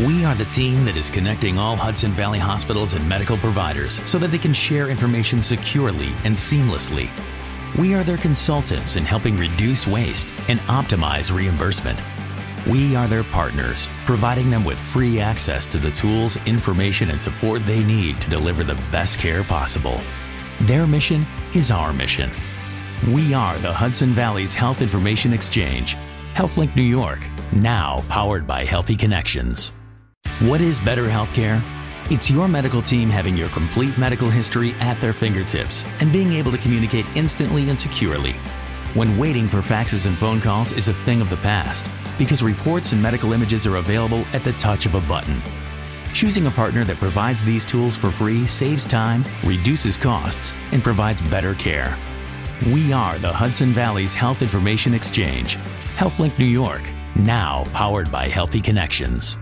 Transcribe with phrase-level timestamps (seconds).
[0.00, 4.18] We are the team that is connecting all Hudson Valley hospitals and medical providers so
[4.18, 7.10] that they can share information securely and seamlessly.
[7.78, 12.00] We are their consultants in helping reduce waste and optimize reimbursement.
[12.66, 17.64] We are their partners, providing them with free access to the tools, information, and support
[17.66, 20.00] they need to deliver the best care possible.
[20.62, 22.30] Their mission is our mission.
[23.12, 25.96] We are the Hudson Valley's Health Information Exchange,
[26.34, 27.20] HealthLink New York,
[27.52, 29.72] now powered by Healthy Connections.
[30.42, 31.62] What is better healthcare?
[32.10, 36.50] It's your medical team having your complete medical history at their fingertips and being able
[36.50, 38.32] to communicate instantly and securely.
[38.94, 41.86] When waiting for faxes and phone calls is a thing of the past
[42.18, 45.40] because reports and medical images are available at the touch of a button.
[46.12, 51.22] Choosing a partner that provides these tools for free saves time, reduces costs, and provides
[51.22, 51.96] better care.
[52.66, 55.56] We are the Hudson Valley's Health Information Exchange,
[55.98, 56.82] HealthLink New York,
[57.14, 59.38] now powered by Healthy Connections.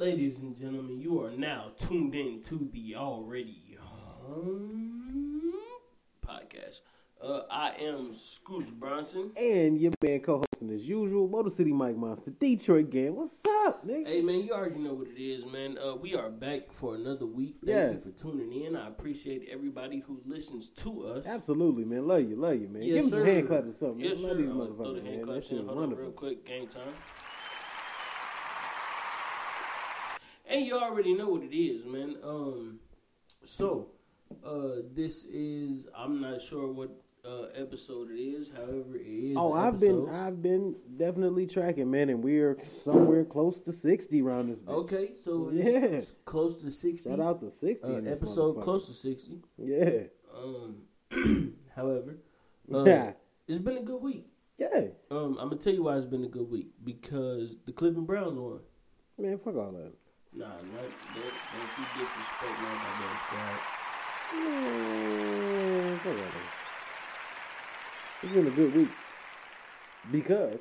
[0.00, 3.76] Ladies and gentlemen, you are now tuned in to the Already
[4.22, 5.52] Home
[6.26, 6.80] podcast.
[7.22, 9.32] Uh, I am Scoots Bronson.
[9.36, 13.14] And your man co-hosting as usual, Motor City Mike Monster, Detroit gang.
[13.14, 14.06] What's up, nigga?
[14.06, 15.76] Hey man, you already know what it is, man.
[15.76, 17.56] Uh, we are back for another week.
[17.62, 18.06] Thank Yes.
[18.06, 18.76] you for tuning in.
[18.76, 21.26] I appreciate everybody who listens to us.
[21.28, 22.06] Absolutely, man.
[22.08, 22.84] Love you, love you, man.
[22.84, 23.16] Yes, Give me sir.
[23.18, 24.00] some hand claps or something.
[24.00, 24.24] Yes, man.
[24.24, 24.28] sir.
[24.30, 25.18] Love these I'm gonna throw motherfuckers, the hand man.
[25.20, 25.64] That claps shit in.
[25.64, 26.46] is Hold on, real quick.
[26.46, 26.94] Game time.
[30.50, 32.16] And you already know what it is, man.
[32.24, 32.80] Um,
[33.42, 33.88] so
[34.44, 36.90] uh, this is I'm not sure what
[37.24, 38.50] uh, episode it is.
[38.50, 39.36] However, it is.
[39.38, 40.06] Oh, I've episode.
[40.06, 44.60] been, I've been definitely tracking, man, and we're somewhere close to sixty round this.
[44.60, 44.72] Bitch.
[44.72, 45.84] Okay, so it's, Yeah.
[45.84, 47.08] it's close to sixty.
[47.10, 47.86] Shout out to sixty.
[47.86, 49.40] uh, episode close to sixty.
[49.56, 50.04] Yeah,
[50.36, 50.82] Um,
[51.76, 52.16] however,
[52.74, 53.12] uh, Yeah.
[53.46, 54.26] it's been a good week.
[54.58, 58.06] yeah, Um, I'm gonna tell you why it's been a good week because the Cleveland
[58.08, 58.60] Browns won.
[59.18, 59.38] man.
[59.38, 59.92] Fuck all that.
[60.32, 63.58] Nah, not don't, don't you disrespect my goddamn squad.
[64.34, 66.32] Man, that.
[68.22, 68.88] It's been a good week
[70.12, 70.60] because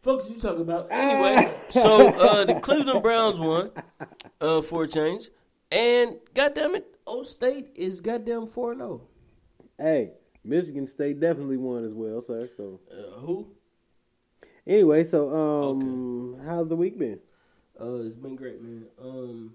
[0.00, 0.86] Fuck you talking about.
[0.92, 3.72] Anyway, so uh, the Cleveland Browns won
[4.40, 5.28] uh, for a change,
[5.72, 9.00] and goddamn it, O State is goddamn four and zero.
[9.76, 10.12] hey,
[10.44, 12.48] Michigan State definitely won as well, sir.
[12.56, 13.48] So Uh, who?
[14.64, 17.18] anyway, so um, how's the week been?
[17.80, 18.86] Uh, it's been great, man.
[19.00, 19.54] Um,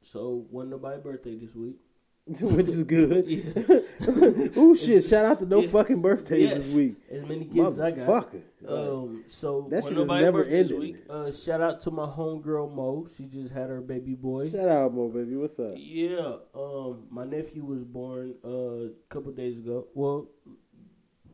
[0.00, 1.76] so wasn't nobody's birthday this week.
[2.40, 3.26] Which is good.
[3.28, 3.80] Yeah.
[4.56, 5.04] Ooh shit!
[5.04, 5.68] Shout out to no Yeah.
[5.70, 6.94] fucking birthdays Yes, this week.
[7.10, 8.08] as many kids as I got.
[8.08, 8.42] Motherfucker.
[8.68, 10.96] Um, so That shit never birthday this week.
[11.08, 13.06] Uh, shout out to my homegirl Mo.
[13.14, 14.50] She just had her baby boy.
[14.50, 15.36] Shout out, Mo baby.
[15.36, 15.74] What's up?
[15.76, 19.88] Yeah, um, my nephew was born uh, a couple days ago.
[19.94, 20.28] Well,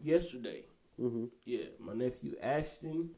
[0.03, 0.65] yesterday.
[0.99, 3.11] hmm Yeah, my nephew Ashton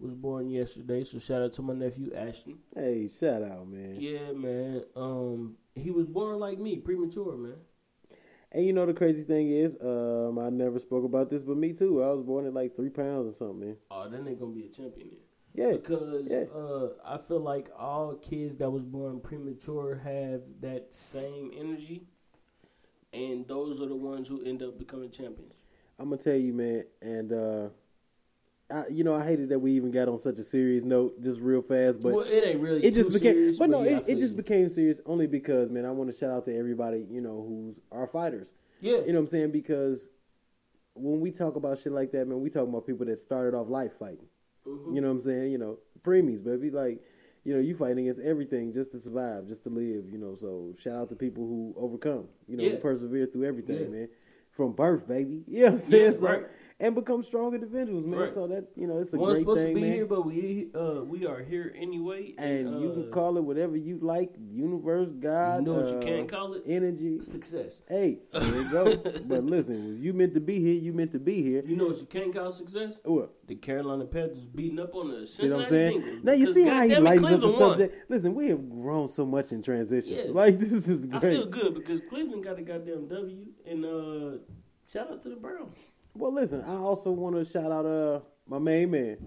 [0.00, 1.04] was born yesterday.
[1.04, 2.58] So shout out to my nephew Ashton.
[2.74, 3.96] Hey, shout out, man.
[3.98, 4.84] Yeah, man.
[4.94, 7.56] Um, he was born like me, premature, man.
[8.50, 11.72] And you know the crazy thing is, um, I never spoke about this, but me
[11.74, 12.02] too.
[12.02, 13.76] I was born at like three pounds or something, man.
[13.90, 15.18] Oh, that ain't gonna be a champion then.
[15.54, 16.44] Yeah, Because yeah.
[16.54, 22.04] uh, I feel like all kids that was born premature have that same energy,
[23.12, 25.64] and those are the ones who end up becoming champions.
[25.98, 26.84] I'm gonna tell you, man.
[27.02, 27.68] And uh,
[28.70, 31.40] I, you know, I hated that we even got on such a serious note, just
[31.40, 32.02] real fast.
[32.02, 32.84] But well, it ain't really.
[32.84, 35.86] it just became, serious, but no, yeah, it, it just became serious only because, man,
[35.86, 38.52] I want to shout out to everybody, you know, who's our fighters.
[38.80, 39.50] Yeah, You know what I'm saying?
[39.52, 40.08] Because
[40.94, 43.68] when we talk about shit like that, man, we talking about people that started off
[43.68, 44.26] life fighting.
[44.66, 44.94] Mhm.
[44.94, 45.50] You know what I'm saying?
[45.52, 46.70] You know, preemies, baby.
[46.70, 47.00] Like,
[47.44, 50.10] you know, you fighting against everything just to survive, just to live.
[50.12, 52.28] You know, so shout out to people who overcome.
[52.46, 53.86] You know, who persevere through everything, Yeah.
[53.88, 54.08] man.
[54.50, 55.44] From birth, baby.
[55.48, 56.12] You know what I'm saying?
[56.12, 56.46] Yeah, So- right.
[56.80, 58.20] And become strong individuals, man.
[58.20, 58.32] Right.
[58.34, 59.92] So that you know, it's a One's great supposed thing, to be man.
[59.94, 62.34] here, but we uh we are here anyway.
[62.38, 65.98] and you uh, can call it whatever you like, universe, God, You know what you
[65.98, 66.62] uh, can't call it?
[66.68, 67.20] energy.
[67.20, 67.82] success.
[67.88, 68.96] Hey, there you go.
[69.26, 71.62] but listen, if you meant to be here, you meant to be here.
[71.66, 73.00] You know what you can't call success?
[73.02, 73.34] What?
[73.48, 76.00] The Carolina Panthers beating up on the You know Cincinnati what I'm saying?
[76.02, 76.22] Bengals.
[76.24, 77.58] Now you see how he lightens up the won.
[77.58, 78.10] subject.
[78.10, 80.12] Listen, we have grown so much in transition.
[80.14, 80.30] Yeah.
[80.32, 81.14] Like this is great.
[81.24, 84.38] I feel good because Cleveland got a goddamn W, and uh,
[84.88, 85.76] shout out to the Browns.
[86.18, 89.18] Well, listen, I also want to shout out uh my main man,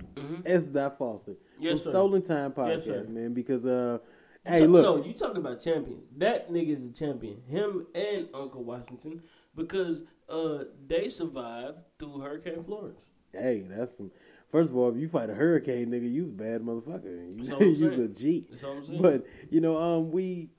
[0.46, 0.66] S.
[0.68, 1.64] Dot Foster, Mm-hmm.
[1.64, 1.92] Yes, sir.
[1.92, 2.88] Stolen Time Yes.
[2.88, 4.00] Podcast, man, because uh
[4.44, 4.84] Hey, talk- look.
[4.84, 6.08] No, you talk about champions.
[6.18, 7.42] That nigga is a champion.
[7.48, 9.22] Him and Uncle Washington
[9.56, 13.12] because uh they survived through Hurricane Florence.
[13.32, 14.12] Hey, that's some.
[14.52, 17.06] First of all, if you fight a hurricane, nigga, you's a bad motherfucker.
[17.38, 18.48] You, That's all I'm you's a G.
[18.50, 19.02] That's all I'm saying.
[19.02, 20.50] But you know, um, we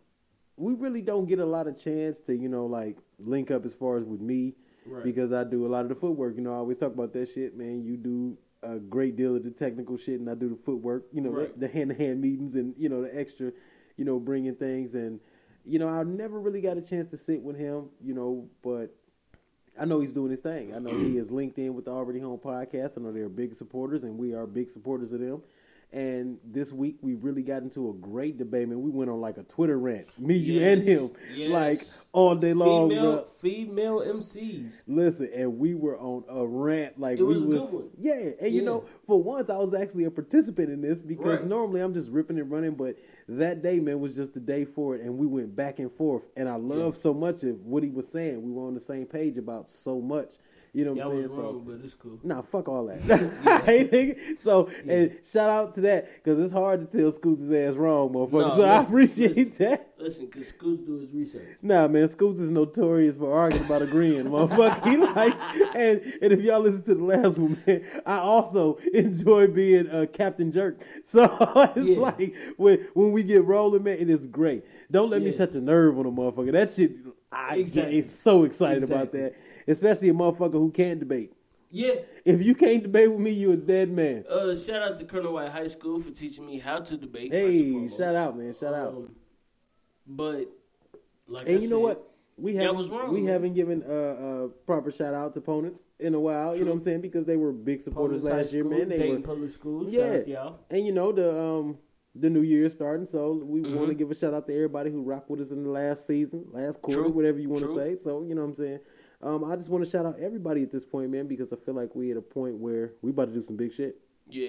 [0.56, 3.74] we really don't get a lot of chance to you know like link up as
[3.74, 4.54] far as with me
[4.86, 5.04] Right.
[5.04, 6.36] because I do a lot of the footwork.
[6.36, 7.84] You know, I always talk about that shit, man.
[7.84, 11.04] You do a great deal of the technical shit, and I do the footwork.
[11.12, 11.58] You know, Right.
[11.60, 13.52] the hand to hand meetings and you know the extra,
[13.96, 15.20] you know, bringing things and
[15.64, 17.90] you know I never really got a chance to sit with him.
[18.04, 18.94] You know, but
[19.78, 20.74] I know he's doing his thing.
[20.74, 22.98] I know he is linked in with the Already Home podcast.
[22.98, 25.42] I know they're big supporters, and we are big supporters of them.
[25.92, 29.36] And this week we really got into a great debate, and We went on like
[29.36, 31.50] a Twitter rant, me, you, and him, yes.
[31.50, 32.88] like all day long.
[32.88, 33.26] female bruh.
[33.28, 34.82] female MCs.
[34.86, 37.90] Listen, and we were on a rant like It was we a good one.
[37.98, 41.46] Yeah, and you know, for once I was actually a participant in this because Right.
[41.46, 42.96] normally I'm just ripping and running, but
[43.28, 46.22] that day, man, was just the day for it, and we went back and forth,
[46.36, 48.42] and I love so much of what he was saying.
[48.42, 50.36] We were on the same page about so much.
[50.74, 51.36] You know what I'm was saying?
[51.36, 52.18] So- wrong, but it's cool.
[52.22, 53.00] Nah, fuck all that.
[53.66, 54.38] hey, nigga.
[54.38, 58.32] So, and shout out to that because it's hard to tell Scoots' ass wrong, motherfucker.
[58.48, 59.54] No, so I appreciate listen.
[59.58, 59.88] that.
[59.98, 61.58] Listen, cause Scoots do his research.
[61.60, 64.86] Nah, man, Scoots is notorious for arguing about agreeing, motherfucker.
[64.90, 65.36] He likes,
[65.76, 70.06] and and if y'all listen to the last one, man, I also enjoy being a
[70.06, 70.80] Captain Jerk.
[71.04, 71.24] So
[71.76, 71.98] it's Yeah.
[71.98, 74.64] like when when we get rolling, man, it is great.
[74.90, 76.52] Don't let me touch a nerve on a motherfucker.
[76.52, 76.92] That shit,
[77.30, 77.96] I Exactly.
[78.00, 79.34] get so excited about that,
[79.68, 81.32] especially a motherfucker who can't debate.
[81.70, 81.94] Yeah.
[82.24, 84.24] If you can't debate with me, you're a dead man.
[84.28, 87.32] Uh, shout out to Colonel White High School for teaching me how to debate.
[87.32, 88.88] Hey, shout out, man, shout out.
[88.88, 89.14] Um,
[90.06, 90.46] but
[91.26, 92.08] like, And I you know what?
[92.36, 93.32] We haven't was wrong, we man.
[93.32, 96.56] haven't given uh, uh, proper shout out to opponents in a while.
[96.56, 97.00] You know what I'm saying?
[97.02, 98.88] Because they were big supporters Police last year, School, man.
[98.88, 99.92] They were, Public schools.
[99.94, 99.98] Yeah.
[100.06, 100.58] Shout out to y'all.
[100.70, 101.78] and you know the um
[102.14, 103.76] the new year is starting, so we Mm-hmm.
[103.76, 106.06] want to give a shout out to everybody who rocked with us in the last
[106.06, 107.10] season, last quarter, True.
[107.10, 107.96] whatever you want to say.
[108.02, 108.80] So you know what I'm saying.
[109.22, 111.74] Um, I just want to shout out everybody at this point, man, because I feel
[111.74, 113.96] like we at a point where we about to do some big shit.
[114.28, 114.48] Yeah.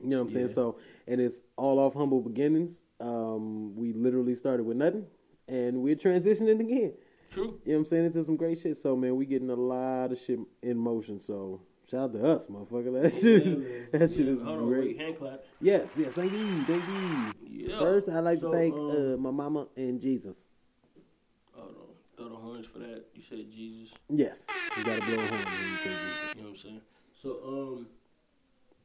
[0.00, 0.48] You know what I'm saying?
[0.48, 0.54] Yeah.
[0.54, 0.78] So,
[1.08, 2.82] and it's all off humble beginnings.
[3.00, 5.06] Um, we literally started with nothing,
[5.48, 6.92] and we're transitioning again.
[7.30, 7.60] True.
[7.64, 8.06] You know what I'm saying?
[8.06, 8.76] Into some great shit.
[8.76, 11.20] So man, we getting a lot of shit in motion.
[11.20, 12.92] So shout out to us, motherfucker.
[13.02, 14.84] That shit Yeah, that shit is Hold on, great.
[14.88, 15.48] wait, hand claps.
[15.60, 17.32] Yes, yes, thank you, thank you.
[17.68, 17.78] Yeah.
[17.78, 20.36] First I'd like So, to thank um, uh, my mama and Jesus.
[22.22, 23.06] Throw the horns for that.
[23.14, 23.94] You said Jesus.
[24.08, 24.44] Yes.
[24.78, 26.34] You gotta blow a horn when you say Jesus.
[26.36, 26.80] You know what I'm saying?
[27.14, 27.86] So, um,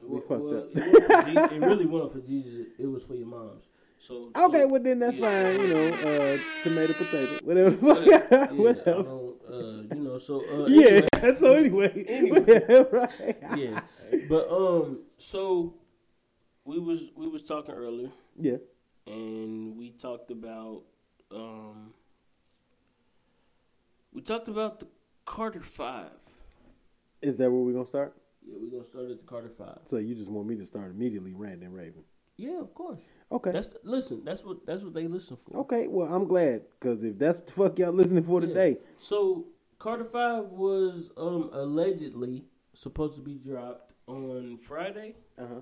[0.01, 0.69] We well, fucked well, up.
[0.73, 2.65] It, Je- it really wasn't for Jesus.
[2.79, 3.65] It was for your moms.
[3.99, 5.43] So Okay, um, well then that's yeah.
[5.43, 7.71] fine, you know, uh, tomato, potato, whatever.
[7.75, 8.09] Whatever.
[8.09, 9.03] Yeah, I whatever.
[9.03, 11.39] don't, uh, you know, so uh, Yeah, anyway.
[11.39, 12.05] so anyway.
[12.07, 12.85] Anyway.
[12.91, 13.37] right.
[13.55, 13.81] yeah.
[14.29, 15.75] But um, so
[16.65, 18.57] we was we was talking earlier, Yeah.
[19.05, 20.81] and we talked about
[21.31, 21.93] um,
[24.17, 24.87] we talked about the
[25.25, 26.09] Carter Five.
[27.21, 28.15] Is that where we're gonna start?
[28.43, 29.77] Yeah, we're gonna start at the Carter Five.
[29.87, 32.01] So you just want me to start immediately ranting Raven.
[32.35, 33.05] Yeah, of course.
[33.31, 33.51] Okay.
[33.51, 34.23] That's listen.
[34.25, 35.57] That's what that's what they listen for.
[35.59, 38.47] Okay, well I'm glad because if that's what the fuck y'all listening for Yeah.
[38.47, 39.45] today, So
[39.77, 45.61] Carter Five was um allegedly supposed to be dropped on Friday, uh huh.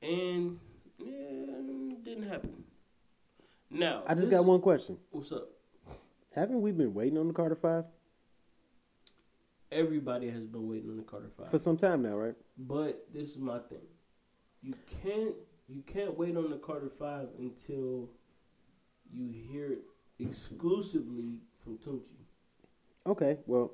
[0.00, 0.60] and
[0.98, 2.62] yeah, didn't happen.
[3.68, 4.96] Now I just this- got one question.
[5.10, 5.48] What's up?
[6.34, 7.84] Haven't we been waiting on the Carter Five
[9.70, 12.34] Everybody has been waiting on the Carter Five, for some time now, right?
[12.56, 13.86] but this is my thing.
[14.62, 15.34] You can't
[15.68, 18.10] you can't wait on the Carter Five until
[19.12, 19.80] you hear it
[20.18, 22.12] exclusively from Tunechi.
[23.06, 23.72] Okay, well,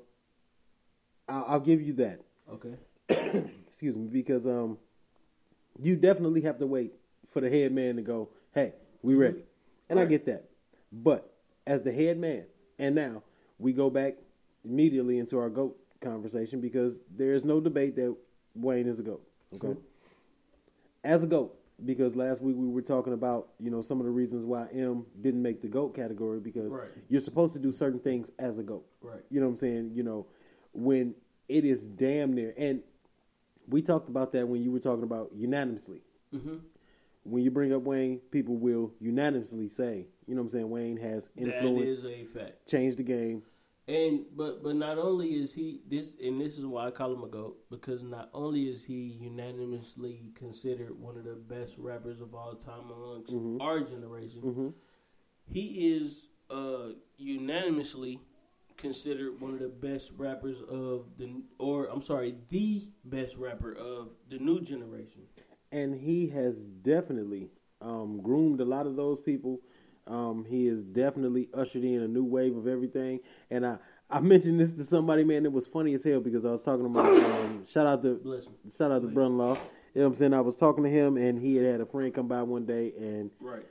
[1.29, 2.21] I'll, I'll give you that.
[2.51, 2.75] Okay.
[3.67, 4.77] Excuse me, because um,
[5.79, 6.93] you definitely have to wait
[7.27, 8.29] for the head man to go.
[8.53, 9.43] Hey, we ready,
[9.89, 10.49] and I get that.
[10.91, 11.30] But
[11.67, 12.43] as the head man,
[12.79, 13.23] and now
[13.59, 14.15] we go back
[14.65, 18.15] immediately into our goat conversation because there is no debate that
[18.55, 19.21] Wayne is a goat.
[19.53, 19.79] Okay.
[21.03, 24.11] As a goat because last week we were talking about you know some of the
[24.11, 26.89] reasons why M didn't make the goat category because Right.
[27.09, 28.85] you're supposed to do certain things as a goat.
[29.01, 29.21] Right.
[29.29, 29.91] You know what I'm saying?
[29.95, 30.27] You know
[30.73, 31.15] when
[31.49, 32.81] it is damn near and
[33.67, 36.01] we talked about that when you were talking about unanimously.
[36.33, 36.57] Mm-hmm.
[37.23, 40.97] When you bring up Wayne, people will unanimously say, you know what I'm saying, Wayne
[40.97, 42.67] has That influence, is a fact.
[42.67, 43.43] changed the game.
[43.87, 47.23] And but but not only is he this and this is why I call him
[47.23, 52.33] a goat because not only is he unanimously considered one of the best rappers of
[52.33, 54.67] all time amongst our generation, Mm-hmm.
[55.51, 58.19] he is uh, unanimously
[58.77, 64.09] considered one of the best rappers of the or I'm sorry the best rapper of
[64.29, 65.23] the new generation.
[65.71, 67.49] And he has definitely
[67.81, 69.59] um, groomed a lot of those people
[70.07, 73.19] Um, he has definitely ushered in a new wave of everything.
[73.51, 73.77] And I,
[74.09, 75.45] I mentioned this to somebody, man.
[75.45, 78.19] It was funny as hell because I was talking about um, shout out to
[78.75, 79.53] shout out to brother-in-law.
[79.93, 80.33] You know what I'm saying?
[80.33, 82.93] I was talking to him, and he had had a friend come by one day,
[82.97, 83.65] and Right.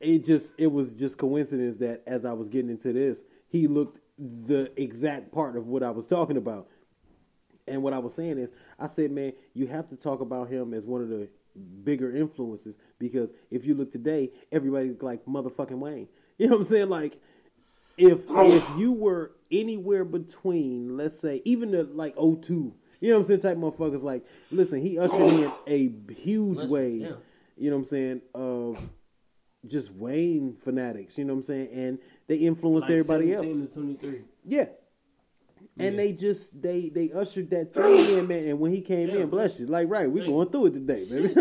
[0.00, 4.00] it just it was just coincidence that as I was getting into this, he looked
[4.18, 6.68] the exact part of what I was talking about.
[7.68, 10.74] And what I was saying is, I said, man, you have to talk about him
[10.74, 11.28] as one of the
[11.84, 16.08] bigger influences because if you look today, everybody look like motherfucking Wayne.
[16.38, 16.88] You know what I'm saying?
[16.88, 17.18] Like,
[17.96, 18.48] if oh.
[18.48, 23.26] if you were anywhere between, let's say, even the like 02, you know what I'm
[23.26, 25.62] saying, type motherfuckers, like, listen, he ushered in oh.
[25.66, 27.00] a huge Listen, wave.
[27.00, 27.10] yeah.
[27.56, 28.22] You know what I'm saying?
[28.36, 28.88] Of
[29.66, 31.18] just Wayne fanatics.
[31.18, 31.68] You know what I'm saying?
[31.72, 31.98] And
[32.28, 33.40] they influenced Like everybody else.
[33.40, 34.20] 17 to 23.
[34.44, 34.66] Yeah.
[35.80, 36.02] And Yeah.
[36.02, 38.44] they just they they ushered that thing in, man.
[38.48, 41.04] And when he came Yeah, in, bless you, like right, we going through it today,
[41.10, 41.28] baby.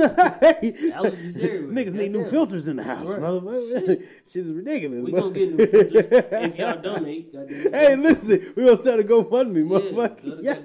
[0.92, 1.38] Allergies.
[1.72, 3.20] Niggas need new filters in the house, Right.
[3.20, 4.04] motherfucker.
[4.32, 5.04] Shit is ridiculous.
[5.04, 5.92] We gonna get new filters.
[6.12, 7.34] if y'all donate.
[7.72, 10.44] Hey, listen, we gonna start a GoFundMe, Yeah, motherfucker.
[10.44, 10.56] Yeah.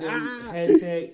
[0.53, 1.13] hashtag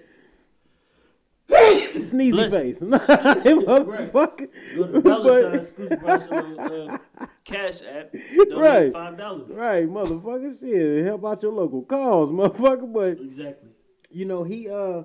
[1.50, 4.49] Sneezy Bless face, motherfucker.
[4.76, 6.99] Go to dollar sign Scoots Bronson on uh,
[7.45, 8.14] Cash App.
[8.57, 8.93] Right.
[8.93, 9.50] five dollars.
[9.50, 10.59] Right, motherfucker.
[10.59, 12.93] Shit, help out your local cause, motherfucker.
[12.93, 13.71] But Exactly.
[14.11, 15.02] you know he uh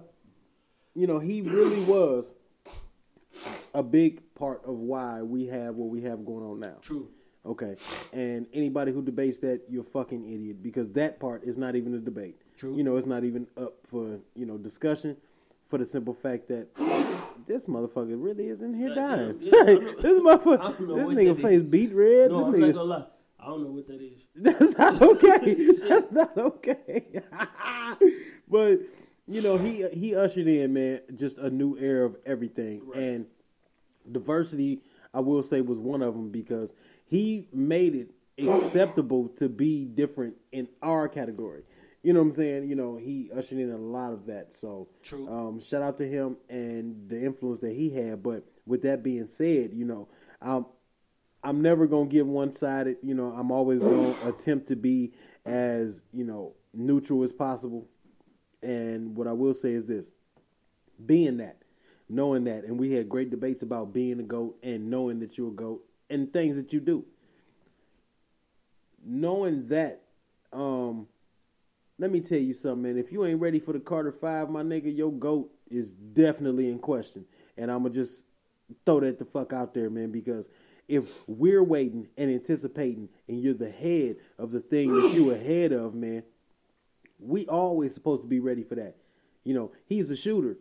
[0.95, 2.33] you know he really was
[3.73, 7.09] a big part of why we have what we have going on now True.
[7.45, 7.75] okay
[8.11, 11.95] and anybody who debates that you're a fucking idiot because that part is not even
[11.95, 12.75] a debate True.
[12.75, 15.17] you know it's not even up for you know discussion
[15.73, 16.67] for the simple fact that
[17.47, 20.77] this motherfucker really is in here Yeah, dying yeah, yeah, I don't know- this motherfucker
[20.77, 20.87] this
[21.17, 21.71] nigga face is.
[21.71, 23.05] beat red No, this I'm nigga not gonna lie.
[23.39, 24.23] I don't know what that is.
[24.35, 25.55] that's not okay.
[25.89, 27.05] That's not okay.
[28.47, 28.81] but
[29.27, 32.99] you know, he he ushered in, man, just a new era of everything, Right.
[33.01, 33.25] and
[34.11, 34.81] diversity.
[35.11, 36.71] I will say was one of them because
[37.07, 38.11] he made it
[38.47, 41.63] acceptable to be different in our category.
[42.03, 42.69] You know what I'm saying?
[42.69, 44.57] You know, he ushered in a lot of that.
[44.57, 45.27] So, True.
[45.27, 48.21] Um, shout out to him and the influence that he had.
[48.21, 50.09] But with that being said, you know,
[50.41, 50.65] um,
[51.43, 52.97] I'm never gonna give one sided.
[53.01, 55.13] You know, I'm always gonna attempt to be
[55.45, 57.87] as you know neutral as possible.
[58.61, 60.11] And what I will say is this:
[61.05, 61.61] being that,
[62.09, 65.49] knowing that, and we had great debates about being a goat and knowing that you're
[65.49, 67.05] a goat and things that you do.
[69.05, 70.01] Knowing that,
[70.53, 71.07] um,
[72.03, 72.97] let me tell you something, man.
[72.97, 76.77] If you ain't ready for the Carter Five, my nigga, your goat is definitely in
[76.77, 77.23] question.
[77.55, 78.25] And I'ma just
[78.85, 80.49] throw that the fuck out there, man, because
[80.89, 85.71] if we're waiting and anticipating and you're the head of the thing that you ahead
[85.71, 86.23] of, man,
[87.19, 88.97] we always supposed to be ready for that.
[89.45, 90.57] You know, he's a shooter.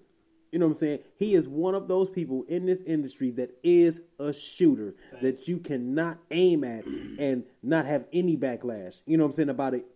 [0.52, 0.98] You know what I'm saying?
[1.16, 5.58] He is one of those people in this industry that is a shooter that you
[5.58, 6.84] cannot aim at
[7.18, 9.00] and not have any backlash.
[9.06, 9.86] You know what I'm saying about it,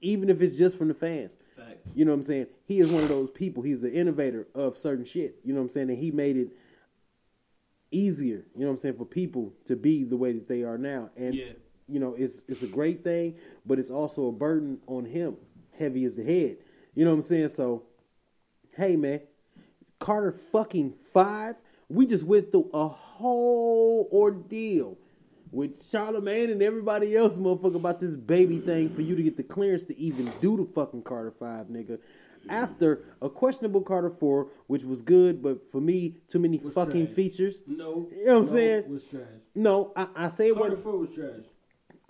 [0.00, 1.36] even if it's just from the fans.
[1.56, 1.78] Fact.
[1.94, 2.46] You know what I'm saying?
[2.66, 3.62] He is one of those people.
[3.62, 5.36] He's the innovator of certain shit.
[5.44, 5.90] You know what I'm saying?
[5.90, 6.48] And he made it
[7.90, 10.76] easier, you know what I'm saying, for people to be the way that they are
[10.78, 11.10] now.
[11.16, 11.52] And Yeah.
[11.88, 15.36] you know, it's it's a great thing, but it's also a burden on him,
[15.78, 16.58] heavy as the head.
[16.94, 17.48] You know what I'm saying?
[17.48, 17.84] So,
[18.76, 19.20] hey man,
[19.98, 21.56] Carter fucking five.
[21.88, 24.98] We just went through a whole ordeal
[25.50, 29.42] with Charlemagne and everybody else, motherfucker, about this baby thing for you to get the
[29.42, 31.98] clearance to even do the fucking Carter five, nigga.
[32.48, 37.06] After a questionable Carter four, which was good, but for me, too many Was fucking
[37.06, 37.16] trash.
[37.16, 37.62] features.
[37.66, 38.08] No.
[38.10, 38.88] You know what I'm no, saying?
[38.88, 39.22] Was trash.
[39.54, 40.84] No, I, I say it Carter wasn't.
[40.84, 41.44] Four was trash.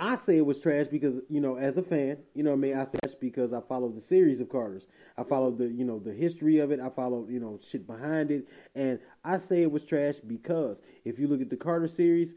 [0.00, 2.60] I say it was trash because you know, as a fan, you know, what I
[2.60, 4.86] mean, I say trash because I followed the series of Carters.
[5.16, 6.78] I followed the, you know, the history of it.
[6.78, 11.18] I followed, you know, shit behind it, and I say it was trash because if
[11.18, 12.34] you look at the Carter series,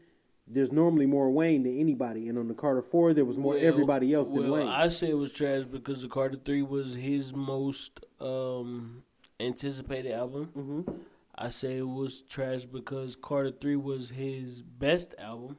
[0.52, 3.64] there's normally more Wayne than anybody, and on the Carter Four, there was more Well-
[3.64, 4.68] everybody else than well, Wayne.
[4.68, 9.02] I say it was trash because the Carter Three was his most um,
[9.40, 10.46] anticipated album.
[10.56, 10.90] mm-hmm.
[11.34, 15.56] I say it was trash because Carter Three was his best album.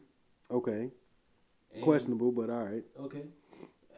[0.51, 0.91] Okay,
[1.73, 2.83] And- questionable, but all right.
[2.99, 3.23] Okay.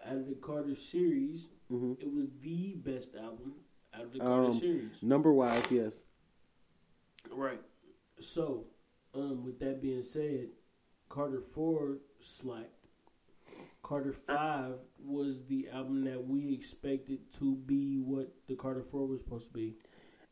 [0.06, 1.94] Out of the Carter series, Mm-hmm.
[2.00, 3.54] it was the best album
[3.94, 5.02] out of the Carter Um, series.
[5.02, 6.00] Number wise, yes.
[7.32, 7.60] Right.
[8.20, 8.68] So,
[9.16, 10.50] um, with that being said,
[11.10, 12.88] Carter Four slacked.
[13.84, 19.08] Carter uh, Five was the album that we expected to be what the Carter Four
[19.08, 19.76] was supposed to be.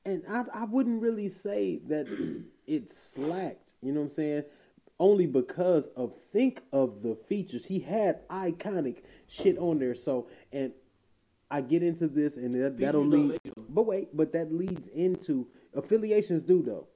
[0.05, 2.07] And I, I wouldn't really say that
[2.67, 3.61] it slacked.
[3.81, 4.43] You know what I'm saying?
[4.99, 7.65] Only because of think of the features.
[7.65, 9.95] He had iconic shit on there.
[9.95, 10.71] So and
[11.51, 13.39] I get into this and that, that'll lead.
[13.69, 16.87] But wait, but that leads into affiliations do though.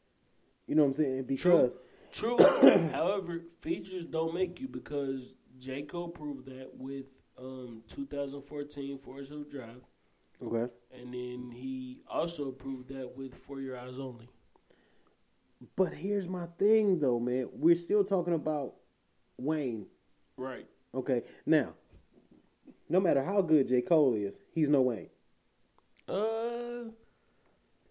[0.66, 1.24] You know what I'm saying?
[1.24, 1.82] Because True.
[2.14, 5.84] However, features don't make you because J.
[5.84, 9.82] Cole proved that with um, 2014 Forest Hill Drive.
[10.44, 10.72] Okay.
[10.94, 14.30] And then he also proved that with For Your Eyes Only.
[15.76, 17.50] But here's my thing, though, man.
[17.52, 18.74] We're still talking about
[19.38, 19.88] Wayne.
[20.38, 20.68] Right.
[20.94, 21.24] Okay.
[21.46, 21.74] Now,
[22.90, 23.82] no matter how good J.
[23.82, 25.10] Cole is, he's no Wayne.
[26.08, 26.92] Uh,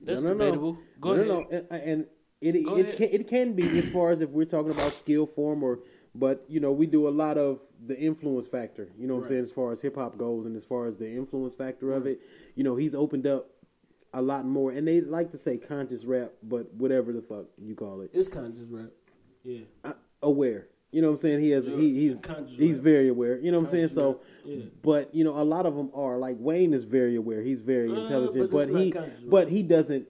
[0.00, 0.73] that's no, no, debatable.
[0.75, 0.78] No.
[1.00, 1.28] Go no, ahead.
[1.28, 1.66] No, no.
[1.70, 2.06] And, and
[2.40, 2.97] it Go it ahead.
[2.97, 5.81] can, it can be as far as if we're talking about skill form or,
[6.14, 8.88] but you know, we do a lot of the influence factor.
[8.99, 9.26] You know what Right.
[9.26, 9.45] I'm saying?
[9.45, 12.21] As far as hip hop goes, and as far as the influence factor of it,
[12.55, 13.50] you know, he's opened up
[14.14, 14.71] a lot more.
[14.71, 18.28] And they like to say conscious rap, but whatever the fuck you call it, It's
[18.28, 18.90] conscious rap.
[19.43, 19.61] Yeah.
[19.85, 20.69] uh, aware.
[20.93, 21.40] You know what I'm saying?
[21.40, 22.85] He has Yeah, he, he's conscious he's rap.
[22.85, 23.38] very aware.
[23.38, 23.88] You know what I'm saying?
[23.88, 24.62] Conscious So, yeah.
[24.83, 27.43] but you know, a lot of them are like Wayne is very aware.
[27.43, 28.95] He's very Uh, intelligent, but but, he
[29.28, 30.07] but he doesn't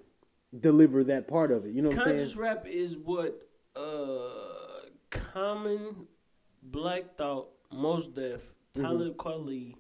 [0.61, 1.73] deliver that part of it.
[1.73, 2.43] You know what I'm Conscious saying?
[2.43, 3.43] rap is what
[3.75, 6.07] uh, common
[6.63, 8.83] black thought, Mos Def, Mm-hmm.
[8.83, 9.75] Talib Kweli,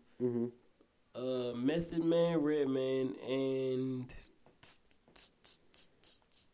[1.14, 4.06] uh, Method Man, Redman, and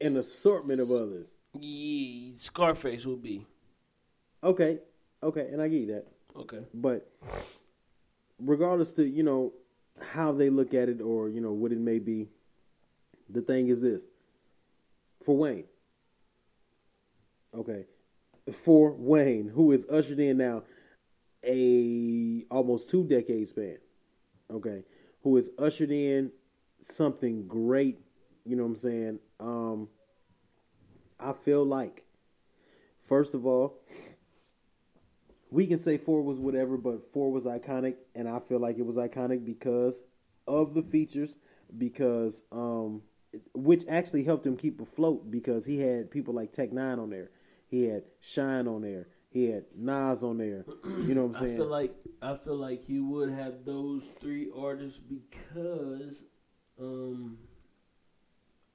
[0.01, 1.29] An assortment of others.
[1.59, 3.47] yeah, Scarface will be
[4.43, 4.81] Okay,
[5.23, 6.07] okay, and I get that.
[6.37, 6.59] okay.
[6.75, 7.09] But
[8.41, 9.53] regardless to you know
[10.01, 12.29] how they look at it or you know what it may be,
[13.31, 14.03] the thing is this:
[15.25, 15.65] for Wayne,
[17.55, 17.87] okay,
[18.53, 20.63] for Wayne, who is ushered in now
[21.45, 23.79] a almost two decade span,
[24.51, 24.85] okay,
[25.23, 26.31] who is ushered in
[26.83, 27.99] something great.
[28.45, 29.19] You know what I'm saying?
[29.39, 29.89] Um,
[31.21, 32.05] I feel like,
[33.09, 33.81] first of all,
[35.51, 38.87] we can say four was whatever, but four was iconic, and I feel like it
[38.87, 40.03] was iconic because
[40.49, 41.37] of the features,
[41.79, 43.03] because um,
[43.55, 47.31] which actually helped him keep afloat because he had people like Tech N9ne on there,
[47.69, 50.65] he had Shyne on there, he had Nas on there.
[51.07, 51.55] You know what I'm saying?
[51.55, 56.25] I feel like I feel like he would have those three artists because
[56.79, 57.39] um,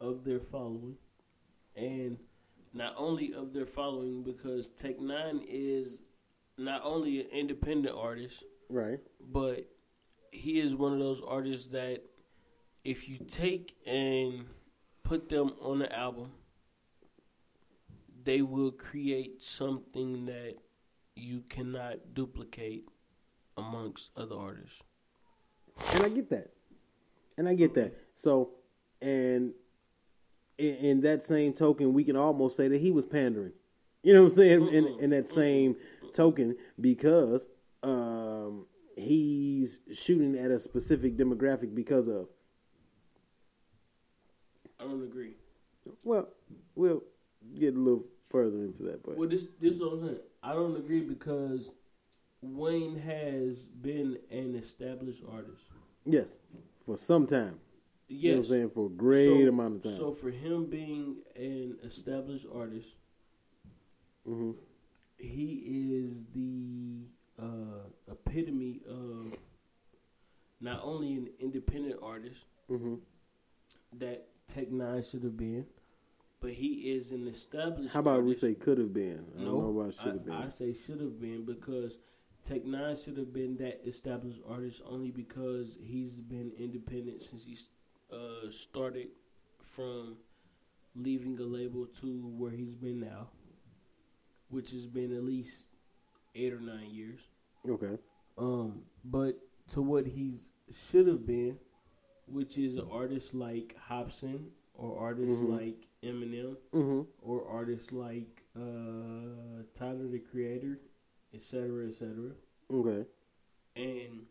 [0.01, 0.95] of their following,
[1.75, 2.17] and
[2.73, 5.97] not only of their following because Tech N9ne is
[6.57, 8.99] not only an independent artist, right.
[9.31, 9.67] but
[10.31, 12.03] he is one of those artists that
[12.83, 14.45] if you take and
[15.07, 16.31] put them on the album,
[18.25, 20.55] they will create something that
[21.15, 22.89] you cannot duplicate
[23.55, 24.83] amongst other artists.
[25.93, 26.51] And I get that.
[27.37, 27.95] And I get that.
[28.15, 28.49] So,
[29.01, 29.53] and
[30.57, 33.53] in, in that same token, we can almost say that he was pandering.
[34.03, 34.67] You know what I'm saying?
[34.73, 35.77] In, in that same
[36.13, 37.47] token, because
[37.81, 38.65] um,
[38.97, 42.27] he's shooting at a specific demographic because of.
[44.87, 45.33] I don't agree.
[46.05, 46.29] Well,
[46.75, 47.03] we'll
[47.59, 50.19] get a little further into that, but Well, this this is what I'm saying.
[50.41, 51.71] I don't agree because
[52.41, 55.71] Wayne has been an established artist.
[56.05, 56.37] yes,
[56.85, 57.59] for some time.
[58.09, 58.69] Yes, You know what I'm saying?
[58.69, 59.91] For a great So- amount of time.
[59.93, 62.95] So for him being an established artist,
[64.25, 64.51] hmm
[65.19, 67.07] he is the
[67.39, 69.35] uh, epitome of
[70.61, 72.95] not only an independent artist hmm
[73.93, 75.65] that Tech N9ne should have been,
[76.39, 77.93] but he is an established.
[77.93, 79.25] How about we say could have been?
[79.37, 79.45] I no?
[79.51, 80.33] don't know about should have been.
[80.33, 81.97] I, I say should have been because
[82.43, 87.57] Tech N9ne should have been that established artist only because he's been independent since he
[88.11, 89.07] uh, started
[89.61, 90.17] from
[90.95, 93.27] leaving a label to where he's been now,
[94.49, 95.63] which has been at least
[96.35, 97.27] eight or nine years.
[97.69, 97.97] okay.
[98.37, 101.57] Um, but to what he's should have been,
[102.27, 105.49] which is an artist like Hopsin or artists Mhm.
[105.59, 110.79] like Eminem hmm or artists like uh, Tyler the Creator,
[111.33, 112.31] etc., etc.
[112.71, 113.05] Okay.
[113.75, 114.25] And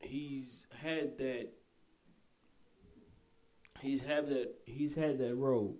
[0.00, 1.48] he's had that.
[3.80, 4.54] He's had that.
[4.66, 5.76] He's had that road.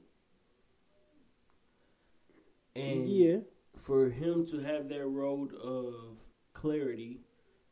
[2.76, 3.38] And yeah.
[3.76, 6.20] for him to have that road of
[6.52, 7.20] clarity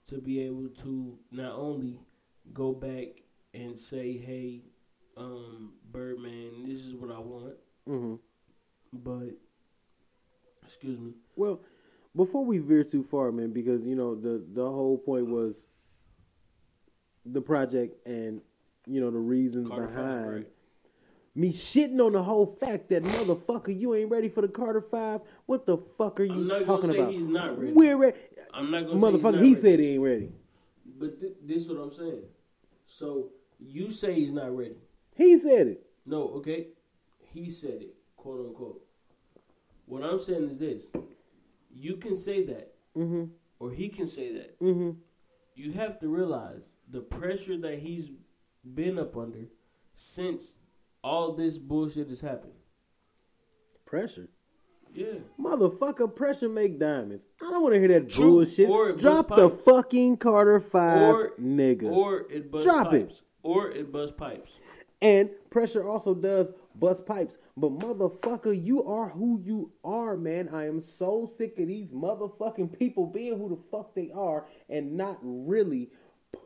[0.07, 1.99] to be able to not only
[2.53, 3.09] go back
[3.55, 4.63] and say, "Hey,
[5.17, 7.55] um, Birdman, this is what I want,"
[7.87, 8.15] hmm
[8.93, 9.31] but
[10.65, 11.61] excuse me, Well,
[12.15, 15.67] before we veer too far, man, because you know the the whole point was
[17.25, 18.41] the project and
[18.87, 20.49] you know the reasons Carter Five, behind right?
[21.35, 25.23] me shitting on the whole fact that motherfucker, you ain't ready for the Carter Five.
[25.47, 27.13] What the fuck are you I'm not talking gonna say about?
[27.13, 27.73] he's not ready.
[27.73, 28.17] We're ready,
[28.53, 29.43] I'm not gonna motherfucker.
[29.43, 29.61] He ready.
[29.61, 30.33] said he ain't ready.
[31.03, 32.23] But th- this is what I'm saying.
[32.87, 34.77] So you say he's not ready.
[35.17, 35.87] He said it.
[36.07, 36.69] No, okay,
[37.35, 38.83] he said it, quote unquote.
[39.87, 40.91] What I'm saying is this:
[41.71, 43.25] you can say that, Mm-hmm.
[43.59, 44.61] or he can say that.
[44.61, 44.91] Mm-hmm.
[45.55, 48.11] You have to realize the pressure that he's
[48.63, 49.47] been up under
[49.97, 50.61] since
[51.03, 52.53] all this bullshit has happened.
[53.87, 54.29] Pressure.
[54.95, 55.15] Yeah.
[55.41, 57.25] Motherfucker, pressure make diamonds.
[57.41, 58.31] I don't want to hear that True.
[58.45, 58.69] bullshit.
[58.69, 59.65] Or Drop bust the pipes.
[59.65, 61.91] fucking Carter Five, Or nigga.
[61.91, 63.23] Or it busts Drop it.
[63.43, 64.59] Or it busts pipes.
[65.01, 67.39] and pressure also does bust pipes.
[67.57, 70.49] But motherfucker, you are who you are, man.
[70.51, 74.97] I am so sick of these motherfucking people being who the fuck they are and
[74.97, 75.91] not really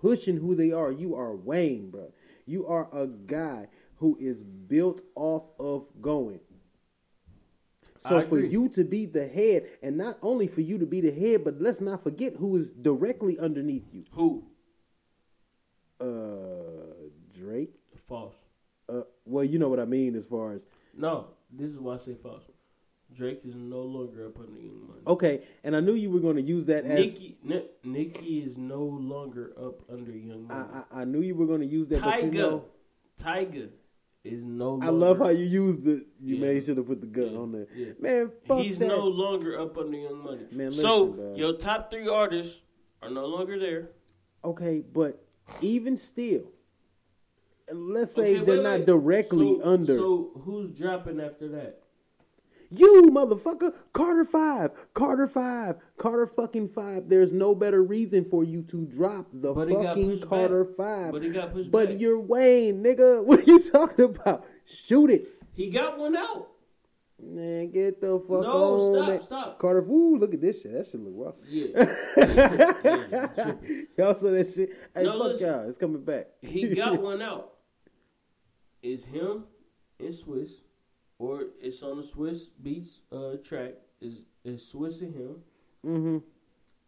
[0.00, 0.90] pushing who they are.
[0.92, 2.12] You are Wayne, bro.
[2.46, 3.66] You are a guy
[3.98, 6.40] who is built off of going.
[7.98, 8.48] So I for agree.
[8.48, 11.60] you to be the head, and not only for you to be the head, but
[11.60, 14.04] let's not forget who is directly underneath you.
[14.12, 14.44] Who?
[16.00, 16.04] Uh,
[17.34, 17.74] Drake.
[18.06, 18.44] False.
[18.88, 21.96] Uh, well, you know what I mean as far as No, this is why I
[21.96, 22.44] say false.
[23.12, 25.00] Drake is no longer up under Young Money.
[25.06, 28.58] okay, and I knew you were going to use that as Nicki, Ni- Nicki is
[28.58, 30.68] no longer up under Young I, Money.
[30.92, 32.02] I, I knew you were going to use that.
[32.02, 32.64] But you know,
[33.20, 33.68] Tyga
[34.26, 34.70] is no.
[34.70, 36.06] longer I love how you used it.
[36.20, 36.46] You Yeah.
[36.46, 37.92] made sure to put the gun Yeah, on there, yeah.
[38.00, 38.30] man.
[38.46, 38.88] Fuck He's that.
[38.88, 40.46] no longer up under Young Money.
[40.52, 41.38] Man, so listen, dog.
[41.38, 42.62] your top three artists
[43.02, 43.90] are no longer there.
[44.44, 45.22] okay, but
[45.60, 46.52] even still,
[47.72, 51.80] let's say Okay, they're wait, not directly So- under So who's dropping after that?
[52.76, 53.72] You, motherfucker.
[53.92, 57.08] Carter five, Carter five, Carter fucking five.
[57.08, 60.76] There's no better reason for you to drop the But fucking Carter back.
[60.76, 61.12] five.
[61.12, 62.00] But it got pushed But back.
[62.00, 63.24] you're Wayne, nigga.
[63.24, 64.44] What are you talking about?
[64.64, 65.28] Shoot it.
[65.52, 66.48] He got one out.
[67.22, 68.42] Man, get the fuck out.
[68.42, 68.94] No, on.
[68.94, 69.20] stop, man.
[69.22, 69.58] stop.
[69.58, 70.72] Carter, ooh, look at this shit.
[70.74, 71.34] That shit look rough.
[71.48, 71.94] Yeah.
[72.76, 73.54] Yeah.
[73.96, 74.70] Y'all saw that shit?
[74.94, 75.48] Hey, No, fuck listen.
[75.48, 75.68] y'all.
[75.68, 76.26] It's coming back.
[76.42, 77.52] he got one out.
[78.82, 79.44] Is him
[79.98, 80.60] in Swizz,
[81.18, 83.74] or it's on the Swizz Beatz uh, track?
[84.00, 85.36] Is is Swizz and him,
[85.84, 86.18] mm-hmm.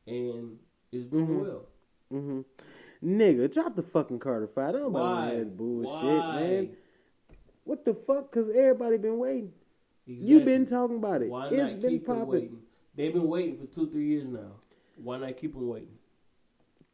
[0.07, 0.59] and
[0.93, 1.67] it's doing well.
[2.12, 2.41] Mm-hmm.
[3.05, 4.73] Nigga, drop the fucking Carter five.
[4.73, 6.41] Don't about that bullshit, Why?
[6.41, 6.71] man.
[7.64, 8.33] What the fuck?
[8.33, 9.53] Cause everybody been waiting.
[10.07, 10.29] Exactly.
[10.29, 11.29] you been talking about it.
[11.29, 12.31] Why it's not been keep them popping.
[12.31, 12.59] waiting?
[12.95, 14.53] They've been waiting for two, three years now.
[14.97, 15.98] Why not keep them waiting?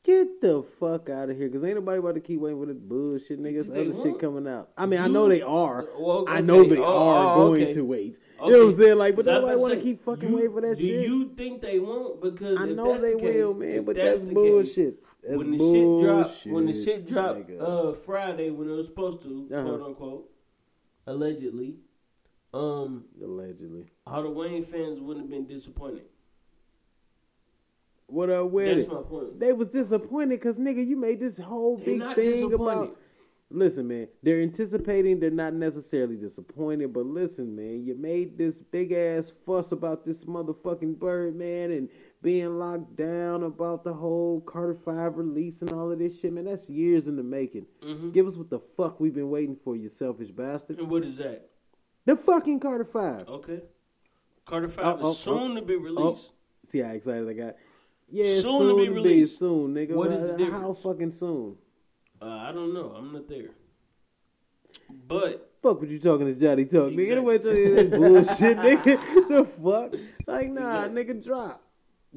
[0.04, 2.76] Get the fuck out of here, cause ain't nobody about to keep waiting for this
[2.76, 3.70] bullshit, niggas.
[3.70, 4.68] Other shit coming out.
[4.76, 5.86] I mean, I know they are.
[5.98, 7.72] Well, I know they Oh, are oh, going okay.
[7.72, 8.18] to wait.
[8.44, 8.98] You know what I'm saying?
[8.98, 11.06] Like, but nobody want to keep fucking you- waiting for that do shit.
[11.08, 12.20] you think they won't?
[12.20, 14.74] Because I if know that's they the case, will, man, but that's, that's, bullshit.
[15.02, 18.72] Case, That's when the shit dropped, bullshit, when the shit dropped, uh, Friday when it
[18.72, 19.62] was supposed to, Uh-huh.
[19.62, 20.30] quote unquote,
[21.06, 21.76] allegedly,
[22.52, 23.86] um, Allegedly.
[24.06, 26.04] all the Wayne fans wouldn't have been disappointed.
[28.14, 28.92] What up with That's it?
[28.92, 29.40] my point.
[29.40, 32.96] They was disappointed because nigga, you made this whole They're big thing about.
[33.50, 35.18] Listen, man, they're anticipating.
[35.18, 40.24] They're not necessarily disappointed, but listen, man, you made this big ass fuss about this
[40.26, 41.88] motherfucking bird, man, and
[42.22, 46.44] being locked down about the whole Carter Five release and all of this shit, man.
[46.44, 47.66] That's years in the making.
[47.82, 50.78] hmm Give us what the fuck we've been waiting for, you selfish bastard.
[50.78, 51.50] And what is that?
[52.04, 53.28] The fucking Carter Five.
[53.28, 53.62] Okay,
[54.44, 56.32] Carter Five Oh, oh, is uh, uh, soon to be released.
[56.70, 57.56] See how excited I got.
[58.10, 59.38] Yeah, Soon soon, to be be released.
[59.38, 59.92] soon, nigga.
[59.94, 60.62] What is the difference?
[60.62, 61.56] How fucking soon?
[62.20, 62.94] Uh, I don't know.
[62.96, 63.50] I'm not there.
[65.08, 66.98] But Fuck what you talking to Johnny talk, nigga.
[66.98, 67.12] Exactly.
[67.12, 69.28] Anyway, tell you that bullshit, nigga.
[69.28, 70.00] the fuck?
[70.26, 71.04] Like, nah, Exactly.
[71.04, 71.62] nigga, drop.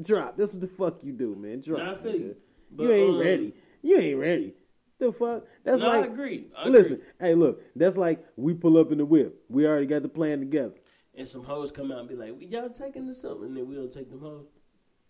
[0.01, 0.37] Drop.
[0.37, 1.61] That's what the fuck you do, man.
[1.61, 1.79] Drop.
[1.81, 2.19] Nah, I feel nigga.
[2.19, 2.35] you.
[2.71, 3.53] But, you ain't um, ready.
[3.81, 4.53] You ain't ready.
[4.99, 5.43] The fuck?
[5.63, 6.47] That's no, I agree.
[6.57, 7.05] I listen, agree.
[7.21, 9.39] hey look, that's like we pull up in the whip.
[9.47, 10.73] We already got the plan together.
[11.15, 13.67] And some hoes come out and be like, "We "Y'all taking this up?" And then
[13.67, 14.47] we'll take them hoes.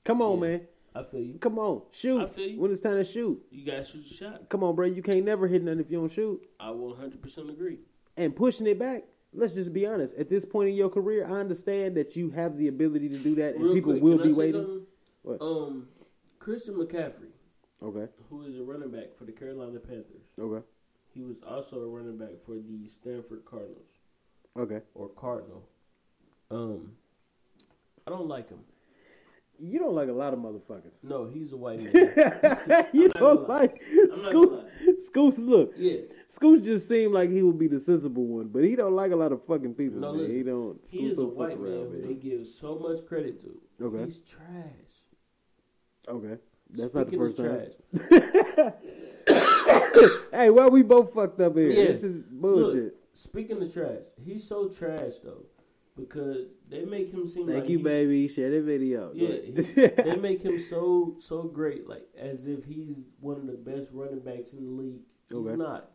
[0.08, 0.48] Come on, Yeah.
[0.48, 0.68] man.
[0.96, 1.34] I feel you.
[1.38, 1.82] Come on.
[1.92, 2.22] Shoot.
[2.22, 2.60] I feel you.
[2.62, 3.46] When it's time to shoot.
[3.52, 4.48] You guys shoot your shot.
[4.50, 4.86] Come on, bro.
[4.88, 6.42] You can't never hit nothing if you don't shoot.
[6.62, 7.80] I will 100 percent agree.
[8.16, 9.04] and pushing it back.
[9.34, 10.16] Let's just be honest.
[10.16, 13.36] At this point in your career, I understand that you have the ability to do
[13.36, 14.88] that, and Real people quick, will be waiting.
[15.24, 15.42] What?
[15.42, 15.90] Um,
[16.40, 17.32] Christian McCaffrey,
[17.84, 18.08] Okay.
[18.30, 20.66] who is a running back for the Carolina Panthers, Okay.
[21.14, 23.92] he was also a running back for the Stanford Cardinals
[24.56, 24.82] Okay.
[24.96, 25.68] or Cardinal.
[26.50, 26.94] Um,
[28.08, 28.64] I don't like him.
[29.60, 30.92] You don't like a lot of motherfuckers.
[31.02, 32.88] No, he's a white man.
[32.94, 33.82] you don't like
[34.24, 34.64] Scoots.
[35.08, 35.74] Scoots, look.
[35.78, 39.12] yeah, Scoots just seemed like he would be the sensible one, but he don't like
[39.12, 40.00] a lot of fucking people.
[40.00, 40.22] No, man.
[40.22, 40.38] listen.
[40.38, 40.80] he don't.
[40.90, 43.60] he is a white man around, who they give so much credit to.
[43.82, 44.04] Okay.
[44.04, 45.06] He's trash.
[46.08, 46.38] Okay.
[46.70, 48.74] That's Speaking not the of first time.
[49.28, 51.72] trash, Hey, why we both fucked up here?
[51.72, 51.86] Yeah.
[51.86, 52.84] This is bullshit.
[52.84, 55.46] Look, speaking of trash, he's so trash though
[55.98, 58.28] because they make him seem like Thank like you, he- baby.
[58.28, 59.12] Share the video.
[59.14, 59.52] Yeah, he,
[60.04, 64.20] they make him so so great, like as if he's one of the best running
[64.20, 65.02] backs in the league.
[65.30, 65.56] He's Okay.
[65.56, 65.92] not.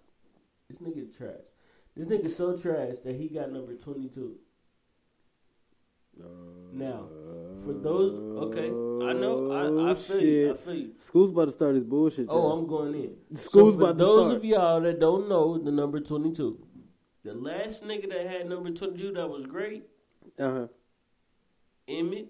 [0.69, 1.37] This nigga trash.
[1.97, 4.37] This nigga so trash that he got number twenty two.
[6.75, 7.09] Now,
[7.65, 10.91] for those, okay, I know, I, I oh, feel you, I feel you.
[10.99, 12.27] School's about to start his bullshit.
[12.29, 12.55] Oh, now.
[12.57, 13.37] I'm going in.
[13.37, 14.37] School's so for about those start.
[14.38, 16.59] of y'all that don't know the number 22,
[17.25, 19.85] the last nigga that had number 22 that was great,
[20.42, 20.66] Uh-huh.
[21.88, 22.26] Emmitt.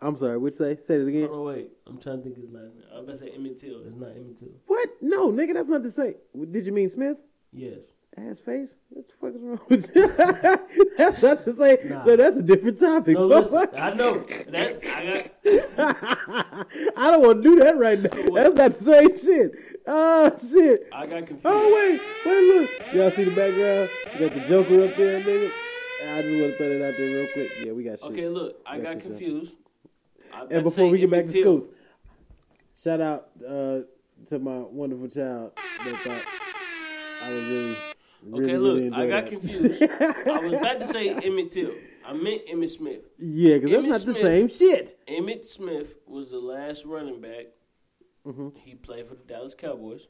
[0.00, 0.38] I'm sorry.
[0.38, 0.76] Which say?
[0.76, 1.28] Say it again.
[1.30, 2.84] Oh wait, I'm trying to think his last name.
[2.92, 3.82] I was about to say Emmett Till.
[3.82, 4.48] It's not Emmett Till.
[4.66, 4.88] What?
[5.00, 6.14] No, nigga, that's not the same.
[6.50, 7.18] Did you mean Smith?
[7.52, 7.84] Yes.
[8.16, 8.74] Ass face?
[8.88, 10.08] What the fuck is wrong with you?
[10.98, 11.90] that's not the same.
[11.90, 12.04] Nah.
[12.04, 13.14] So that's a different topic.
[13.14, 13.68] No, listen.
[13.76, 16.66] I know that I got.
[16.96, 18.10] I don't want to do that right now.
[18.34, 19.52] That's not the same shit.
[19.86, 20.88] Oh shit.
[20.92, 21.46] I got confused.
[21.46, 22.94] Oh wait, wait, look.
[22.94, 23.90] Y'all see the background?
[24.14, 25.50] You got the Joker up there, nigga.
[26.02, 27.50] I just want to throw that out there real quick.
[27.64, 28.10] Yeah, we got shit.
[28.10, 29.54] Okay, look, I Got got confused.
[30.32, 31.68] I And before we get back to Scoots,
[32.82, 33.80] shout out uh,
[34.28, 35.52] to my wonderful child
[35.84, 36.22] that thought
[37.24, 37.76] I was really.
[38.22, 39.30] really Okay, really look, I got that.
[39.30, 39.82] confused.
[39.82, 41.72] I was about to say Emmett Till.
[42.06, 43.00] I meant Emmitt Smith.
[43.18, 44.98] Yeah, because that's not the same shit.
[45.06, 47.46] Emmitt Smith was the last running back.
[48.26, 48.48] Mm-hmm.
[48.64, 50.08] He played for the Dallas Cowboys.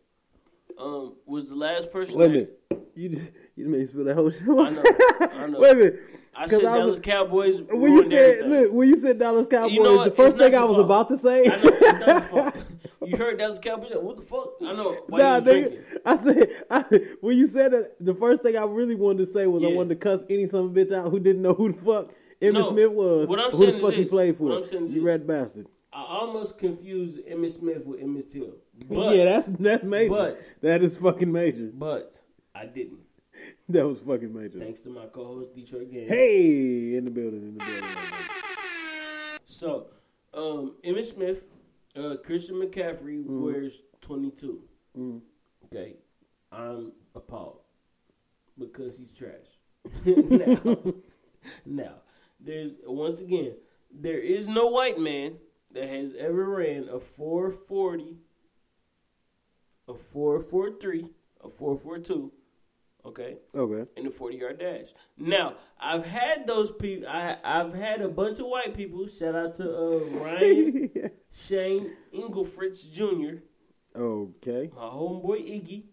[0.79, 2.19] Um, was the last person.
[2.19, 2.57] Wait a that- minute.
[2.97, 3.25] You just,
[3.57, 4.43] you made me spill that whole shit.
[4.43, 4.83] I know,
[5.21, 5.61] I know.
[5.61, 6.01] Wait a minute.
[6.35, 8.51] I said I Dallas Cowboys When you said everything.
[8.51, 10.05] look, when you said Dallas Cowboys, know what?
[10.07, 10.81] the first thing I was fault.
[10.85, 11.45] about to say.
[11.45, 12.65] I know it's not fault.
[13.07, 13.93] You heard Dallas Cowboys?
[13.95, 14.49] What the fuck?
[14.63, 14.93] I know.
[15.09, 15.85] Why Nah, you nigga.
[16.05, 16.81] I said I,
[17.21, 19.91] when you said that, the first thing I really wanted to say was I wanted
[19.91, 22.11] to cuss any son of a bitch out who didn't know who the fuck
[22.43, 23.27] Emmitt No, Smith was.
[23.29, 24.11] what I'm saying who the is fuck he this.
[24.11, 24.45] played for?
[24.45, 25.67] What I'm saying you red bastard.
[25.93, 28.55] I almost confused Emmitt Smith with Emmett Till.
[28.89, 30.11] But, yeah, that's that's major.
[30.11, 31.71] but- that is fucking major.
[31.75, 32.21] but
[32.55, 33.01] I didn't.
[33.71, 34.59] That was fucking major.
[34.59, 36.09] Thanks to my co-host Detroit Game.
[36.09, 37.89] Hey, in the building, in the building.
[39.47, 39.87] So,
[40.35, 41.49] um, Emmitt Smith,
[41.97, 43.43] uh, Christian McCaffrey Mm-hmm.
[43.45, 44.63] wears 22.
[45.67, 45.97] Okay,
[46.53, 47.61] I'm appalled
[48.59, 49.59] because he's trash.
[50.05, 50.77] now,
[51.65, 51.95] now,
[52.39, 53.55] there's once again,
[53.91, 55.37] there is no white man
[55.73, 58.17] that has ever ran a 440,
[59.89, 61.07] a 443,
[61.45, 62.33] a 442.
[63.03, 63.91] Okay, Okay.
[63.97, 64.89] in the 40 yard dash.
[65.17, 69.55] Now, I've had those people, I, I've had a bunch of white people, shout out
[69.55, 73.43] to uh, Ryan Shane Engelfritz Jr.,
[73.99, 74.71] okay.
[74.77, 75.85] my homeboy Iggy.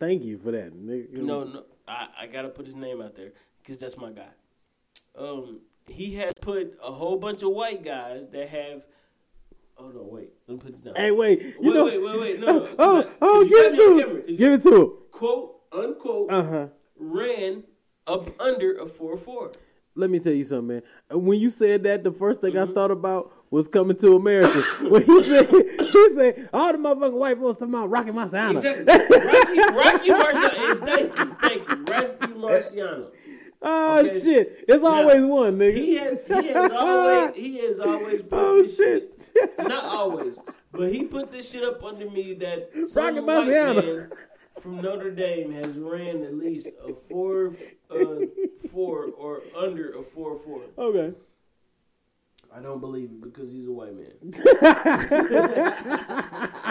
[0.00, 1.12] Thank you for that, nigga.
[1.12, 4.30] No, no, I, I gotta put his name out there because that's my guy.
[5.16, 8.86] Um, he has put a whole bunch of white guys that have.
[9.76, 10.94] Oh no, wait, let me put this down.
[10.96, 11.42] Hey, wait.
[11.42, 12.74] You wait, know, wait, wait, wait, no, no.
[12.78, 14.36] oh, oh, give it to him.
[14.36, 14.92] Give it to him.
[15.10, 16.66] Quote unquote Uh huh.
[16.98, 17.64] ran
[18.06, 19.52] up under a four four.
[19.96, 20.82] Let me tell you something, man.
[21.10, 22.70] When you said that, the first thing Mm-hmm.
[22.70, 24.60] I thought about was coming to America.
[24.88, 28.56] when he said, he said, all the motherfucking white folks talking about Rocky Marciano.
[28.56, 29.18] Exactly.
[29.18, 30.84] Rocky, Rocky Marciano.
[30.84, 33.06] Thank you, thank you, Rocky Marciano.
[33.66, 34.20] Oh Okay.
[34.20, 34.64] shit!
[34.68, 35.74] It's always one, nigga.
[35.74, 39.13] He has, he has always, he has always Oh, shit.
[39.58, 40.38] Not always,
[40.72, 44.10] but he put this shit up under me that some Rocky white man
[44.60, 47.50] from Notre Dame has ran at least a four,
[47.90, 48.26] uh,
[48.70, 50.62] four or under a four four.
[50.78, 51.14] okay.
[52.56, 54.12] I don't believe it because he's a white man.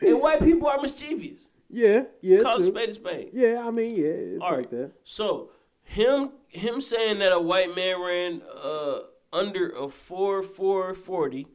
[0.00, 1.40] and white people are mischievous.
[1.70, 3.30] Yeah, yeah, Call a spade a spade.
[3.32, 3.62] yeah.
[3.66, 4.70] I mean, yeah, it's All like right.
[4.70, 4.92] that.
[5.04, 5.50] So
[5.82, 9.00] him him saying that a white man ran uh,
[9.32, 11.46] under a four four forty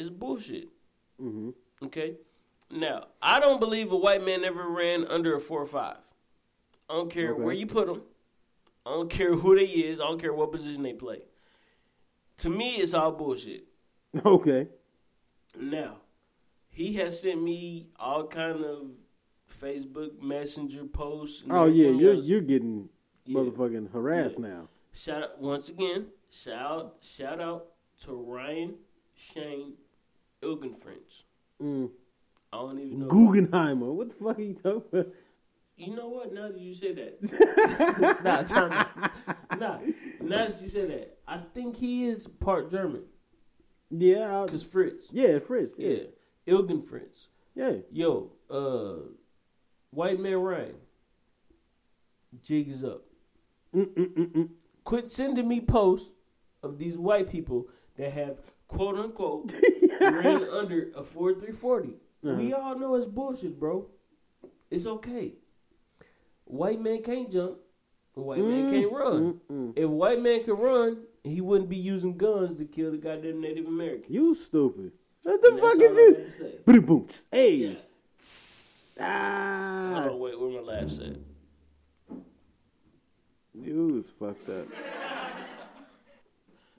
[0.00, 0.68] is bullshit.
[1.20, 1.50] Mm-hmm.
[1.86, 2.14] Okay.
[2.70, 5.98] Now I don't believe a white man ever ran under a four or five.
[6.88, 7.42] I don't care Okay.
[7.42, 8.02] where you put them.
[8.86, 10.00] I don't care who they is.
[10.00, 11.20] I don't care what position they play.
[12.38, 13.64] To me, it's all bullshit.
[14.24, 14.66] Okay.
[15.60, 15.96] Now,
[16.68, 18.90] he has sent me all kind of
[19.52, 21.42] Facebook Messenger posts.
[21.42, 22.26] and Oh yeah, you're else.
[22.26, 22.88] you're getting
[23.26, 23.38] Yeah.
[23.40, 24.46] motherfucking harassed Yeah.
[24.48, 24.68] now.
[24.92, 26.06] Shout out once again.
[26.30, 27.66] Shout shout out
[28.02, 28.74] to Ryan
[29.14, 29.74] Shane
[30.42, 31.24] Ilgenfrench.
[31.62, 31.90] Mm.
[32.52, 33.06] I don't even know.
[33.06, 33.92] Guggenheimer.
[33.94, 35.06] What the fuck are you talking about?
[35.76, 36.32] You know what?
[36.34, 39.58] Now that you say that, nah, time out.
[39.58, 39.78] nah.
[40.20, 43.04] Now that you say that, I think he is part German.
[43.90, 45.74] Yeah, I, Cause Fritz, yeah, Fritz.
[45.78, 45.88] Yeah,
[46.44, 47.28] yeah, Ilgenfrench.
[47.54, 47.72] yeah.
[47.90, 49.08] Yo, uh,
[49.90, 50.74] white man Ryan,
[52.42, 53.02] jig is up.
[53.74, 54.50] Mm-mm-mm-mm.
[54.84, 56.12] Quit sending me posts
[56.62, 59.50] of these white people that have quote unquote
[60.14, 61.94] ran under a four three forty.
[62.22, 63.86] We all know it's bullshit, bro.
[64.70, 65.34] It's okay.
[66.44, 67.58] White man can't jump.
[68.14, 69.40] White man can't run.
[69.50, 69.72] Mm-mm.
[69.76, 73.66] If white man could run, he wouldn't be using guns to kill the goddamn Native
[73.66, 74.06] Americans.
[74.10, 74.92] You stupid.
[75.22, 76.14] What the And fuck is I you?
[76.14, 76.54] got to say.
[76.66, 77.06] Boom, boom.
[77.30, 77.54] Hey.
[77.54, 77.74] Yeah.
[79.00, 80.04] Ah.
[80.10, 81.16] On, wait, where my laugh at?
[83.54, 84.66] You was fucked up.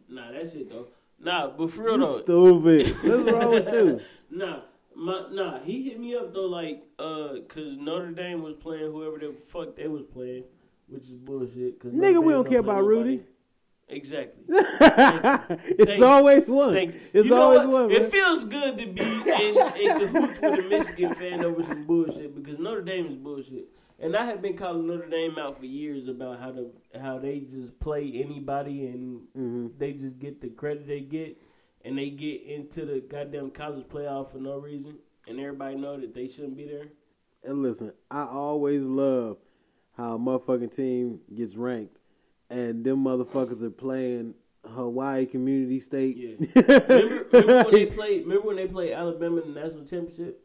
[0.09, 0.87] Nah, that's it though.
[1.23, 2.87] Nah, but for real You though, stupid.
[3.03, 4.01] What's wrong with you?
[4.31, 4.61] Nah,
[4.95, 9.17] my, nah, he hit me up though, like, uh, cause Notre Dame was playing whoever
[9.19, 10.43] the fuck they was playing,
[10.87, 11.79] which is bullshit.
[11.79, 12.87] Cause Notre Nigga, Dame we don't care about nobody.
[13.17, 13.23] Rudy.
[13.87, 14.41] Exactly.
[14.47, 16.05] it's Thank you.
[16.05, 16.71] always one.
[16.73, 16.99] Thank you.
[17.13, 17.69] It's You know always what?
[17.69, 17.87] one.
[17.89, 18.01] man.
[18.01, 19.57] It feels good to be in,
[19.91, 23.65] in cahoots with a Michigan fan over some bullshit because Notre Dame is bullshit.
[24.01, 27.39] And I have been calling Notre Dame out for years about how to how they
[27.41, 29.67] just play anybody and Mm-hmm.
[29.77, 31.37] they just get the credit they get
[31.85, 36.13] and they get into the goddamn college playoff for no reason and everybody know that
[36.15, 36.87] they shouldn't be there.
[37.43, 39.37] And listen, I always love
[39.95, 41.97] how a motherfucking team gets ranked
[42.49, 44.33] and them motherfuckers are playing
[44.67, 46.17] Hawaii Community State.
[46.17, 46.35] Yeah.
[46.55, 50.41] remember, remember when they played remember when they played Alabama in the national championship?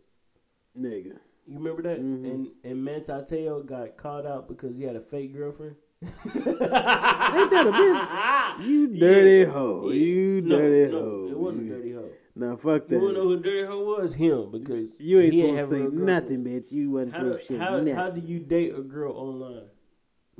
[0.79, 1.19] Nigga.
[1.49, 2.01] You remember that?
[2.01, 2.25] Mhm.
[2.25, 5.77] And and Manti Te'o got called out because he had a fake girlfriend.
[6.03, 8.67] Ain't that a bitch?
[8.67, 9.91] You dirty hoe.
[9.91, 11.29] You No, dirty no, hoe.
[11.31, 12.09] It wasn't a dirty hoe.
[12.35, 12.97] Nah, fuck that.
[12.97, 14.15] You wanna know who dirty hoe was?
[14.15, 16.73] Him because You ain't supposed to say nothing, bitch.
[16.73, 17.95] You wasn't How do, say how, nothing.
[17.95, 19.65] how do you date a girl online?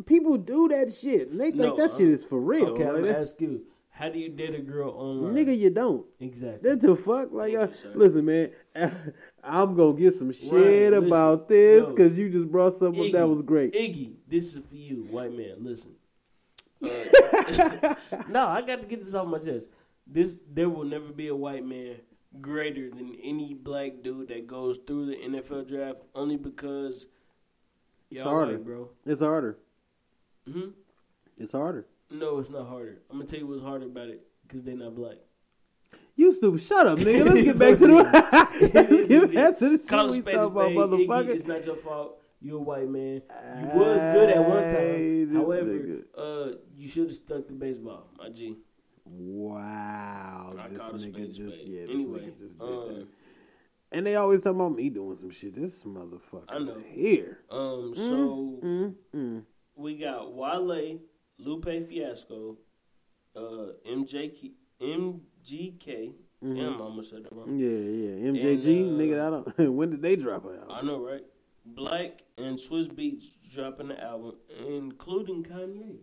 [0.05, 1.31] People do that shit.
[1.31, 2.67] And they think No, that uh, shit is for real.
[2.71, 3.63] okay, I'm gonna ask you.
[3.99, 5.35] How do you date a girl online?
[5.35, 6.05] Nigga, you don't.
[6.21, 6.69] exactly.
[6.69, 7.33] That's the fuck.
[7.33, 8.51] Like, Thank uh, you, listen, man.
[9.43, 11.95] I'm gonna get some shit listen, about this yo.
[11.95, 13.73] because you just brought something up that was great.
[13.73, 15.57] Iggy, this is for you, white man.
[15.61, 15.93] Listen.
[16.83, 17.95] Uh,
[18.29, 19.71] no, I got to get this off my chest.
[20.07, 21.97] This there will never be a white man
[22.39, 27.07] greater than any black dude that goes through the NFL draft only because
[28.11, 28.53] y'all harder.
[28.59, 28.91] white, bro.
[29.07, 29.57] It's harder.
[30.47, 30.69] hmm
[31.39, 31.87] It's harder.
[32.11, 33.03] No, it's not harder.
[33.11, 35.17] I'm gonna tell you what's harder about it because they're not black.
[36.15, 36.63] You stupid.
[36.63, 37.25] Shut up, nigga.
[37.31, 38.71] Let's get back to the.
[38.75, 41.29] Let's get back to the shit we talking about, motherfucker.
[41.29, 42.23] it's not your fault.
[42.41, 43.23] You're a white man.
[43.59, 45.35] You was good at one time.
[45.35, 48.57] However, uh, you should have stuck to baseball, my G.
[49.05, 51.69] Wow, I this nigga just spade.
[51.69, 53.07] yeah, this Anyway, nigga just did um, that.
[53.93, 55.55] And they always talk about me doing some shit.
[55.55, 56.77] This motherfucker I know.
[56.93, 57.39] here.
[57.51, 59.43] Um, so Mm, mm.
[59.77, 60.99] we got Wale,
[61.39, 62.57] Lupe Fiasco,
[63.35, 66.13] uh, MJK, MGK.
[66.45, 66.61] Mm-hmm.
[66.61, 67.57] I almost said that wrong.
[67.59, 68.31] Yeah, yeah.
[68.31, 69.27] MJG, And, uh, nigga.
[69.27, 69.75] I don't.
[69.75, 71.25] when did they drop it I know, right?
[71.65, 74.35] Black and Swizz Beatz dropping the album,
[74.67, 75.97] including Kanye.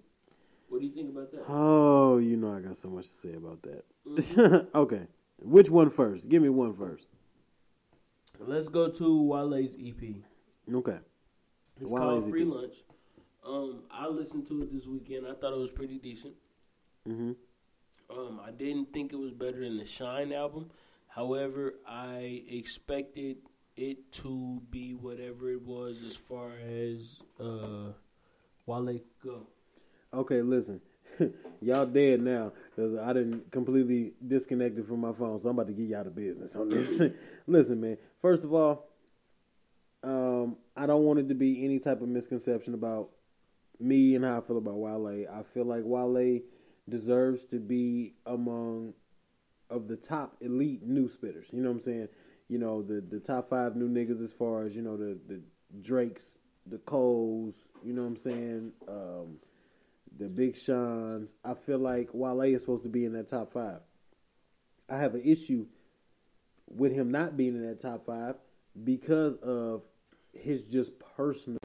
[0.67, 1.43] What do you think about that?
[1.47, 4.67] Oh, you know I got so much to say about that.
[4.75, 6.27] okay, which one first?
[6.27, 7.05] Give me one first.
[8.39, 10.15] Let's go to Wale's EP.
[10.73, 10.97] Okay.
[11.79, 12.29] It's Wale's called EP.
[12.29, 12.75] Free Lunch.
[13.45, 15.27] Um, I listened to it this weekend.
[15.27, 16.33] I thought it was pretty decent.
[17.05, 17.33] hmm
[18.09, 20.69] Um, I didn't think it was better than the Shyne album.
[21.07, 23.37] However, I expected
[23.75, 27.91] it to be whatever it was as far as uh,
[28.65, 29.47] Wale go.
[30.13, 30.81] Okay, listen.
[31.61, 35.73] y'all dead now because I didn't completely disconnected from my phone, so I'm about to
[35.73, 37.01] get y'all the business on this.
[37.47, 37.97] listen, man.
[38.21, 38.87] First of all,
[40.03, 43.09] um, I don't want it to be any type of misconception about
[43.83, 45.25] me and how I feel about Wale.
[45.31, 46.39] I feel like Wale
[46.89, 48.93] deserves to be among
[49.69, 51.51] of the top elite new spitters.
[51.51, 52.07] You know what I'm saying?
[52.47, 55.41] You know the the top five new niggas as far as you know the the
[55.81, 57.55] Drakes, the Coles.
[57.83, 58.71] You know what I'm saying?
[58.87, 59.37] Um,
[60.17, 61.35] the Big Sean's.
[61.43, 63.79] I feel like Wale is supposed to be in that top five.
[64.89, 65.65] I have an issue
[66.67, 68.35] with him not being in that top five
[68.83, 69.83] because of
[70.33, 71.59] his just personal,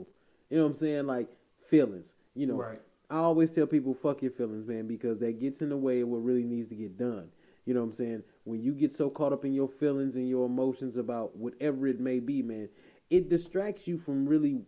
[0.50, 1.28] you know what I'm saying, like
[1.68, 2.14] feelings.
[2.34, 2.80] You know, Right.
[3.10, 6.08] I always tell people, fuck your feelings, man, because that gets in the way of
[6.08, 7.28] what really needs to get done.
[7.64, 8.22] You know what I'm saying?
[8.44, 12.00] When you get so caught up in your feelings and your emotions about whatever it
[12.00, 12.68] may be, man,
[13.10, 14.62] it distracts you from really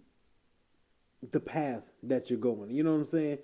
[1.32, 2.70] the path that you're going.
[2.70, 3.38] You know what I'm saying?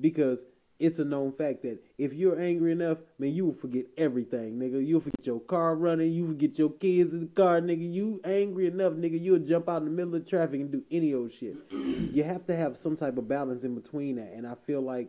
[0.00, 0.44] Because
[0.82, 4.84] it's a known fact that if you're angry enough, man, you will forget everything, nigga.
[4.84, 7.92] You'll forget your car running, you forget your kids in the car, nigga.
[7.92, 11.14] You angry enough, nigga, you'll jump out in the middle of traffic and do any
[11.14, 11.54] old shit.
[11.70, 14.32] you have to have some type of balance in between that.
[14.34, 15.08] And I feel like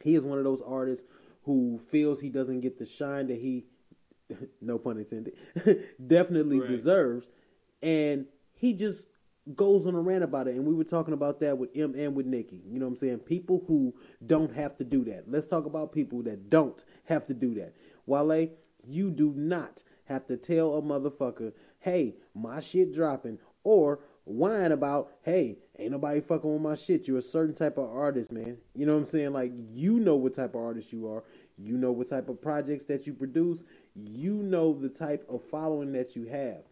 [0.00, 1.04] he is one of those artists
[1.44, 3.64] who feels he doesn't get the shine that he
[4.62, 5.34] no pun intended
[6.06, 6.68] definitely Right.
[6.70, 7.26] deserves
[7.82, 9.04] and he just
[9.54, 12.14] goes on a rant about it and we were talking about that with M and
[12.14, 13.94] with Nikki you know what I'm saying people who
[14.26, 17.74] don't have to do that let's talk about people that don't have to do that
[18.06, 18.48] Wale
[18.86, 25.12] you do not have to tell a motherfucker hey my shit dropping or whine about,
[25.22, 27.06] hey, ain't nobody fucking with my shit.
[27.06, 28.58] You're a certain type of artist, man.
[28.74, 29.32] You know what I'm saying?
[29.32, 31.24] Like, you know what type of artist you are.
[31.56, 33.64] You know what type of projects that you produce.
[33.94, 36.62] You know the type of following that you have.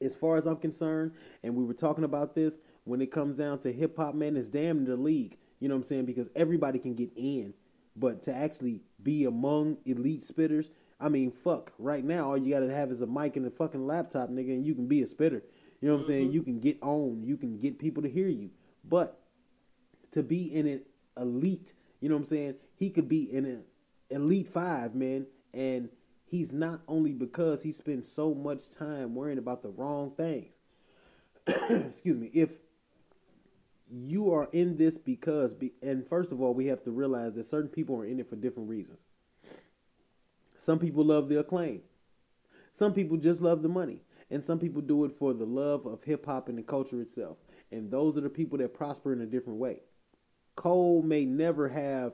[0.00, 3.58] As far as I'm concerned, and we were talking about this, when it comes down
[3.60, 5.38] to hip hop, man, it's damn the league.
[5.60, 6.04] You know what I'm saying?
[6.04, 7.54] Because everybody can get in,
[7.96, 10.70] but to actually be among elite spitters,
[11.00, 11.72] I mean, fuck.
[11.78, 14.66] Right now, all you gotta have is a mic and a fucking laptop, nigga, and
[14.66, 15.42] you can be a spitter.
[15.80, 16.24] You know what I'm saying?
[16.26, 16.34] Mm-hmm.
[16.34, 17.22] You can get on.
[17.24, 18.50] You can get people to hear you.
[18.84, 19.20] But
[20.12, 20.82] to be in an
[21.16, 22.54] elite, you know what I'm saying?
[22.76, 23.62] He could be in an
[24.10, 25.88] elite five, man, and
[26.26, 30.52] he's not only because he spends so much time worrying about the wrong things.
[31.46, 32.30] Excuse me.
[32.34, 32.50] If
[33.90, 37.46] you are in this because, be, and first of all, we have to realize that
[37.46, 38.98] certain people are in it for different reasons.
[40.56, 41.82] Some people love the acclaim.
[42.72, 44.02] Some people just love the money.
[44.30, 47.36] And some people do it for the love of hip hop and the culture itself.
[47.70, 49.80] And those are the people that prosper in a different way.
[50.56, 52.12] Cole may never have,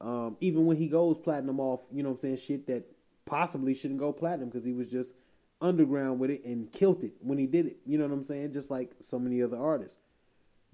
[0.00, 2.90] um, even when he goes platinum off, you know what I'm saying, shit that
[3.30, 5.14] possibly shouldn't go platinum because he was just
[5.60, 7.76] underground with it and killed it when he did it.
[7.86, 8.52] You know what I'm saying?
[8.52, 9.98] Just like so many other artists.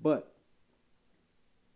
[0.03, 0.33] But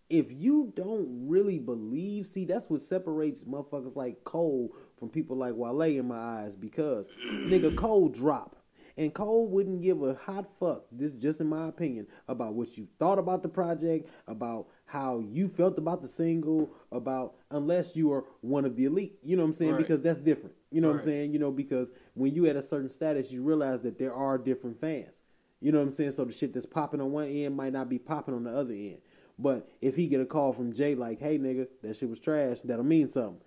[0.08, 5.54] if you don't really believe, see, that's what separates motherfuckers like Cole from people like
[5.54, 8.56] Wale in my eyes because nigga Cole drop.
[8.96, 12.86] And Cole wouldn't give a hot fuck, this just in my opinion, about what you
[12.98, 18.24] thought about the project, about how you felt about the single, about unless you are
[18.40, 19.18] one of the elite.
[19.22, 19.72] You know what I'm saying?
[19.72, 19.78] Right.
[19.78, 20.54] Because that's different.
[20.70, 21.32] You know what I'm saying?
[21.32, 24.80] You know, because when you at a certain status, you realize that there are different
[24.80, 25.16] fans.
[25.60, 26.12] You know what I'm saying?
[26.12, 28.72] So the shit that's popping on one end might not be popping on the other
[28.72, 28.98] end.
[29.38, 32.60] But if he get a call from Jay like, "Hey nigga, that shit was trash,"
[32.60, 33.40] that'll mean something.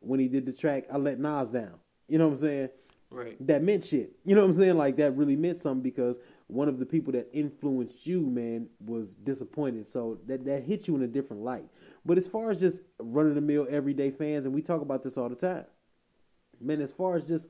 [0.00, 1.74] When he did the track, I let Nas down.
[2.06, 2.68] You know what I'm saying?
[3.10, 3.46] Right.
[3.46, 4.12] That meant shit.
[4.24, 4.76] You know what I'm saying?
[4.76, 9.14] Like that really meant something because one of the people that influenced you, man, was
[9.14, 9.90] disappointed.
[9.90, 11.68] So that that hit you in a different light.
[12.04, 15.16] But as far as just running the mill everyday fans, and we talk about this
[15.18, 15.64] all the time,
[16.60, 16.80] man.
[16.80, 17.48] As far as just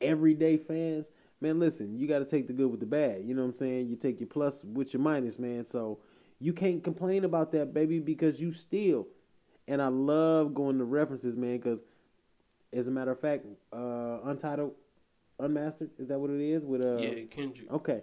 [0.00, 3.24] everyday fans, man, listen, you got to take the good with the bad.
[3.24, 3.88] You know what I'm saying?
[3.88, 5.64] You take your plus with your minus, man.
[5.64, 5.98] So
[6.40, 9.06] you can't complain about that, baby, because you still.
[9.66, 11.80] And I love going to references, man, because
[12.72, 14.72] as a matter of fact, uh, Untitled,
[15.38, 16.64] Unmastered, is that what it is?
[16.64, 17.70] With uh, yeah, Kendrick.
[17.70, 18.02] Okay.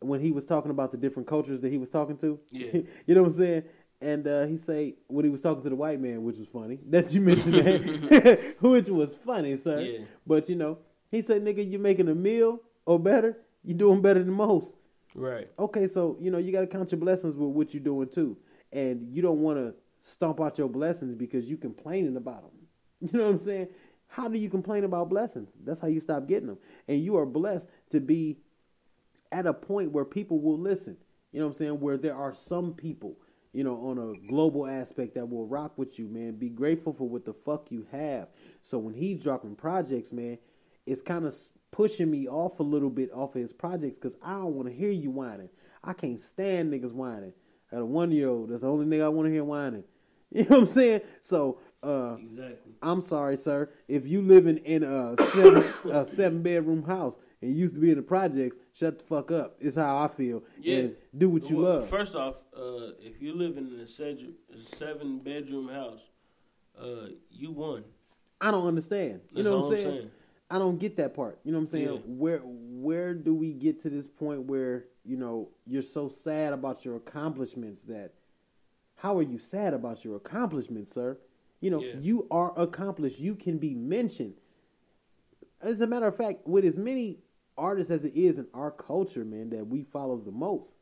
[0.00, 2.72] When he was talking about the different cultures that he was talking to, Yeah.
[3.06, 3.62] you know what I'm saying?
[4.02, 6.78] And uh, he say when he was talking to the white man, which was funny
[6.88, 9.80] that you mentioned that, which was funny, sir.
[9.80, 9.98] Yeah.
[10.26, 10.78] But you know,
[11.10, 13.38] he said, "Nigga, you making a meal or better?
[13.62, 14.74] You doing better than most."
[15.14, 15.48] Right.
[15.58, 18.36] Okay, so you know you got to count your blessings with what you're doing too,
[18.72, 22.52] and you don't want to stomp out your blessings because you complaining about them.
[23.00, 23.68] You know what I'm saying?
[24.08, 25.48] How do you complain about blessings?
[25.64, 28.36] That's how you stop getting them, and you are blessed to be
[29.32, 30.98] at a point where people will listen.
[31.32, 31.80] You know what I'm saying?
[31.80, 33.16] Where there are some people,
[33.52, 36.32] you know, on a global aspect that will rock with you, man.
[36.32, 38.28] Be grateful for what the fuck you have.
[38.62, 40.38] So when he's dropping projects, man,
[40.86, 41.34] it's kind of
[41.72, 44.74] pushing me off a little bit off of his projects because I don't want to
[44.74, 45.48] hear you whining.
[45.82, 47.32] I can't stand niggas whining.
[47.70, 48.50] I got a one year old.
[48.50, 49.84] That's the only nigga I want to hear whining.
[50.32, 51.00] You know what I'm saying?
[51.20, 52.72] So, uh, Exactly.
[52.82, 53.68] I'm sorry, sir.
[53.88, 57.90] If you living in a seven, a seven bedroom house and you used to be
[57.90, 59.56] in the projects, shut the fuck up.
[59.60, 60.42] It's how I feel.
[60.60, 60.76] Yeah.
[60.78, 61.88] And do what you Well, love.
[61.88, 66.10] First off, uh, if you live in a seven, bedroom house,
[66.80, 67.84] uh, you won.
[68.40, 69.20] I don't understand.
[69.32, 69.96] You know what I'm I'm saying?
[69.98, 70.10] saying.
[70.50, 71.38] I don't get that part.
[71.44, 71.84] You know what I'm saying?
[71.86, 71.98] Yeah.
[72.06, 76.84] Where where do we get to this point where, you know, you're so sad about
[76.84, 78.12] your accomplishments that
[78.96, 81.18] how are you sad about your accomplishments, sir?
[81.60, 81.94] You know, Yeah.
[82.00, 83.18] you are accomplished.
[83.18, 84.34] You can be mentioned.
[85.60, 87.18] As a matter of fact, with as many
[87.56, 90.76] artists as it is in our culture, man, that we follow the most,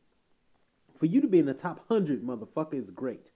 [0.97, 3.31] for you to be in the top hundred, motherfucker, is great.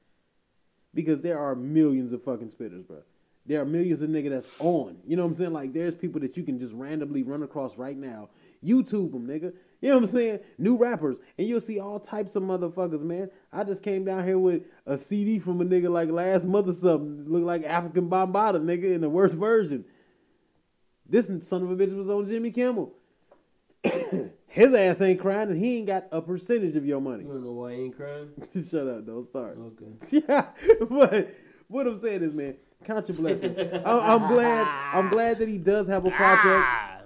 [0.93, 3.01] Because there are millions of fucking spitters, bro.
[3.45, 4.97] There are millions of nigga that's on.
[5.05, 5.53] You know what I'm saying?
[5.53, 8.29] Like there's people that you can just randomly run across right now.
[8.63, 9.53] YouTube them, nigga.
[9.81, 10.39] You know what I'm saying?
[10.57, 13.29] New rappers, and you'll see all types of motherfuckers, man.
[13.51, 16.73] I just came down here with a CD from a nigga like last month or
[16.73, 17.25] something.
[17.27, 19.83] Look like Afrika Bambaataa, nigga, in the worst version.
[21.09, 22.93] This son of a bitch was on Jimmy Kimmel.
[24.47, 27.23] His ass ain't crying, and he ain't got a percentage of your money.
[27.23, 28.29] You don't know why I ain't crying?
[28.53, 29.57] Shut up, don't start.
[29.57, 30.21] Okay.
[30.27, 30.45] Yeah,
[30.89, 31.35] but
[31.67, 32.55] what I'm saying is, man,
[32.85, 33.57] count your blessings.
[33.85, 34.67] I'm, I'm glad.
[34.93, 36.45] I'm glad that he does have a project.
[36.45, 36.99] Ah.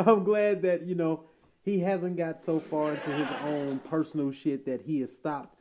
[0.00, 1.24] I'm glad that you know
[1.62, 5.56] he hasn't got so far into his own personal shit that he has stopped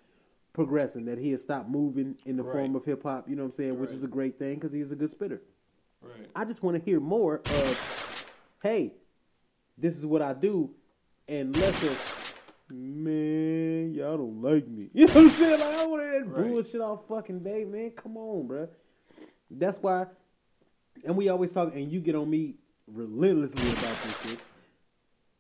[0.52, 3.30] progressing, that he has stopped moving in the form of hip hop.
[3.30, 3.80] You know what I'm saying?
[3.80, 5.42] Which is a great thing because he's a good spitter.
[6.02, 6.30] Right.
[6.36, 8.26] I just want to hear more of,
[8.62, 8.94] hey,
[9.78, 10.70] this is what I do,
[11.28, 12.36] and less of,
[12.72, 14.90] man, y'all don't like me.
[14.94, 15.60] You know what I'm saying?
[15.60, 16.48] Like, I want that Right.
[16.52, 17.92] bullshit all fucking day, man.
[17.92, 18.70] Come on, bruh.
[19.52, 20.08] That's why,
[21.06, 22.56] and we always talk, and you get on me
[22.88, 24.40] relentlessly about this shit.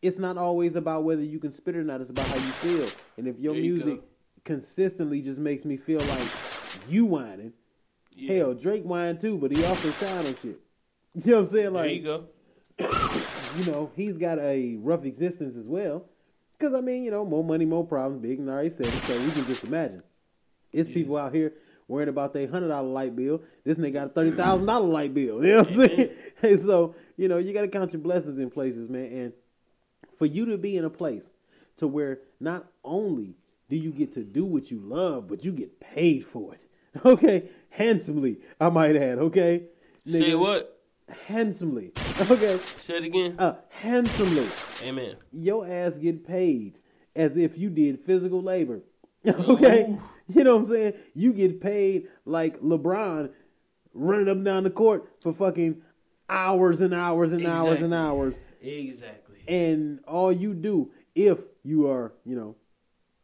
[0.01, 2.01] It's not always about whether you can spit or not.
[2.01, 2.89] It's about how you feel.
[3.17, 4.03] And if your you music go.
[4.43, 6.27] consistently just makes me feel like
[6.89, 7.53] you whining.
[8.11, 8.35] Yeah.
[8.35, 10.59] Hell, Drake whine too, but he also shine on shit.
[11.15, 11.63] You know what I'm saying?
[11.63, 12.25] there Like, you go.
[13.57, 16.05] You know, he's got a rough existence as well.
[16.57, 18.21] Because I mean, you know, more money, more problems.
[18.21, 20.01] Big and already said it, so we can just imagine.
[20.71, 20.95] It's Yeah.
[20.95, 21.53] people out here
[21.87, 23.41] worried about their hundred dollar light bill.
[23.63, 25.43] This nigga got a thirty thousand dollar light bill.
[25.45, 26.09] You know what I'm saying?
[26.41, 29.05] and so, you know, you got to count your blessings in places, man.
[29.11, 29.33] And
[30.17, 31.29] for you to be in a place
[31.77, 33.35] to where not only
[33.69, 36.59] do you get to do what you love, but you get paid for it.
[37.03, 39.17] Okay, handsomely, I might add.
[39.17, 39.63] Okay,
[40.05, 40.72] Say what?
[41.27, 41.91] Handsomely.
[42.29, 43.35] Okay, Say it again.
[43.39, 44.47] uh, handsomely
[44.83, 45.15] Amen.
[45.31, 46.77] your ass get paid
[47.15, 48.81] as if you did physical labor.
[49.27, 49.97] okay?
[50.27, 50.93] You know what I'm saying?
[51.15, 53.31] You get paid like LeBron
[53.95, 55.81] running up and down the court for fucking
[56.29, 58.35] hours and hours and hours and hours.
[58.61, 59.37] Exactly.
[59.47, 62.55] And all you do, if you are, you know,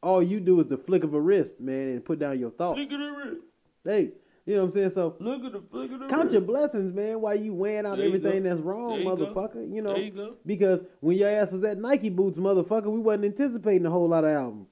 [0.01, 2.79] all you do is the flick of a wrist, man, and put down your thoughts.
[2.79, 3.41] Look at the wrist.
[3.85, 4.11] Hey,
[4.45, 4.89] you know what I'm saying?
[4.91, 7.97] So Look at the flick of the count your blessings, man, while you weighing out
[7.97, 9.15] There everything that's wrong, you go.
[9.15, 9.73] motherfucker.
[9.73, 10.35] You know, There you go.
[10.45, 14.23] because when your ass was at Nike boots, motherfucker, we wasn't anticipating a whole lot
[14.23, 14.67] of albums.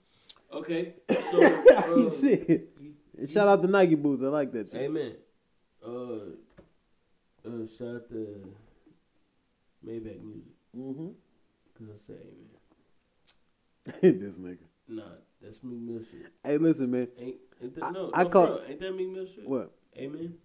[0.52, 0.94] Okay.
[1.32, 2.70] So uh, shit.
[3.30, 4.24] Shout out to Nike boots.
[4.24, 4.82] I like that shit.
[4.82, 5.16] Amen.
[5.86, 5.92] Uh,
[7.46, 8.54] uh, shout out to
[9.86, 11.08] Maybach Music Mm-hmm.
[11.74, 12.14] because I say
[14.04, 14.20] amen.
[14.20, 14.58] this nigga.
[14.88, 15.04] Nah,
[15.42, 16.00] that's me.
[16.04, 16.28] Shit.
[16.44, 17.08] Hey, listen, man.
[17.18, 19.48] Ain't, ain't that, I- no, I no, call- ain't that Meek Mill shit?
[19.48, 19.72] What?
[19.98, 20.36] Amen.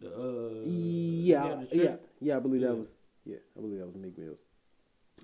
[0.00, 2.36] The uh, Yeah, the yeah, yeah.
[2.36, 2.68] I believe Yeah.
[2.68, 2.86] that was.
[3.24, 4.38] Yeah, I believe that was Meek Mills.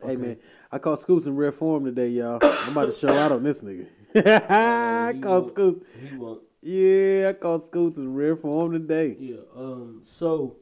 [0.03, 0.39] Hey man,
[0.73, 2.39] I caught Scoots in rare form today, y'all.
[2.43, 3.87] I'm about to show out on this nigga.
[4.51, 5.51] I he caught.
[5.51, 5.85] Scoots.
[6.11, 6.43] He won't.
[6.63, 9.17] Yeah, I caught Scoots in rare form today.
[9.19, 9.37] Yeah.
[9.55, 9.99] Um.
[10.03, 10.57] So,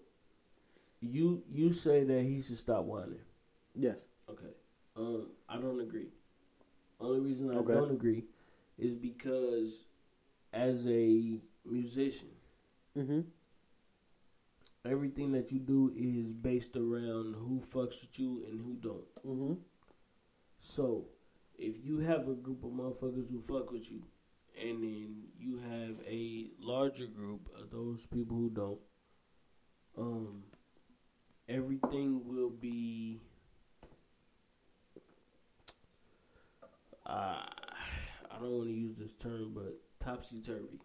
[1.00, 3.20] you you say that he should stop whining.
[3.74, 4.04] Yes.
[4.28, 4.50] Okay.
[4.96, 6.08] Um, I don't agree.
[7.00, 7.72] Only reason I Okay.
[7.74, 8.24] don't agree
[8.76, 9.84] is because
[10.52, 12.28] as a musician,
[12.98, 13.20] Mm-hmm.
[14.84, 19.14] everything that you do is based around who fucks with you and who don't.
[19.24, 19.54] Mm-hmm.
[20.58, 21.06] So,
[21.56, 24.02] if you have a group of motherfuckers who fuck with you,
[24.60, 28.80] and then you have a larger group of those people who don't,
[29.96, 30.42] um,
[31.48, 33.20] everything will be.
[37.06, 37.42] Uh,
[38.30, 40.80] I don't want to use this term, but topsy turvy.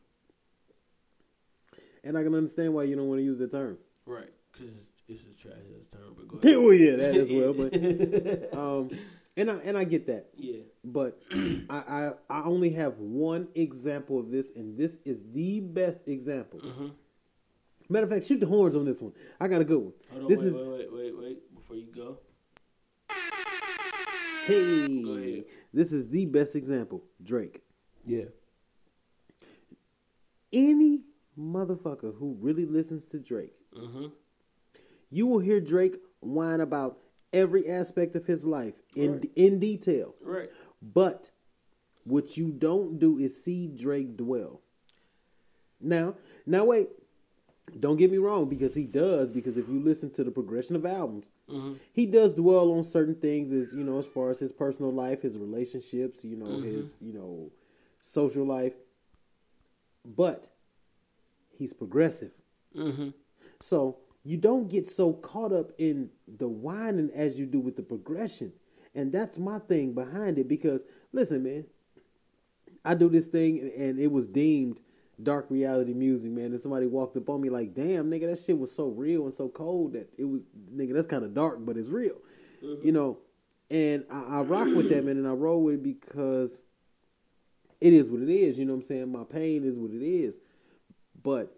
[2.03, 3.77] And I can understand why you don't want to use the term.
[4.05, 6.15] Right, because it's a trash ass term.
[6.15, 6.57] But go ahead.
[6.59, 7.53] well, yeah, that as well.
[7.53, 8.89] But um,
[9.35, 10.27] and I and I get that.
[10.35, 10.59] yeah.
[10.83, 11.19] But
[11.69, 16.59] I, I I only have one example of this, and this is the best example.
[16.59, 16.91] Mhm.
[17.89, 19.13] Matter of fact, shoot the horns on this one.
[19.39, 19.93] I got a good one.
[20.11, 21.55] Hold on, this wait, is wait, wait, wait, wait.
[21.55, 22.19] Before you go,
[24.45, 25.01] hey.
[25.03, 25.43] Go ahead.
[25.73, 27.03] This is the best example.
[27.23, 27.61] Drake.
[28.05, 28.25] yeah,
[30.55, 31.01] Any
[31.37, 34.05] motherfucker who really listens to Drake, mm-hmm.
[35.11, 36.97] you will hear Drake whine about
[37.33, 39.31] every aspect of his life in Right.
[39.35, 40.15] in detail.
[40.21, 40.49] right.
[40.81, 41.29] But
[42.05, 44.61] what you don't do is see Drake dwell.
[45.81, 46.89] Now, now wait.
[47.79, 49.31] Don't get me wrong, because he does.
[49.31, 51.73] Because if you listen to the progression of albums, Mm-hmm.
[51.93, 55.21] he does dwell on certain things, as you know, as far as his personal life,
[55.21, 56.63] his relationships, you know, Mhm.
[56.63, 57.51] his you know,
[57.99, 58.73] social life.
[60.05, 60.47] But
[61.57, 62.31] he's progressive.
[62.75, 63.09] Mm-hmm.
[63.61, 67.83] So you don't get so caught up in the whining as you do with the
[67.83, 68.51] progression.
[68.93, 70.81] And that's my thing behind it because
[71.11, 71.65] listen, man,
[72.83, 74.79] I do this thing and it was deemed
[75.21, 76.45] dark reality music, man.
[76.45, 79.33] And somebody walked up on me like, damn, nigga, that shit was so real and
[79.33, 80.41] so cold that it was
[80.73, 82.17] nigga, that's kinda dark, but it's real.
[82.83, 83.17] You know.
[83.71, 86.61] And I, I rock with that, man, and I roll with it because
[87.81, 89.11] it is what it is, you know what I'm saying?
[89.11, 90.35] My pain is what it is.
[91.21, 91.55] But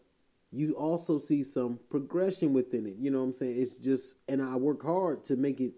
[0.52, 2.96] you also see some progression within it.
[3.00, 3.62] You know what I'm saying?
[3.62, 5.74] It's just, and I work hard to make it,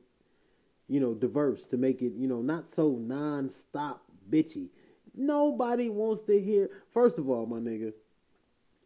[0.88, 4.68] you know, diverse, to make it, you know, not so non-stop bitchy.
[5.16, 6.70] Nobody wants to hear.
[6.94, 7.94] First of all, my nigga,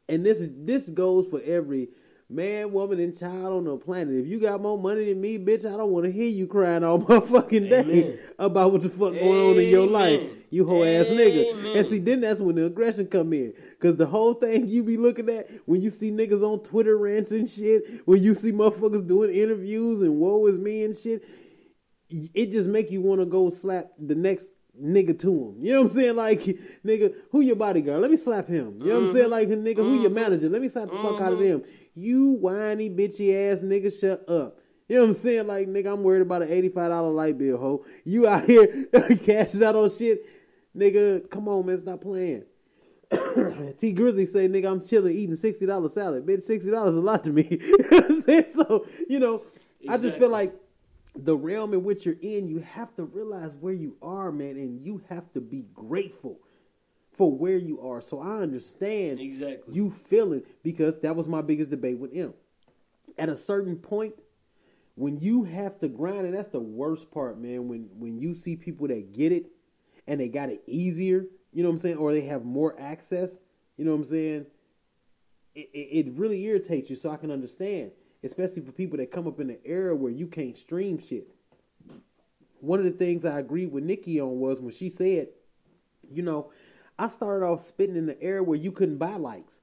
[0.09, 1.89] and this is this goes for every
[2.29, 4.15] man, woman, and child on the planet.
[4.15, 6.83] If you got more money than me, bitch, I don't want to hear you crying
[6.83, 8.19] all my fucking day Amen.
[8.39, 10.42] about what the fuck going on in your life, Amen.
[10.53, 11.75] You whole ass nigga.
[11.75, 14.97] And see, then that's when the aggression come in, cause the whole thing you be
[14.97, 19.07] looking at when you see niggas on Twitter rants and shit, when you see motherfuckers
[19.07, 21.23] doing interviews and woe is me and shit,
[22.09, 24.49] it just make you want to go slap the next
[24.79, 25.55] nigga to him.
[25.59, 26.15] You know what I'm saying?
[26.15, 26.41] Like,
[26.85, 28.01] nigga, who your bodyguard?
[28.01, 28.79] Let me slap him.
[28.79, 29.29] You know what I'm saying?
[29.29, 29.31] Mm-hmm.
[29.31, 30.13] Like, nigga, who your mm-hmm.
[30.13, 30.49] manager?
[30.49, 31.49] Let me slap the fuck out of mm-hmm.
[31.49, 31.63] them.
[31.95, 34.59] You whiny bitchy ass nigga, shut up.
[34.87, 35.47] You know what I'm saying?
[35.47, 37.85] Like, nigga, I'm worried about an $85 light bill, ho.
[38.03, 38.85] You out here
[39.23, 40.25] cashing out on shit.
[40.76, 42.43] Nigga, come on, man, stop playing.
[43.11, 46.26] Tee Grizzley say, nigga, I'm chilling eating sixty dollar salad.
[46.26, 47.47] Bitch, sixty dollars is a lot to me.
[47.61, 48.45] you know what I'm saying?
[48.53, 49.43] So, you know,
[49.88, 50.55] I just feel like
[51.15, 54.84] the realm in which you're in, you have to realize where you are, man, and
[54.84, 56.39] you have to be grateful
[57.15, 58.01] for where you are.
[58.01, 59.76] So I understand Exactly.
[59.76, 62.34] you feeling because that was my biggest debate with him.
[63.19, 64.15] At a certain point,
[64.95, 67.67] when you have to grind, and that's the worst part, man.
[67.67, 69.51] When when you see people that get it
[70.07, 73.39] and they got it easier, you know what I'm saying, or they have more access,
[73.77, 74.45] you know what I'm saying.
[75.55, 77.91] It, it, it really irritates you, so I can understand,
[78.23, 81.27] especially for people that come up in an era where you can't stream shit.
[82.59, 85.27] One of the things I agreed with Nikki on was when she said,
[86.11, 86.51] you know,
[86.97, 89.59] I started off spitting in the era where you couldn't buy likes.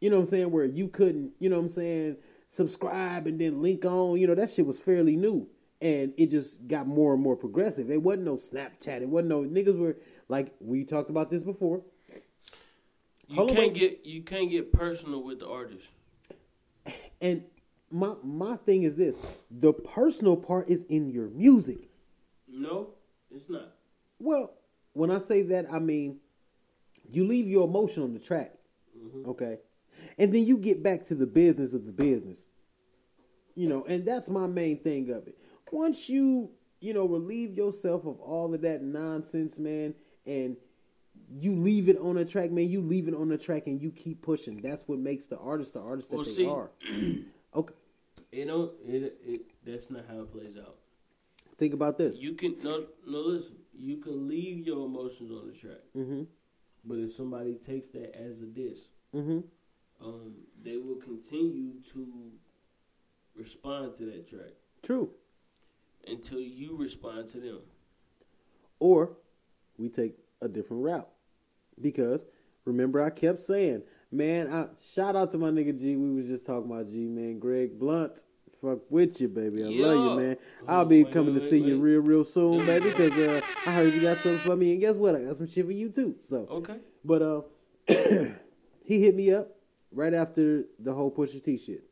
[0.00, 0.50] You know what I'm saying?
[0.50, 2.16] Where you couldn't, you know what I'm saying,
[2.48, 4.18] subscribe and then link on.
[4.18, 5.48] You know, that shit was fairly new.
[5.80, 7.90] And it just got more and more progressive.
[7.90, 9.02] It wasn't no Snapchat.
[9.02, 9.96] It wasn't no niggas were
[10.28, 11.82] like we talked about this before.
[13.28, 15.90] You Hold can't get you can't get personal with the artist.
[17.20, 17.44] And
[17.90, 19.16] my my thing is this:
[19.50, 21.88] the personal part is in your music.
[22.48, 22.88] No,
[23.30, 23.74] it's not.
[24.18, 24.54] Well,
[24.94, 26.18] when I say that, I mean
[27.10, 28.52] you leave your emotion on the track,
[28.96, 29.30] mm-hmm.
[29.30, 29.58] okay,
[30.18, 32.44] and then you get back to the business of the business.
[33.54, 35.37] You know, and that's my main thing of it.
[35.72, 36.50] Once you,
[36.80, 39.94] you know, relieve yourself of all of that nonsense, man,
[40.26, 40.56] and
[41.40, 42.68] you leave it on the track, man.
[42.68, 44.56] You leave it on the track, and you keep pushing.
[44.58, 46.70] That's what makes the artist the artist that Well, they see- are.
[47.54, 47.74] Okay,
[48.30, 48.72] You don't.
[48.86, 50.76] It, it that's not how it plays out.
[51.56, 52.18] think about this.
[52.18, 53.56] You can no no listen.
[53.74, 56.22] You can leave your emotions on the track, Mm-hmm.
[56.84, 58.80] but if somebody takes that as a diss,
[59.14, 59.40] Mm-hmm.
[60.06, 62.06] um, they will continue to
[63.34, 64.52] respond to that track
[64.82, 65.08] True.
[66.10, 67.58] Until you respond to them.
[68.78, 69.10] Or
[69.76, 71.08] we take a different route.
[71.80, 72.24] Because
[72.64, 75.96] remember I kept saying, man, I shout out to my nigga G.
[75.96, 77.38] We was just talking about G, man.
[77.38, 78.22] Greg Blunt.
[78.60, 79.62] Fuck with you, baby.
[79.62, 80.36] I love you, man.
[80.66, 82.90] I'll be wait, coming wait, to see wait, you real, real soon, baby.
[82.90, 85.14] Because uh, I heard you got something for me, and guess what?
[85.14, 86.16] I got some shit for you too.
[86.28, 86.78] So, Okay.
[87.04, 87.42] but uh,
[88.84, 89.54] he hit me up
[89.92, 91.84] right after the whole Pusha T shit.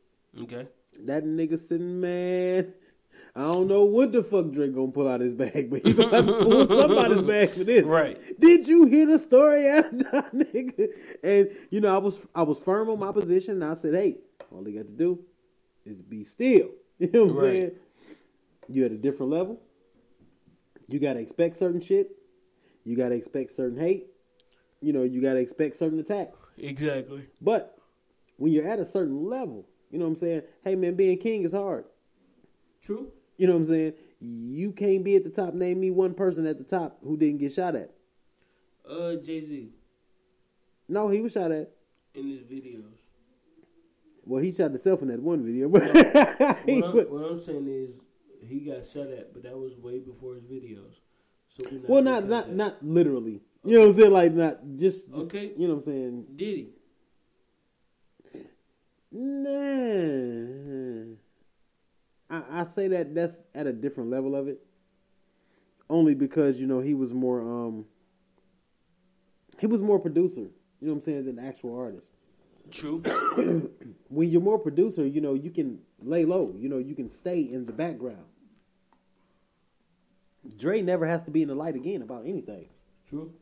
[0.42, 0.66] Okay.
[1.04, 2.72] That nigga said, man.
[3.37, 6.16] I don't know what the fuck Drake gonna pull out his bag, but he gonna
[6.16, 7.84] have to pull somebody's bag for this.
[7.84, 8.18] Right.
[8.41, 10.89] Did you hear the story nigga?
[11.22, 14.16] And you know, I was I was firm on my position and I said, hey,
[14.51, 15.18] all you got to do
[15.84, 16.70] is be still.
[16.99, 17.43] You know what I'm Right.
[17.53, 17.70] saying?
[18.68, 19.61] You at a different level.
[20.89, 22.11] You gotta expect certain shit.
[22.84, 24.07] You gotta expect certain hate.
[24.80, 26.39] You know, you gotta expect certain attacks.
[26.57, 27.26] Exactly.
[27.43, 27.76] But
[28.39, 30.43] when you're at a certain level, you know what I'm saying?
[30.64, 31.84] Hey man, being king is hard.
[32.80, 33.12] True.
[33.37, 33.93] You know what I'm saying?
[34.20, 35.55] You can't be at the top.
[35.55, 37.91] Name me one person at the top who didn't get shot at.
[38.89, 39.70] Uh, Jay Z
[40.89, 41.70] No, he was shot at.
[42.14, 43.07] in his videos.
[44.24, 48.03] Well, he shot himself in that one video, What I'm, what I'm saying is
[48.41, 51.01] he got shot at, but that was way before his videos.
[51.49, 52.57] So we well, not not that.
[52.57, 53.41] not literally.
[53.64, 54.12] You know what I'm saying?
[54.12, 55.53] Like not just, just Okay.
[55.57, 56.26] You know what I'm saying?
[56.37, 56.70] Diddy.
[59.12, 61.14] Nah.
[62.29, 64.61] I, I say that that's at a different level of it.
[65.89, 67.87] Only because, you know, he was more um
[69.59, 70.51] he was more producer, you
[70.83, 72.11] know what I'm saying, than actual artist.
[72.70, 73.03] True.
[74.09, 77.41] When you're more producer, you know, you can lay low, you know, you can stay
[77.41, 78.24] in the background.
[80.57, 82.68] Dre never has to be in the light again about anything.
[83.09, 83.33] True.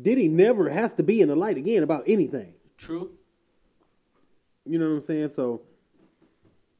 [0.00, 2.54] Diddy never has to be in the light again about anything.
[2.76, 3.12] True.
[4.64, 5.30] You know what I'm saying?
[5.30, 5.62] So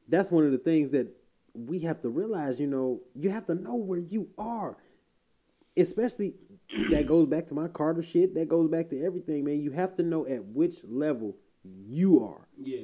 [0.09, 1.07] that's one of the things that
[1.53, 4.77] we have to realize, you know, you have to know where you are.
[5.77, 6.33] Especially
[6.89, 9.59] that goes back to my Carter shit, that goes back to everything, man.
[9.61, 12.47] You have to know at which level you are.
[12.57, 12.83] Yeah.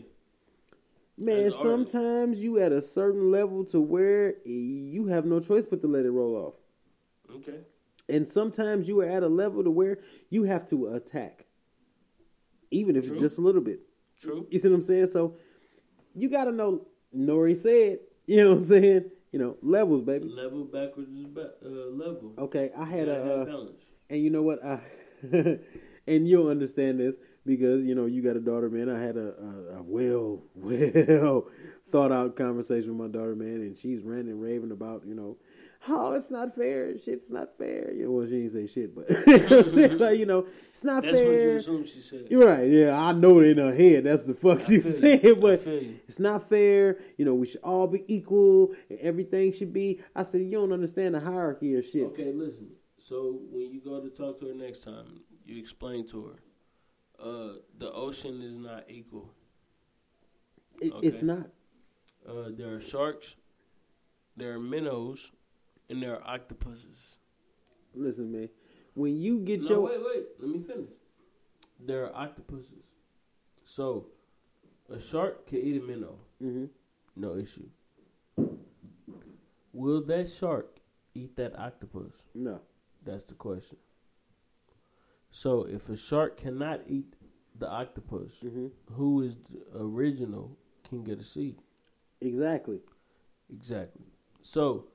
[1.17, 1.63] Man, As an artist.
[1.63, 6.05] sometimes you at a certain level to where you have no choice but to let
[6.05, 6.55] it roll off.
[7.37, 7.59] Okay.
[8.09, 9.99] And sometimes you are at a level to where
[10.29, 11.45] you have to attack.
[12.69, 13.13] Even if True.
[13.13, 13.79] it's just a little bit.
[14.19, 14.45] True.
[14.49, 15.07] You see what I'm saying?
[15.07, 15.37] So
[16.13, 16.85] you gotta know.
[17.15, 19.11] Nori said, you know what I'm saying?
[19.31, 20.29] You know, levels, baby.
[20.29, 22.33] Level backwards is ba- uh, level.
[22.37, 23.85] Okay, I had a, uh, balance.
[24.09, 24.63] and you know what?
[24.63, 24.79] I,
[26.07, 28.89] and you'll understand this because you know you got a daughter, man.
[28.89, 31.47] I had a, a, a well, well
[31.91, 35.37] thought out conversation with my daughter, man, and she's ranting and raving about, you know,
[35.89, 36.97] oh, it's not fair.
[36.97, 37.91] Shit's not fair.
[37.93, 41.13] You know, well, she didn't say shit, but like, you know, it's not fair.
[41.13, 42.27] That's what you assume she said.
[42.29, 42.69] You're right.
[42.69, 44.03] Yeah, I know it in her head.
[44.03, 44.99] That's the fuck she feel you.
[44.99, 45.61] saying, I but
[46.07, 46.99] it's not fair.
[47.17, 50.01] You know, we should all be equal, and everything should be.
[50.15, 52.03] I said, you don't understand the hierarchy of shit.
[52.07, 52.69] Okay, listen.
[52.97, 56.39] So when you go to talk to her next time, you explain to her.
[57.17, 59.31] Uh, the ocean is not equal.
[60.81, 61.07] It, Okay.
[61.07, 61.49] It's not.
[62.27, 63.35] Uh, there are sharks,
[64.35, 65.31] there are minnows,
[65.89, 67.17] and there are octopuses.
[67.93, 68.49] Listen, man.
[68.93, 70.25] When you get No, your wait, wait.
[70.39, 70.89] Let me finish.
[71.79, 72.93] There are octopuses.
[73.63, 74.07] So,
[74.89, 76.19] a shark can eat a minnow.
[76.41, 76.69] Mhm.
[77.15, 77.69] No issue.
[79.73, 80.79] Will that shark
[81.13, 82.25] eat that octopus?
[82.33, 82.61] no,
[83.03, 83.77] That's the question.
[85.31, 87.15] So, if a shark cannot eat
[87.57, 88.71] the octopus, Mhm.
[88.93, 91.57] who is the original King of the Sea?
[92.21, 92.81] exactly.
[93.49, 94.05] Exactly.
[94.41, 94.87] So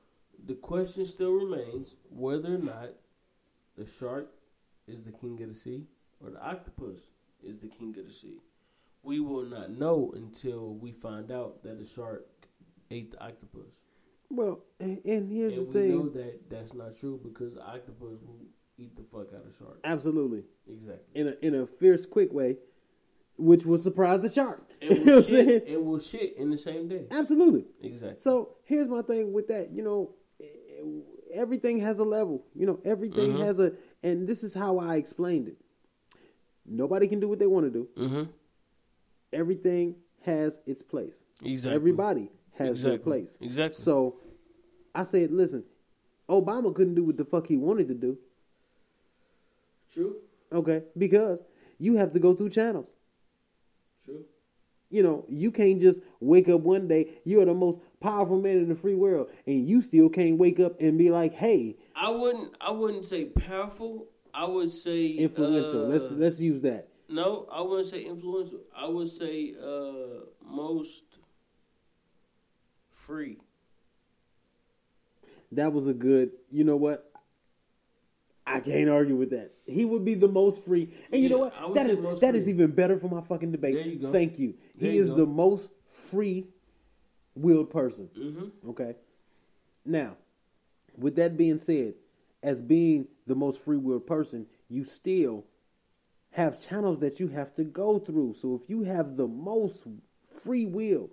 [0.45, 2.91] the question still remains whether or not
[3.77, 4.31] the shark
[4.87, 5.87] is the king of the sea
[6.23, 7.09] or the octopus
[7.43, 8.39] is the king of the sea.
[9.03, 12.27] We will not know until we find out that the shark
[12.91, 13.83] ate the octopus.
[14.29, 16.13] Well, and, and here's and the we know thing.
[16.13, 18.41] that that's not true because the octopus will
[18.79, 19.81] eat the fuck out of shark.
[19.85, 20.99] Absolutely, Exactly.
[21.21, 22.57] in a in a fierce, quick way,
[23.39, 24.63] which will surprise the shark.
[24.83, 25.47] And will what I'm saying?
[25.49, 27.07] shit and will shit in the same day.
[27.11, 27.65] Absolutely.
[27.83, 28.21] Exactly.
[28.21, 29.71] So here's my thing with that.
[29.73, 30.15] You know,
[31.33, 32.45] everything has a level.
[32.55, 33.41] You know, everything Mhm.
[33.41, 33.73] has a,
[34.03, 35.57] and this is how I explained it.
[36.67, 37.89] Nobody can do what they want to do.
[37.97, 38.31] Mm-hmm.
[39.33, 41.15] Everything has its place.
[41.43, 41.75] Exactly.
[41.75, 43.37] Everybody has their place.
[43.41, 43.83] Exactly.
[43.83, 44.19] So
[44.95, 45.65] I said, listen,
[46.29, 48.19] Obama couldn't do what the fuck he wanted to do.
[49.93, 50.17] True.
[50.53, 51.41] Okay, because
[51.79, 52.91] you have to go through channels.
[54.05, 54.25] True.
[54.91, 58.69] You know, you can't just wake up one day, you're the most powerful man in
[58.69, 62.55] the free world, and you still can't wake up and be like, hey, I wouldn't.
[62.61, 64.07] I wouldn't say powerful.
[64.33, 65.85] I would say influential.
[65.85, 66.89] uh, let's let's use that.
[67.09, 68.61] no, I wouldn't say influential.
[68.77, 71.03] I would say uh, most
[72.95, 73.39] free.
[75.53, 76.31] That was a good.
[76.51, 77.07] You know what?
[78.47, 79.53] I can't argue with that.
[79.67, 81.75] He would be the most free, and you know what?
[81.75, 83.75] That is that is even better for my fucking debate.
[83.75, 84.13] There you go.
[84.13, 84.55] Thank you.
[84.77, 85.17] There he you is go.
[85.19, 85.71] the most
[86.11, 86.47] free
[87.41, 88.09] willed person.
[88.17, 88.71] Mm-hmm.
[88.71, 88.97] Okay.
[89.85, 90.17] Now,
[90.97, 91.95] with that being said,
[92.43, 95.45] as being the most free willed person, you still
[96.33, 98.37] have channels that you have to go through.
[98.41, 99.87] So if you have the most
[100.43, 101.11] free will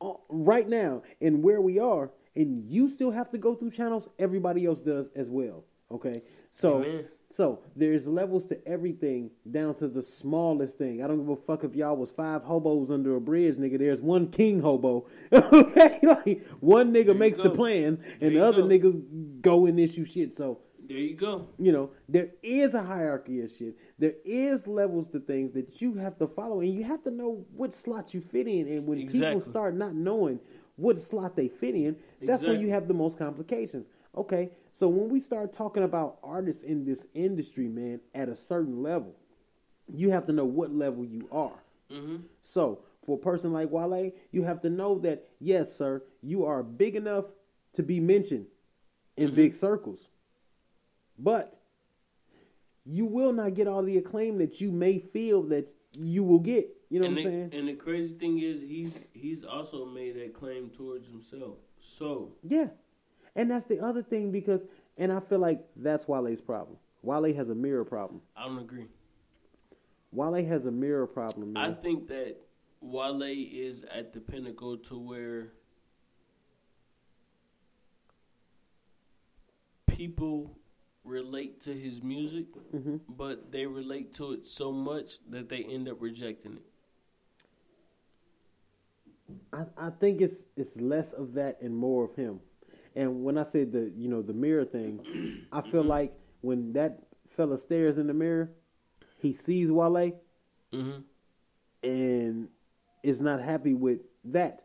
[0.00, 4.08] uh, right now and where we are, and you still have to go through channels,
[4.18, 5.64] everybody else does as well.
[5.90, 6.22] Okay.
[6.52, 7.08] So Amen.
[7.30, 11.02] So there's levels to everything down to the smallest thing.
[11.02, 13.78] I don't give a fuck if y'all was five hobos under a bridge, nigga.
[13.78, 15.06] There's one king hobo.
[15.32, 17.54] okay, like one nigga you makes the go.
[17.54, 18.68] plans and the other go.
[18.68, 20.34] niggas go and issue shit.
[20.36, 21.48] So There you go.
[21.58, 23.76] you know there is a hierarchy of shit.
[23.98, 27.44] There is levels to things that you have to follow, and you have to know
[27.54, 28.68] what slot you fit in.
[28.68, 30.38] And when people start not knowing
[30.76, 33.86] what slot they fit in, that's where you have the most complications.
[34.16, 38.82] Okay, so when we start talking about artists in this industry, man, at a certain
[38.82, 39.16] level,
[39.90, 41.62] you have to know what level you are.
[41.90, 42.16] Mm-hmm.
[42.42, 46.62] So for a person like Wale, you have to know that yes, sir, you are
[46.62, 47.24] big enough
[47.72, 48.48] to be mentioned
[49.16, 50.08] in big circles,
[51.18, 51.58] but
[52.84, 56.68] you will not get all the acclaim that you may feel that you will get.
[56.90, 57.60] You know and what the, I'm saying?
[57.60, 61.56] And the crazy thing is, he's he's also made that claim towards himself.
[61.80, 62.66] So Yeah,
[63.36, 64.62] and that's the other thing because,
[64.98, 66.78] and I feel like that's Wale's problem.
[67.02, 68.20] Wale has a mirror problem.
[68.36, 68.86] I don't agree.
[70.12, 72.36] Wale has a mirror problem, I think that
[72.80, 75.52] Wale is at the pinnacle to where
[79.86, 80.58] people
[81.04, 83.00] relate to his music, Mhm.
[83.08, 86.62] but they relate to it so much that they end up rejecting it.
[89.52, 92.40] I, I think it's it's less of that and more of him.
[92.96, 97.00] And when I said the you know the mirror thing, I feel like when that
[97.28, 98.50] fella stares in the mirror,
[99.20, 100.12] he sees Wale
[100.72, 100.98] Mm-hmm.
[101.88, 102.48] and
[103.02, 104.64] is not happy with that,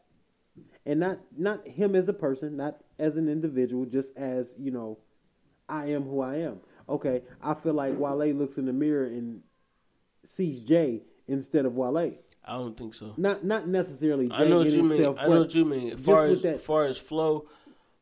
[0.86, 4.97] and not not him as a person, not as an individual, just as you know,
[5.69, 6.59] I am who I am.
[6.89, 9.41] Okay, I feel like Wale looks in the mirror and
[10.25, 12.13] sees Jay instead of Wale.
[12.43, 13.13] I don't think so.
[13.17, 15.01] Not not necessarily Jay I know what you mean.
[15.19, 15.91] I know what you mean.
[15.91, 17.47] As far as that- far as flow,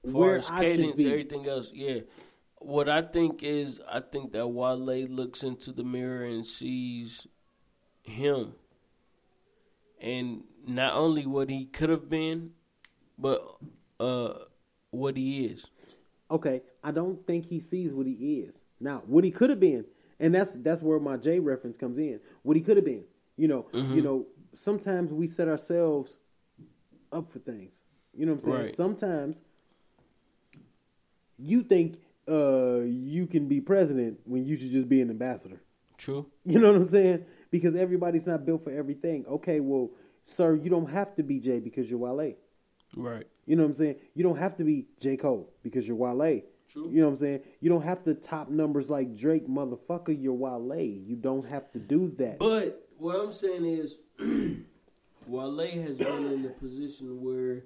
[0.05, 2.01] far Where as cadence, everything else, yeah.
[2.59, 7.27] What I think is, I think that Wale looks into the mirror and sees
[8.03, 8.53] him,
[10.01, 12.51] and not only what he could have been,
[13.17, 13.57] but
[13.99, 14.33] uh,
[14.91, 15.67] what he is.
[16.31, 18.55] okay, I don't think he sees what he is.
[18.79, 19.85] Now, what he could have been,
[20.19, 22.19] and that's that's where my J reference comes in.
[22.43, 23.03] What he could have been.
[23.37, 23.95] You know, Mm-hmm.
[23.95, 26.21] you know, sometimes we set ourselves
[27.11, 27.75] up for things.
[28.13, 28.65] You know what I'm saying?
[28.67, 28.75] Right.
[28.75, 29.41] Sometimes
[31.39, 35.61] you think uh, you can be president when you should just be an ambassador.
[35.97, 36.27] True.
[36.45, 37.25] You know what I'm saying?
[37.51, 39.25] Because everybody's not built for everything.
[39.27, 39.89] Okay, well,
[40.25, 42.33] sir, you don't have to be Jay because you're Wale.
[42.95, 43.25] Right.
[43.45, 43.95] You know what I'm saying?
[44.13, 45.17] You don't have to be J.
[45.17, 46.41] Cole because you're Wale.
[46.71, 46.87] True.
[46.91, 47.39] You know what I'm saying?
[47.61, 50.15] You don't have to top numbers like Drake, motherfucker.
[50.19, 50.75] You're Wale.
[50.79, 52.37] You don't have to do that.
[52.39, 53.97] But what I'm saying is,
[55.27, 57.63] Wale has been in the position where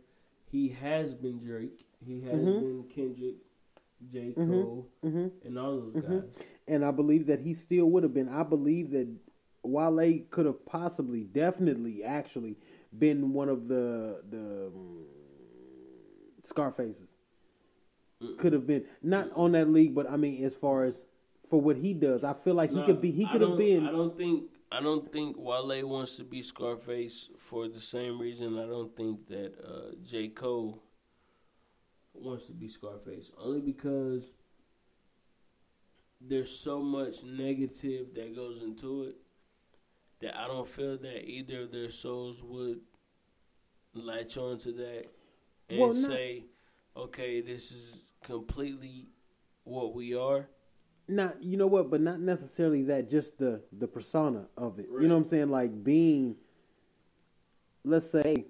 [0.51, 2.59] he has been Drake, he has Mm-hmm.
[2.59, 3.35] been Kendrick,
[4.11, 4.33] J.
[4.35, 6.19] Cole, and all those Mm-hmm.
[6.19, 6.29] guys.
[6.67, 8.29] and I believe that he still would have been.
[8.29, 9.07] I believe that
[9.63, 12.57] Wale could have possibly, definitely, actually
[12.97, 15.05] been one of the the um,
[16.43, 17.07] Scarfaces.
[18.37, 21.03] Could have been not on that league, but I mean, as far as
[21.49, 23.11] for what he does, I feel like he could be.
[23.11, 23.85] He could have been.
[23.87, 24.43] I don't think.
[24.71, 28.57] I don't think Wale wants to be Scarface for the same reason.
[28.57, 30.29] I don't think that uh, J.
[30.29, 30.81] Cole
[32.13, 33.31] wants to be Scarface.
[33.37, 34.31] Only because
[36.21, 39.15] there's so much negative that goes into it
[40.21, 42.79] that I don't feel that either of their souls would
[43.93, 45.05] latch on to that
[45.69, 46.45] and Well, say,
[46.95, 49.07] okay, this is completely
[49.65, 50.47] what we are.
[51.07, 53.09] not you know what, but not necessarily that.
[53.09, 54.87] Just the the persona of it.
[54.89, 55.49] You know what I'm saying?
[55.49, 56.37] Like being,
[57.83, 58.45] let's say,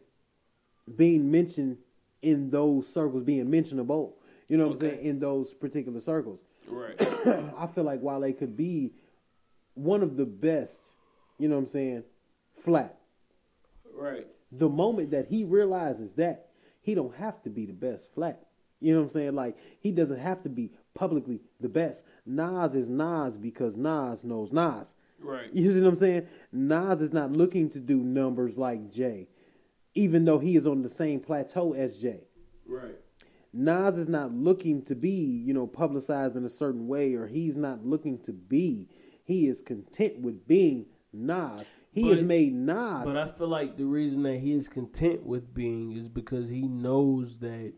[0.96, 1.78] being mentioned
[2.24, 4.18] in those circles, being mentionable.
[4.48, 5.06] You know what I'm saying?
[5.06, 6.96] In those particular circles, Right.
[7.58, 8.94] I feel like Wale could be
[9.76, 10.80] one of the best.
[11.38, 12.04] You know what I'm saying?
[12.64, 12.98] Flat.
[13.96, 14.26] right.
[14.52, 16.50] The moment that he realizes that
[16.82, 18.46] he don't have to be the best flat.
[18.80, 19.36] You know what I'm saying?
[19.36, 22.04] Like he doesn't have to be publicly the best.
[22.26, 24.94] Nas is Nas because Nas knows Nas.
[25.20, 25.50] Right.
[25.54, 26.28] You see what I'm saying?
[26.52, 29.28] Nas is not looking to do numbers like Jay,
[29.96, 32.22] even though he is on the same plateau as Jay.
[32.68, 32.98] Right.
[33.54, 37.56] Nas is not looking to be, you know, publicized in a certain way, or he's
[37.56, 38.90] not looking to be.
[39.24, 41.66] He is content with being Nas.
[41.92, 43.06] He has made Nas.
[43.06, 46.64] But I feel like the reason that he is content with being is because he
[46.64, 47.74] knows that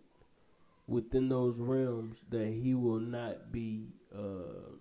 [0.88, 4.76] within those realms that he will not be uh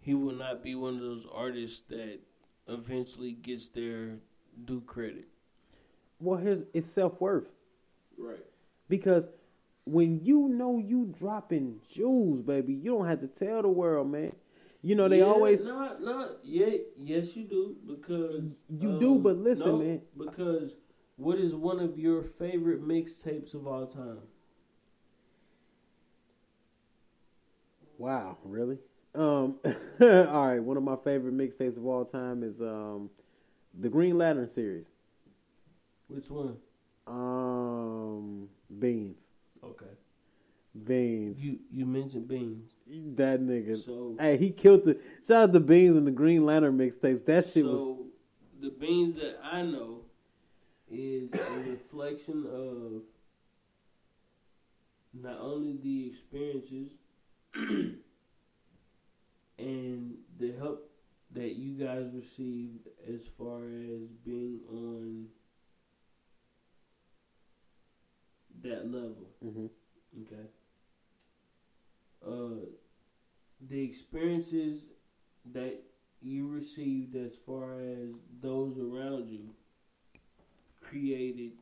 [0.00, 2.18] he will not be one of those artists that
[2.68, 4.18] eventually gets their
[4.64, 5.26] due credit.
[6.20, 7.48] well, here's it's self worth.
[8.18, 8.44] Right.
[8.88, 9.28] Because
[9.84, 14.32] when you know you dropping jewels, baby, you don't have to tell the world, man.
[14.82, 19.36] You know they always not not yeah yes you do because um, You do, but
[19.38, 20.00] listen, no, man.
[20.16, 20.76] because
[21.16, 24.18] what is one of your favorite mixtapes of all time?
[27.98, 28.78] Wow, really?
[29.14, 29.56] Um,
[30.00, 30.58] all right.
[30.58, 33.10] One of my favorite mixtapes of all time is um,
[33.78, 34.86] the Green Lantern series.
[36.08, 36.56] Which one?
[37.06, 38.48] Um,
[38.78, 39.18] Beans,
[39.62, 39.86] Okay.
[40.86, 41.38] Beans.
[41.42, 42.70] You you mentioned Beans.
[43.16, 43.76] That nigga.
[43.76, 44.98] So hey, he killed the.
[45.26, 47.24] Shout out to Beans and the Green Lantern mixtapes.
[47.26, 47.80] That shit was.
[47.80, 48.06] so
[48.60, 50.00] the Beans that I know
[50.90, 53.02] is a reflection of
[55.14, 56.96] not only the experiences
[59.58, 60.90] and the help
[61.34, 65.28] that you guys received as far as being on
[68.62, 69.28] that level.
[69.42, 69.70] Mhm.
[70.22, 70.46] Okay.
[72.26, 72.64] Uh,
[73.68, 74.86] the experiences
[75.52, 75.82] that
[76.22, 78.10] you received as far as
[78.40, 79.54] those around you
[80.80, 81.52] created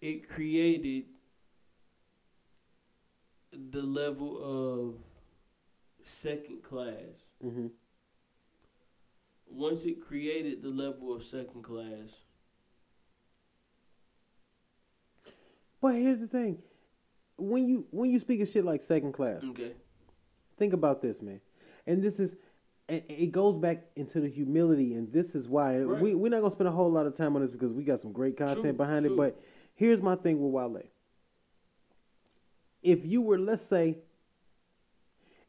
[0.00, 1.04] it created
[3.70, 5.02] the level of
[6.02, 7.70] second class Mhm.
[9.46, 12.22] once it created the level of second class
[15.80, 16.62] But here's the thing:
[17.36, 19.74] when you when you speak of shit like second class, okay
[20.56, 21.40] think about this, man.
[21.86, 22.34] And this is,
[22.88, 26.00] and it goes back into the humility, and this is why Right.
[26.02, 28.00] we we're not gonna spend a whole lot of time on this because we got
[28.00, 29.12] some great content True, behind true.
[29.12, 29.16] it.
[29.16, 29.40] But
[29.74, 30.82] here's my thing with Wale.
[32.86, 33.98] If you were, let's say,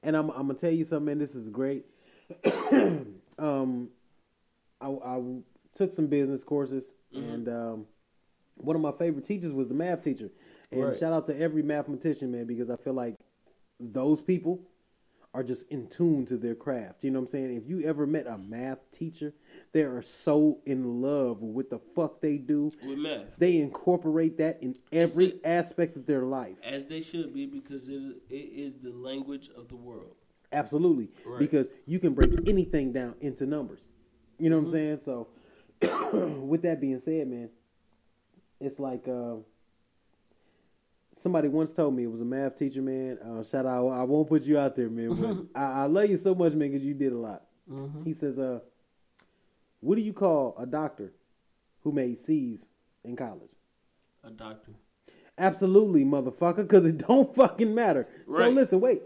[0.02, 1.20] and I'm I'm gonna tell you something, man.
[1.20, 1.86] This is great.
[3.38, 3.90] um,
[4.82, 5.22] I, I
[5.76, 7.30] took some business courses, Mm-hmm.
[7.34, 7.86] and um,
[8.56, 10.30] one of my favorite teachers was the math teacher.
[10.72, 10.96] And Right.
[10.96, 13.16] shout out to every mathematician, man, because I feel like
[13.80, 14.60] those people
[15.34, 17.04] are just in tune to their craft.
[17.04, 17.56] You know what I'm saying?
[17.56, 19.34] If you ever met a math teacher,
[19.72, 22.72] they are so in love with what the fuck they do.
[22.86, 25.42] with math They incorporate that in every it.
[25.44, 26.58] aspect of their life.
[26.64, 30.16] as they should be because it, it is the language of the world
[30.54, 31.10] Absolutely.
[31.26, 31.40] Right.
[31.40, 33.82] Because you can break anything down into numbers.
[34.40, 35.00] You know what I'm saying?
[35.04, 35.28] So,
[36.42, 37.50] with that being said, man,
[38.62, 39.36] it's like uh,
[41.20, 43.18] somebody once told me it was a math teacher, man.
[43.20, 46.18] Uh, shout out, I won't put you out there, man, but I, I love you
[46.18, 47.44] so much, man, because you did a lot.
[47.72, 48.04] Mm-hmm.
[48.04, 48.60] He says, uh,
[49.80, 51.12] what do you call a doctor
[51.82, 52.66] who made C's
[53.04, 53.52] in college?
[54.24, 54.72] A doctor.
[55.38, 58.08] Absolutely, motherfucker, because it don't fucking matter.
[58.30, 59.02] So listen, wait.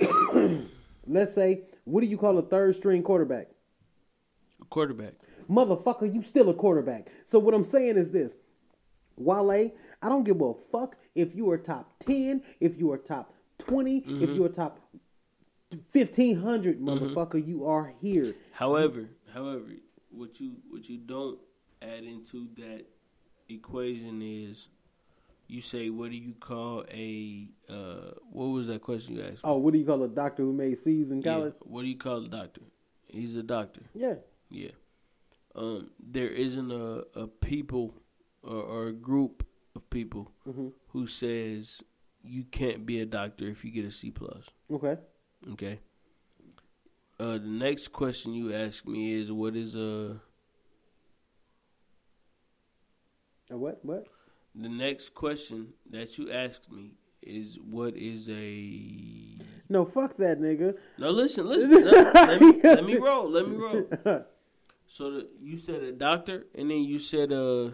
[1.06, 3.48] Let's say, what do you call a third string quarterback?
[4.62, 5.14] A quarterback.
[5.50, 7.08] Motherfucker, you still a quarterback.
[7.26, 8.34] So what I'm saying is this.
[9.16, 9.70] Wale,
[10.02, 13.96] I don't give a fuck if you are top 10, if you are top 20,
[13.98, 14.34] if Mm-hmm.
[14.34, 14.80] you are top
[15.92, 18.34] 1500, motherfucker, you are here.
[18.52, 19.72] However, however,
[20.10, 21.38] what you what you don't
[21.82, 22.84] add into that
[23.48, 24.68] equation is
[25.48, 29.44] you say what do you call a uh what was that question you asked?
[29.44, 29.50] me?
[29.50, 31.54] Oh, what do you call a doctor who made C's in Yeah, college?
[31.62, 32.62] What do you call a doctor?
[33.08, 33.82] He's a doctor.
[33.94, 34.14] Yeah.
[34.50, 34.70] Yeah.
[35.56, 37.94] Um, there isn't a, a people
[38.42, 39.44] or, or a group
[39.94, 40.68] people Mm-hmm.
[40.88, 41.82] who says
[42.22, 44.48] you can't be a doctor if you get a C plus.
[44.70, 44.96] Okay.
[45.52, 45.78] Okay.
[47.20, 50.20] Uh, the next question you ask me is what is a
[53.50, 53.78] A what?
[53.84, 54.04] What?
[54.54, 56.92] the next question that you asked me
[57.22, 59.38] is what is a
[59.68, 60.76] No, fuck that nigga.
[60.98, 63.86] no listen listen let, let me, let me roll let me roll
[64.86, 67.70] so the, you said a doctor and then you said uh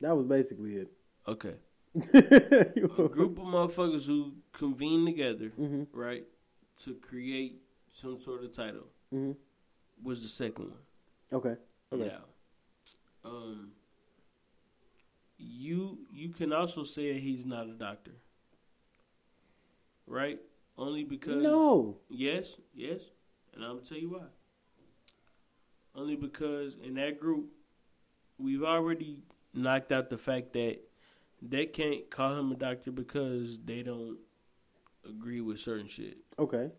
[0.00, 0.88] That was basically it.
[1.26, 1.54] Okay
[1.94, 5.86] a group of motherfuckers who convene together Mhm.
[5.92, 6.24] right
[6.84, 9.36] to create some sort of title Mhm.
[10.02, 10.78] was the second one
[11.32, 11.56] Okay.
[11.92, 12.06] Okay.
[12.06, 12.24] Now,
[13.24, 13.72] um,
[15.38, 18.14] you you can also say he's not a doctor,
[20.06, 20.40] right?
[20.76, 21.98] Only because No.
[22.08, 23.02] yes, yes,
[23.52, 24.26] and I'm gonna tell you why.
[25.94, 27.50] Only because in that group,
[28.38, 29.22] we've already
[29.52, 30.78] knocked out the fact that
[31.46, 34.18] they can't call him a doctor because they don't
[35.08, 36.16] agree with certain shit.
[36.38, 36.70] Okay.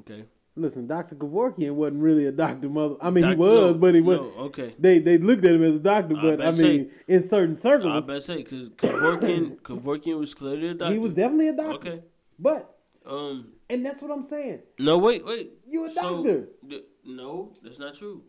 [0.00, 0.24] Okay,
[0.56, 1.16] Listen, Dr.
[1.16, 2.94] Kevorkian wasn't really a doctor, mother.
[3.02, 4.20] I mean, he was, no, but he no, was.
[4.48, 4.74] okay.
[4.78, 7.56] They they looked at him as a doctor, but I, bet mean, say- in certain
[7.56, 10.92] circles, I better say because Kevorkian, Kevorkian was clearly a doctor.
[10.94, 11.74] he was definitely a doctor.
[11.90, 12.02] okay.
[12.38, 14.60] But Um, and that's what I'm saying.
[14.78, 15.50] no, wait, wait.
[15.66, 16.48] You a So, doctor.
[16.68, 18.22] th- no, that's not true.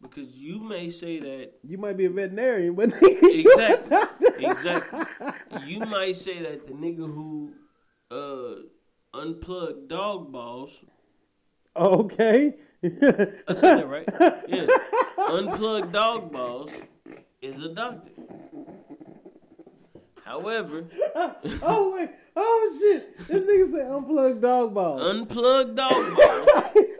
[0.00, 3.98] Because you may say that You might be a veterinarian, but exactly,
[4.38, 5.04] exactly.
[5.66, 7.52] You might say that the nigga who
[8.10, 8.62] uh
[9.12, 10.84] unplugged dog balls.
[11.76, 12.54] Okay.
[12.84, 14.08] I said that right.
[14.48, 14.66] Yeah,
[15.18, 16.70] unplugged dog balls
[17.42, 18.10] is a doctor.
[20.28, 20.84] However,
[21.62, 22.10] oh wait.
[22.36, 23.16] Oh shit.
[23.26, 25.00] This nigga said unplugged dog balls.
[25.00, 26.48] unplugged dog balls.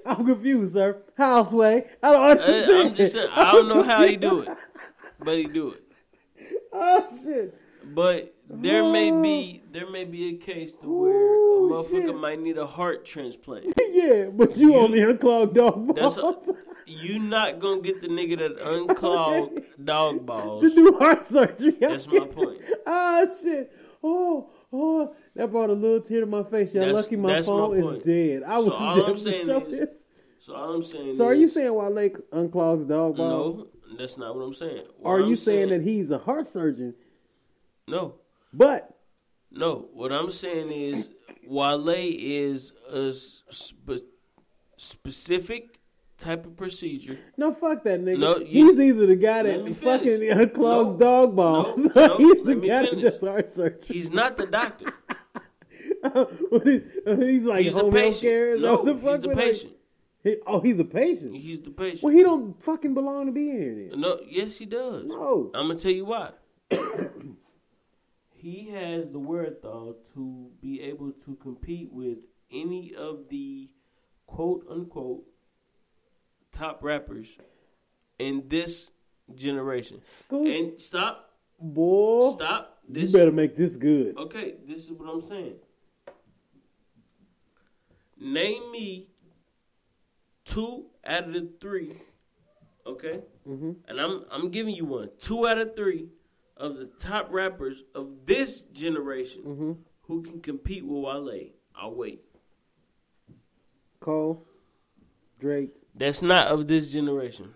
[0.06, 0.96] I'm confused, sir.
[1.18, 1.84] Houseway.
[2.02, 2.88] I don't I, understand.
[2.88, 3.28] I'm just saying.
[3.30, 4.48] I don't know how he do it,
[5.18, 5.82] but he do it.
[6.72, 7.54] Oh shit.
[7.94, 12.16] But there may be there may be a case to where Ooh, a motherfucker shit.
[12.16, 13.74] might need a heart transplant.
[13.90, 16.16] Yeah, but you, You- only unclogged dog balls.
[16.18, 16.34] a,
[16.86, 20.62] you not gonna get the nigga that unclogged dog balls.
[20.62, 21.76] to do heart surgery.
[21.80, 22.60] That's my point.
[22.86, 23.72] Ah shit.
[24.04, 26.72] Oh, oh, that brought a little tear to my face.
[26.74, 28.42] Y'all That's- lucky my that's my phone is dead.
[28.44, 29.88] I So would all I'm definitely saying is-
[30.38, 31.16] So all I'm saying.
[31.16, 31.90] So are you is- saying Wale
[32.32, 33.56] unclogs dog balls?
[33.56, 33.66] no?
[33.98, 34.82] That's not what I'm saying.
[34.98, 36.94] What are I'm you saying, that he's a heart surgeon?
[37.88, 38.14] No?
[38.52, 38.94] But
[39.50, 41.08] No, what I'm saying is
[41.46, 44.04] Wale is a spe-
[44.76, 45.80] specific
[46.18, 47.18] type of procedure.
[47.36, 48.18] no, fuck that nigga.
[48.18, 49.74] No, you- he's either the guy that fucking
[50.20, 50.34] finish.
[50.36, 51.78] unclogs No, dog balls.
[51.78, 53.80] no, no, he's the guy that does heart surgery.
[53.86, 54.92] He's not the doctor.
[56.04, 56.26] Uh,
[57.16, 58.20] he's like He's the home health patient.
[58.22, 58.56] care.
[58.56, 59.72] No, the he's the patient.
[60.22, 61.34] He- oh, he's a patient.
[61.34, 62.02] He's the patient.
[62.04, 64.00] Well, he don't fucking belong to be in here then.
[64.00, 65.04] No, yes, he does.
[65.04, 65.50] No.
[65.54, 66.30] I'm gonna tell you why.
[68.40, 72.18] he has the wherewithal to be able to compete with
[72.52, 73.68] any of the
[74.26, 75.24] quote unquote
[76.52, 77.38] top rappers
[78.18, 78.90] in this
[79.34, 80.00] generation.
[80.30, 81.30] And stop,
[81.60, 82.78] Boy, stop.
[82.88, 84.16] you This better make this good.
[84.16, 84.54] okay.
[84.66, 85.56] This is what I'm saying.
[88.20, 89.08] Name me
[90.44, 91.96] two out of the three.
[92.86, 93.72] Okay, Mm-hmm.
[93.86, 95.10] and I'm I'm giving you one.
[95.20, 96.08] Two out of three
[96.58, 99.72] of the top rappers of this generation Mm-hmm.
[100.02, 101.50] who can compete with Wale.
[101.76, 102.20] I'll wait.
[104.00, 104.46] Cole,
[105.40, 105.70] Drake.
[105.94, 107.54] That's not of this generation.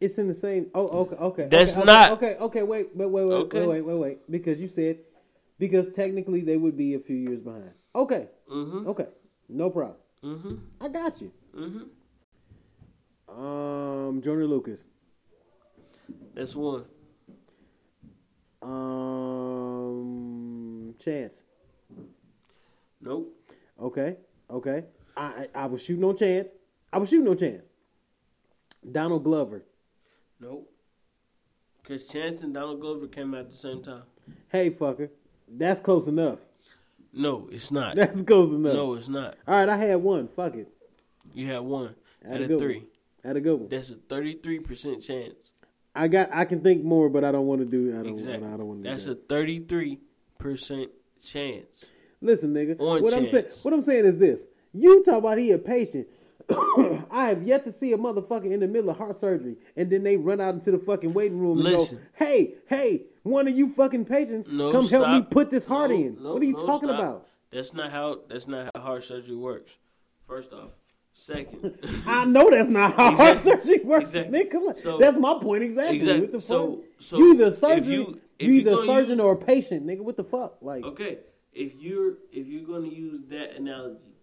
[0.00, 0.66] It's in the same.
[0.74, 1.48] Oh, okay, okay.
[1.50, 2.62] That's okay, not- Okay, okay.
[2.62, 3.60] Wait, wait, wait, wait, Okay.
[3.60, 4.30] wait, wait, wait, wait.
[4.30, 4.98] Because you said
[5.58, 7.70] because technically they would be a few years behind.
[7.94, 8.88] Okay, Mm-hmm.
[8.88, 9.06] okay,
[9.48, 9.96] no problem.
[10.24, 10.54] Mm-hmm.
[10.80, 11.30] I got you.
[11.56, 11.84] Mm-hmm.
[13.40, 14.82] Um, Joyner Lucas.
[16.34, 16.84] That's one.
[19.52, 21.42] Um, Chance.
[23.00, 23.34] Nope.
[23.80, 24.16] Okay,
[24.50, 24.84] okay.
[25.16, 26.48] I I, I was shooting on Chance.
[26.92, 27.62] I was shooting on Chance.
[28.90, 29.62] Donald Glover.
[30.40, 30.68] Nope.
[31.82, 34.02] Because Chance and Donald Glover came out at the same time.
[34.48, 35.08] Hey, fucker.
[35.48, 36.38] That's close enough.
[37.12, 37.96] No, it's not.
[37.96, 38.74] That's close enough.
[38.74, 39.36] No, it's not.
[39.46, 40.28] All right, I had one.
[40.28, 40.68] Fuck it.
[41.34, 41.94] You had one
[42.24, 42.78] had out a of three.
[42.78, 42.86] one.
[43.24, 43.68] Had a good one.
[43.68, 45.50] That's a thirty-three percent chance.
[45.94, 46.30] I got.
[46.32, 47.90] I can think more, but I don't want to do.
[47.92, 48.12] I don't.
[48.12, 48.46] Exactly.
[48.48, 48.88] I don't want to.
[48.88, 49.98] Do That's do a thirty-three
[50.38, 50.90] percent
[51.22, 51.84] chance.
[52.20, 52.80] Listen, nigga.
[52.80, 53.44] On what I'm saying.
[53.44, 53.64] chance.
[53.64, 54.42] What I'm saying is this.
[54.72, 56.06] You talk about he a patient.
[56.50, 60.02] I have yet to see a motherfucker in the middle of heart surgery, and then
[60.02, 61.98] they run out into the fucking waiting room and Listen.
[61.98, 65.90] go, "Hey, hey, one of you fucking patients, No, come help me put this heart
[65.90, 66.98] No, in." no, what are you talking stop.
[67.00, 67.28] about?
[67.50, 68.20] That's not how.
[68.28, 69.78] That's not how heart surgery works.
[70.26, 70.70] First off,
[71.12, 71.78] second.
[72.06, 74.44] I know that's not how heart surgery works, Exactly.
[74.44, 74.76] nigga.
[74.76, 75.96] So- that's my point exactly.
[75.96, 76.20] Exactly.
[76.22, 76.84] What the So- fuck?
[76.98, 80.00] so you either if surgeon, you- if you either surgeon use- or a patient, nigga.
[80.00, 80.58] What the fuck?
[80.62, 81.18] Like, Okay,
[81.52, 84.14] if you're if you're going to use that analogy,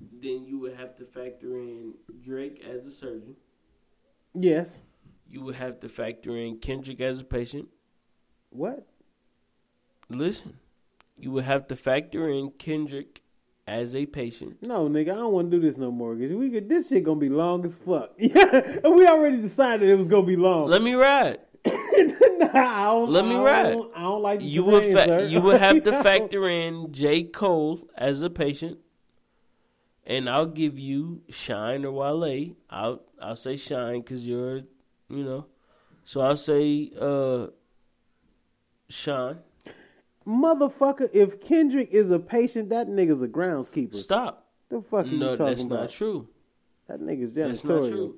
[0.00, 3.36] then you would have to factor in Drake as a surgeon.
[4.34, 4.80] yes.
[5.32, 7.68] You would have to factor in Kendrick as a patient.
[8.50, 8.84] What?
[10.08, 10.58] Listen,
[11.16, 13.19] you would have to factor in Kendrick
[13.70, 14.56] as a patient.
[14.62, 16.14] No, nigga, I don't want to do this no more.
[16.16, 18.10] Cause we could, this shit gonna be long as fuck.
[18.18, 20.68] Yeah, And we already decided it was gonna be long.
[20.68, 21.38] Let me ride.
[22.40, 23.72] Nah, I don't, Let me I ride.
[23.74, 27.86] Don't, I don't like You would fa- you would have to factor in J Cole
[27.96, 28.78] as a patient,
[30.06, 32.54] and I'll give you Shine or Wale.
[32.70, 34.62] I'll I'll say Shine because you're,
[35.10, 35.46] you know,
[36.04, 37.48] so I'll say uh,
[38.88, 39.40] Shine.
[40.30, 43.96] Motherfucker, if Kendrick is a patient, that nigga's a groundskeeper.
[43.96, 44.46] Stop.
[44.68, 45.80] The fuck are No, you talking that's about?
[45.80, 46.28] not true.
[46.86, 48.16] That nigga's That's not true.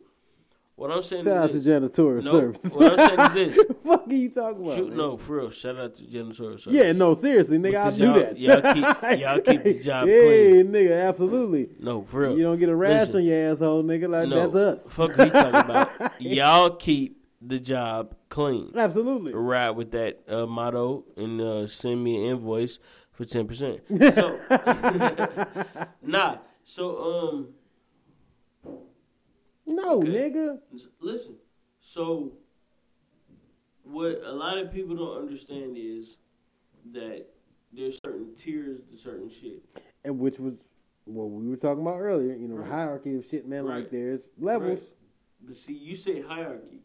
[0.76, 1.82] What I'm saying is Shout out is to this.
[1.98, 2.74] janitorial No, service.
[2.74, 3.66] what I'm saying is this.
[3.84, 4.74] fuck are you talking about?
[4.74, 5.50] Shoot, no, for real.
[5.50, 6.66] Shout out to janitorial service.
[6.68, 8.38] Yeah, no, seriously, nigga, I'll do y'all- that.
[8.38, 10.12] y'all keep- y'all keep the job clean.
[10.16, 11.68] hey, nigga, absolutely.
[11.78, 12.36] No, for real.
[12.36, 13.16] You don't get a rash Listen.
[13.20, 14.08] on your asshole, nigga.
[14.10, 14.54] Like no, that's
[14.86, 14.92] us.
[14.92, 16.12] Fuck you talking about.
[16.20, 18.72] Y'all keep the job clean.
[18.76, 19.32] Absolutely.
[19.34, 22.78] Ride with that uh, motto and uh, send me an invoice
[23.12, 23.80] for ten percent.
[24.14, 24.38] So,
[26.02, 26.38] nah.
[26.64, 27.02] So,
[28.64, 28.74] um,
[29.66, 30.08] No, Okay.
[30.30, 30.58] nigga.
[31.00, 31.36] listen.
[31.80, 32.32] So,
[33.84, 36.16] what a lot of people don't understand is
[36.92, 37.26] that
[37.72, 39.62] there's certain tiers to certain shit.
[40.04, 40.54] And which was
[41.04, 42.34] what we were talking about earlier.
[42.34, 42.70] You know, the Right.
[42.70, 43.64] hierarchy of shit, man.
[43.66, 43.90] Like Right.
[43.90, 44.78] there's levels.
[44.80, 44.88] Right.
[45.44, 46.82] But see, you say hierarchy.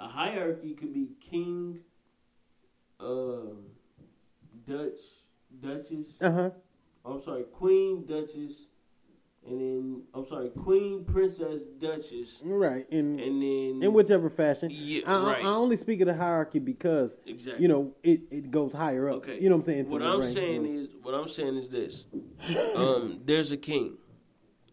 [0.00, 1.80] A hierarchy could be king,
[2.98, 3.66] um,
[4.66, 5.00] Dutch,
[5.60, 6.16] Duchess.
[6.22, 6.50] Uh huh.
[7.04, 8.66] I'm sorry, queen, Duchess,
[9.46, 12.86] and then I'm sorry, queen, princess, Duchess, Right.
[12.90, 14.70] In and then in whichever fashion.
[14.72, 15.44] Yeah, I, right.
[15.44, 17.62] I only speak of the hierarchy because exactly.
[17.62, 19.16] you know it, it goes higher up.
[19.16, 19.38] Okay.
[19.38, 19.90] You know what I'm saying?
[19.90, 22.06] What I'm saying so- is, what I'm saying is this:
[22.74, 23.98] um, there's a king.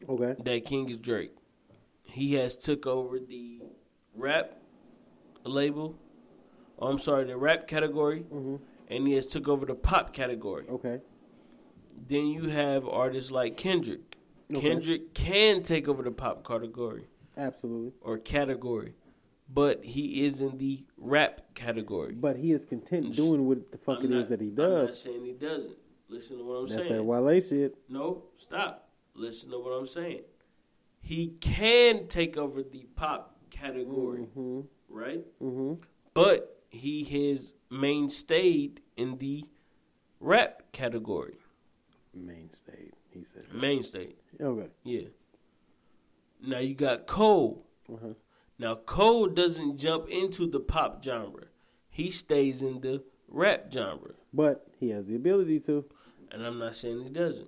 [0.07, 0.41] okay.
[0.41, 1.33] That king is Drake.
[2.03, 3.61] He has took over the
[4.15, 4.56] rap
[5.47, 5.95] label.
[6.79, 8.59] oh, I'm sorry, the rap category, Mhm.
[8.87, 10.67] and he has took over the pop category.
[10.69, 11.01] Okay.
[12.07, 14.15] Then you have artists like Kendrick.
[14.51, 14.61] Okay.
[14.61, 17.93] Kendrick can take over the pop category Absolutely.
[18.01, 18.93] or category,
[19.51, 22.13] but he is in the rap category.
[22.13, 24.55] But he is content doing what the fuck I'm it is not- that he I'm
[24.55, 25.01] not does.
[25.01, 25.77] saying he doesn't.
[26.09, 26.93] Listen to what I'm That's saying.
[26.95, 27.75] that Wale shit.
[27.89, 28.89] No, stop.
[29.15, 30.21] Listen to what I'm saying.
[31.01, 35.23] He can take over the pop category, hmm right?
[35.39, 35.73] hmm
[36.13, 39.45] But he has mainstayed in the
[40.19, 41.37] rap category.
[42.13, 43.43] Mainstayed, He said.
[43.53, 44.69] Mainstayed, Okay.
[44.83, 45.07] yeah.
[46.41, 47.65] Now you got Cole.
[47.91, 48.13] Uh-huh.
[48.59, 51.45] Now Cole doesn't jump into the pop genre.
[51.89, 54.13] He stays in the rap genre.
[54.33, 55.85] But he has the ability to.
[56.31, 57.47] And I'm not saying he doesn't.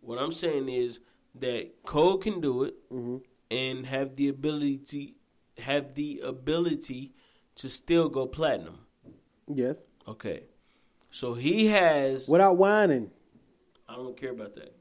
[0.00, 1.00] What I'm saying is
[1.34, 3.16] that Cole can do it hmm
[3.50, 5.08] and have the ability to
[5.58, 7.12] have the ability
[7.56, 8.78] to still go platinum.
[9.52, 9.78] Yes.
[10.06, 10.44] Okay.
[11.10, 13.10] So he has Without whining.
[13.88, 14.74] I don't care about that.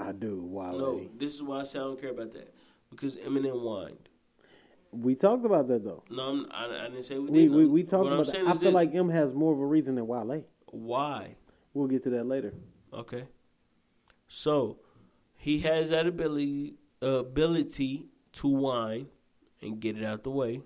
[0.00, 0.40] I do.
[0.40, 0.70] Why?
[0.70, 2.54] No, this is why I say I don't care about that.
[2.90, 4.08] Because Eminem whined.
[4.92, 6.02] We talked about that though.
[6.08, 7.56] No, I'm, I, I didn't say we We didn't.
[7.56, 8.46] we, we talked what about that.
[8.46, 8.74] I feel this.
[8.74, 10.44] like M has more of a reason than Wale.
[10.70, 11.36] why?
[11.74, 12.54] We'll get to that later.
[12.94, 13.24] Okay.
[14.28, 14.78] So
[15.36, 19.08] he has that ability ability to whine
[19.62, 20.60] and get it out the way,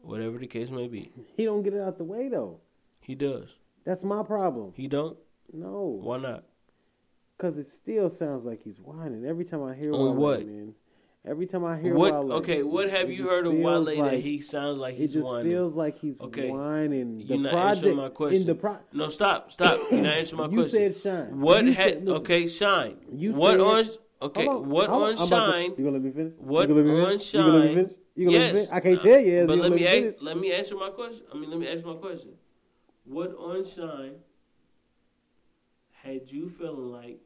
[0.00, 1.12] whatever the case may be.
[1.36, 2.60] He don't get it out the way though.
[3.00, 3.56] He does.
[3.84, 4.72] That's my problem.
[4.76, 5.16] He don't.
[5.52, 6.44] No, Why not?
[7.36, 10.46] because it still sounds like he's whining every time I hear On Wale, what?
[10.46, 10.74] man.
[11.24, 12.12] Every time I hear What?
[12.14, 15.28] Wale, Okay, what have you heard of Wale feels that he sounds like It just
[15.28, 15.50] whining?
[15.52, 16.50] feels like he's Okay.
[16.50, 17.18] whining.
[17.18, 18.40] The You're not project answering my question.
[18.42, 18.78] in the pro.
[18.92, 19.78] No, stop, stop.
[19.90, 20.82] You're not answering my You question.
[20.82, 21.40] You said shine.
[21.40, 22.08] What had?
[22.08, 22.96] okay, shine.
[23.12, 24.28] You what said- on?
[24.30, 25.70] Okay, on, what on to- shine?
[25.76, 26.32] you gonna let me finish?
[26.38, 27.34] What you gonna let me on finish?
[27.34, 27.94] You gonna let me shine?
[28.16, 28.68] You gonna yes, finish?
[28.72, 29.46] I can't tell you.
[29.46, 31.22] But you let me let me ask, let me answer my question.
[31.32, 32.30] I mean, let me ask my question.
[33.04, 34.14] What on shine
[36.02, 37.20] had you feeling like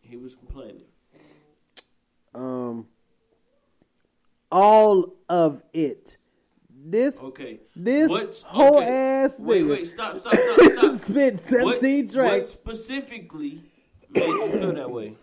[0.00, 0.82] he was complaining?
[2.34, 2.86] Um,
[4.50, 6.16] all of it.
[6.82, 8.86] This Okay, this What's- whole okay.
[8.88, 10.96] ass Wait, nigga wait, stop, stop, stop, stop.
[10.96, 12.48] spent 17 What tracks.
[12.48, 13.60] specifically
[14.08, 15.16] made you feel that way?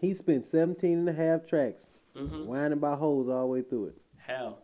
[0.00, 1.86] He spent 17 and a half tracks,
[2.16, 3.96] hmm whining about hoes all the way through it.
[4.28, 4.58] How?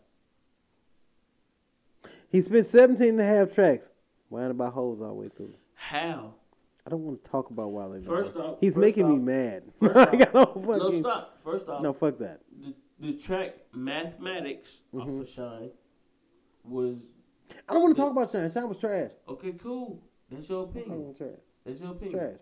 [2.28, 3.91] He spent 17 and a half tracks,
[4.28, 5.55] whining about hoes all the way through.
[5.74, 6.35] How?
[6.86, 8.01] I don't want to talk about Wale.
[8.03, 9.62] First off- he's first making me mad.
[9.77, 11.39] first Like, I off- don't No, stop.
[11.39, 12.41] First off, No, fuck that.
[12.61, 15.20] the, the track Mathematics Mm-hmm.
[15.20, 15.70] of Shine
[16.65, 17.09] was
[17.69, 18.51] I don't want to talk about Shine.
[18.53, 19.11] Shine was trash.
[19.28, 19.53] okay.
[19.53, 20.03] Cool.
[20.31, 21.15] That's your opinion.
[21.16, 21.31] trash.
[21.65, 22.19] That's your opinion.
[22.19, 22.39] Trash.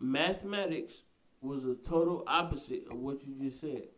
[0.00, 1.04] Mathematics
[1.40, 3.88] was a total opposite of what you just said.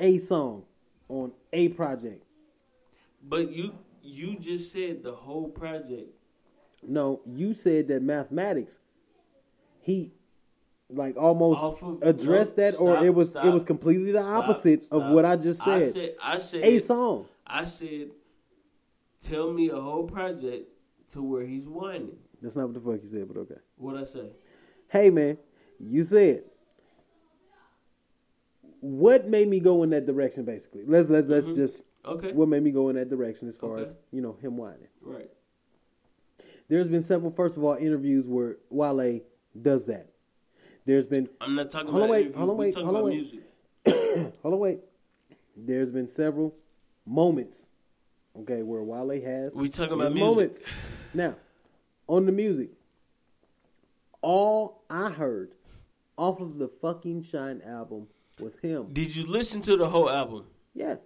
[0.00, 0.64] A song
[1.08, 2.24] on a project.
[3.22, 6.10] But you you just said the whole project.
[6.82, 8.78] No, you said that mathematics.
[9.80, 10.12] He
[10.88, 14.44] like almost of- addressed no, that, or it was stop, it was completely the Stop,
[14.44, 15.02] opposite stop.
[15.02, 15.82] of what I just said.
[15.82, 17.26] I said I said a song.
[17.46, 18.10] I said
[19.20, 20.68] tell me a whole project
[21.10, 22.16] to where he's whining.
[22.42, 23.60] That's not what the fuck you said, but okay.
[23.76, 24.28] What I say?
[24.88, 25.38] Hey man,
[25.80, 26.44] you said
[28.80, 30.44] what made me go in that direction.
[30.44, 31.56] Basically, let's let's let's mm-hmm.
[31.56, 32.32] just Okay.
[32.32, 33.82] what made me go in that direction as far Okay.
[33.90, 34.88] as you know him whining.
[35.02, 35.30] Right.
[36.68, 39.20] There's been several, first of all, interviews where Wale
[39.60, 40.10] does that.
[40.84, 42.38] There's been I'm not talking about wait, interview.
[42.38, 43.14] hold on, wait, talking hold on, about wait.
[43.86, 44.34] music.
[44.42, 44.80] hold on, wait.
[45.56, 46.54] There's been several
[47.04, 47.66] moments,
[48.40, 50.20] okay, where Wale has We talking about music.
[50.20, 50.62] moments.
[51.14, 51.36] Now,
[52.08, 52.70] on the music,
[54.22, 55.52] all I heard
[56.16, 58.06] off of the fucking Shine album
[58.40, 58.88] was him.
[58.92, 60.44] Did you listen to the whole album?
[60.74, 60.96] Yeah,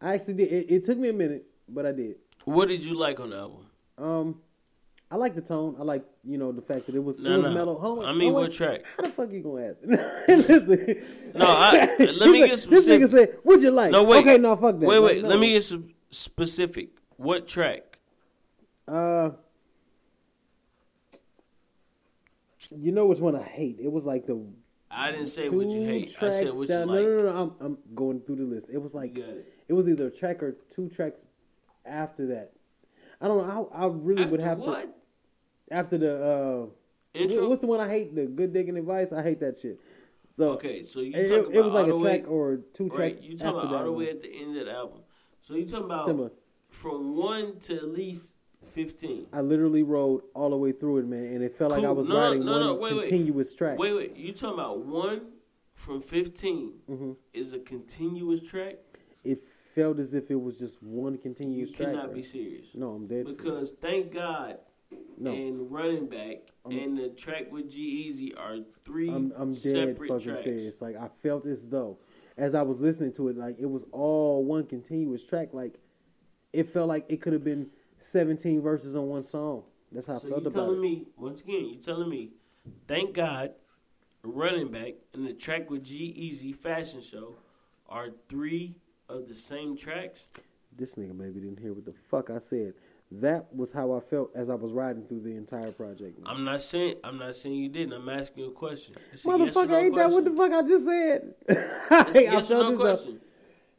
[0.00, 0.52] I actually did.
[0.52, 2.16] It, it took me a minute, but I did.
[2.44, 3.66] What did you like on the album?
[3.98, 4.40] Um,
[5.10, 5.76] I like the tone.
[5.80, 7.52] I like you know the fact that it was No, it was no.
[7.54, 7.78] mellow.
[7.78, 8.82] Hold on, I mean, hold what track?
[8.96, 9.78] How the fuck you gonna ask?
[10.28, 11.04] Listen.
[11.34, 13.10] No, I- let me He get said- This nigga specific.
[13.32, 14.18] said, "Would you like?" No, wait.
[14.20, 14.86] Okay, no, fuck that.
[14.86, 15.22] Wait, wait.
[15.22, 16.90] No, Let me get some specific.
[17.16, 17.98] What track?
[18.86, 19.30] Uh,
[22.76, 23.78] you know which one I hate?
[23.80, 24.44] It was like the
[24.90, 26.16] I didn't say what you hate.
[26.20, 26.86] I said what you like.
[26.86, 27.36] No, no, no, no.
[27.36, 28.66] I'm, I'm going through the list.
[28.72, 29.52] It was like it.
[29.68, 31.24] it was either a track or two tracks
[31.84, 32.52] after that.
[33.20, 33.70] I don't know.
[33.72, 34.82] I, I really would have what?
[34.82, 36.66] to after the uh,
[37.18, 37.48] Intro.
[37.48, 38.14] What's the one I hate?
[38.14, 39.12] The good digging advice.
[39.12, 39.80] I hate that shit.
[40.38, 43.00] So Okay, so you it, it was like a the way- track or two tracks.
[43.00, 45.00] Right, you talking after about all the way at the end of the album.
[45.40, 46.30] So you talking about Similar.
[46.68, 48.34] from one to at least
[48.76, 49.26] fifteen.
[49.32, 52.06] I literally rode all the way through it, man, and it felt like I was
[52.08, 53.02] No, riding no, one no, wait, wait.
[53.08, 53.78] continuous track.
[53.78, 54.16] Wait, wait.
[54.16, 55.22] You talking about one
[55.74, 57.12] from 15 Mm-hmm.
[57.32, 58.76] is a continuous track?
[59.24, 59.42] It
[59.74, 61.80] felt as if it was just one You continuous track.
[61.80, 62.14] You cannot bro.
[62.14, 62.74] be serious.
[62.76, 63.26] No, I'm dead.
[63.26, 63.36] serious.
[63.42, 64.58] Because thank God
[65.18, 65.32] No.
[65.32, 70.20] and Running Back and the track with G-Eazy are 3 I'm I'm dead separate fucking
[70.26, 70.44] tracks.
[70.44, 70.80] serious.
[70.82, 71.98] Like I felt as though,
[72.36, 75.48] as I was listening to it, like it was all one continuous track.
[75.52, 75.74] Like
[76.52, 79.62] it felt like it could have been 17 verses on one song.
[79.92, 80.82] That's how So I felt you about telling it.
[80.82, 81.70] me once again?
[81.72, 82.30] you're telling me?
[82.88, 83.52] Thank God,
[84.22, 87.36] Running Back and the track with G-Eazy Fashion Show
[87.88, 88.76] are three
[89.08, 90.26] of the same tracks.
[90.76, 92.74] This nigga maybe didn't hear what the fuck I said.
[93.12, 96.18] That was how I felt as I was riding through the entire project.
[96.26, 97.92] I'm not saying I'm not saying you didn't.
[97.92, 98.96] I'm asking you a question.
[99.12, 101.34] It's a yes Motherfucker, no ain't that what the fuck I just said?
[101.48, 103.20] It's a yes or no question.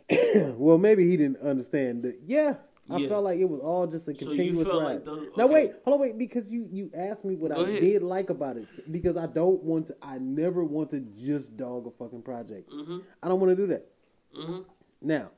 [0.58, 2.04] well, maybe he didn't understand.
[2.04, 2.56] The, yeah,
[2.90, 3.10] I Yeah.
[3.10, 4.94] felt like it was all just a So continuous felt ride.
[4.96, 7.68] like those- Now wait, hold on, wait, because you you asked me what Go I
[7.70, 7.82] ahead.
[7.82, 9.96] did like about it because I don't want to.
[10.02, 12.70] I never want to just dog a fucking project.
[12.72, 13.02] Mhm.
[13.22, 13.88] I don't want to do that.
[14.36, 14.66] Mhm.
[15.02, 15.32] Now,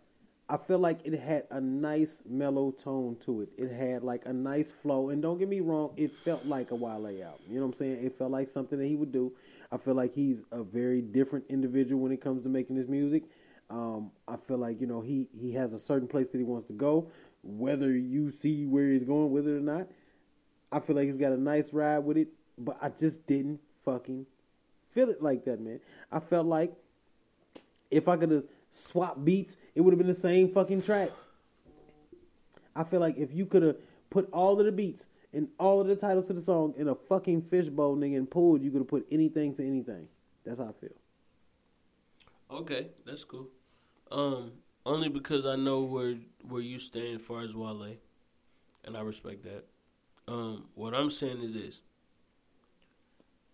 [0.47, 3.49] I feel like it had a nice mellow tone to it.
[3.57, 6.75] It had like a nice flow, and don't get me wrong, it felt like a
[6.75, 7.41] Wale album.
[7.47, 8.03] You know what I'm saying?
[8.03, 9.31] It felt like something that he would do.
[9.71, 13.23] I feel like he's a very different individual when it comes to making his music.
[13.69, 16.65] Um, I feel like you know he he has a certain place that he wants
[16.67, 17.09] to go,
[17.43, 19.87] whether you see where he's going with it or not.
[20.71, 24.25] I feel like he's got a nice ride with it, but I just didn't fucking
[24.93, 25.79] feel it like that, man.
[26.11, 26.73] I felt like
[27.89, 31.27] if I could have swapped beats, it would have been the same fucking tracks.
[32.75, 33.77] I feel like if you could have
[34.09, 36.95] put all of the beats and all of the titles to the song in a
[36.95, 40.07] fucking fishbowl, nigga, and pulled, you could have put anything to anything.
[40.45, 40.95] That's how I feel.
[42.51, 43.47] Okay, that's cool.
[44.11, 44.53] Um,
[44.89, 46.15] only because I know where
[46.47, 47.95] where you stand as far as Wale,
[48.83, 49.65] and I respect that.
[50.27, 51.81] Um, what I'm saying is this: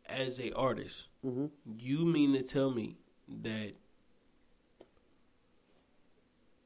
[0.06, 1.46] as a artist, Mm-hmm.
[1.78, 2.98] you mean to tell me
[3.28, 3.74] that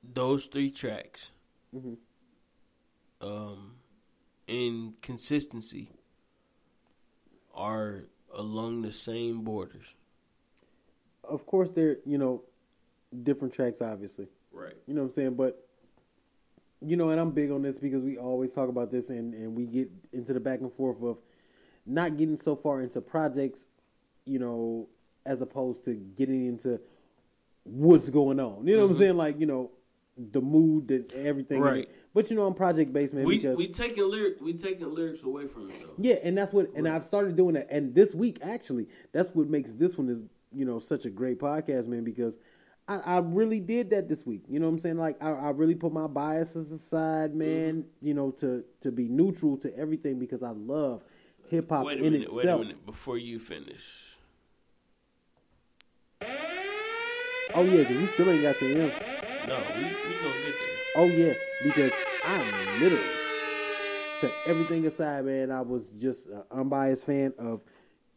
[0.03, 1.31] those three tracks,
[1.75, 1.97] Mhm.
[3.21, 3.75] um,
[4.47, 5.91] in consistency,
[7.53, 9.95] are along the same borders?
[11.23, 12.43] Of course, they're you know
[13.23, 14.27] different tracks, obviously.
[14.51, 14.73] Right.
[14.87, 15.33] You know what I'm saying?
[15.35, 15.65] But
[16.81, 19.55] you know, and I'm big on this because we always talk about this, and and
[19.55, 21.17] we get into the back and forth of
[21.85, 23.67] not getting so far into projects,
[24.25, 24.87] you know,
[25.25, 26.79] as opposed to getting into
[27.63, 28.65] what's going on.
[28.65, 28.99] You know what I'm Mhm.
[28.99, 29.17] saying?
[29.17, 29.71] Like you know,
[30.17, 31.61] the mood and everything.
[31.61, 31.89] Right.
[32.13, 33.25] But you know, I'm project based, man.
[33.25, 35.93] we because we taking lyric we taking lyrics away from it though.
[35.97, 36.95] yeah, and that's what, and Right.
[36.95, 37.67] I've started doing that.
[37.69, 40.19] And this week, actually, that's what makes this one is
[40.51, 42.03] you know such a great podcast, man.
[42.03, 42.37] Because
[42.89, 44.43] I, I really did that this week.
[44.49, 44.97] You know what I'm saying?
[44.97, 47.85] Like I, I really put my biases aside, man.
[48.01, 51.03] You know, to to be neutral to everything because I love
[51.49, 52.61] hip hop Wait a in minute, wait a itself.
[52.61, 54.17] minute before you finish.
[57.53, 58.91] Oh yeah, because we still ain't got to him.
[59.47, 59.89] No, we we
[60.21, 60.77] gonna get there.
[60.95, 61.33] Oh yeah,
[61.63, 61.91] because
[62.25, 62.37] I
[62.79, 63.03] literally
[64.19, 65.51] set everything aside, man.
[65.51, 67.61] I was just an unbiased fan of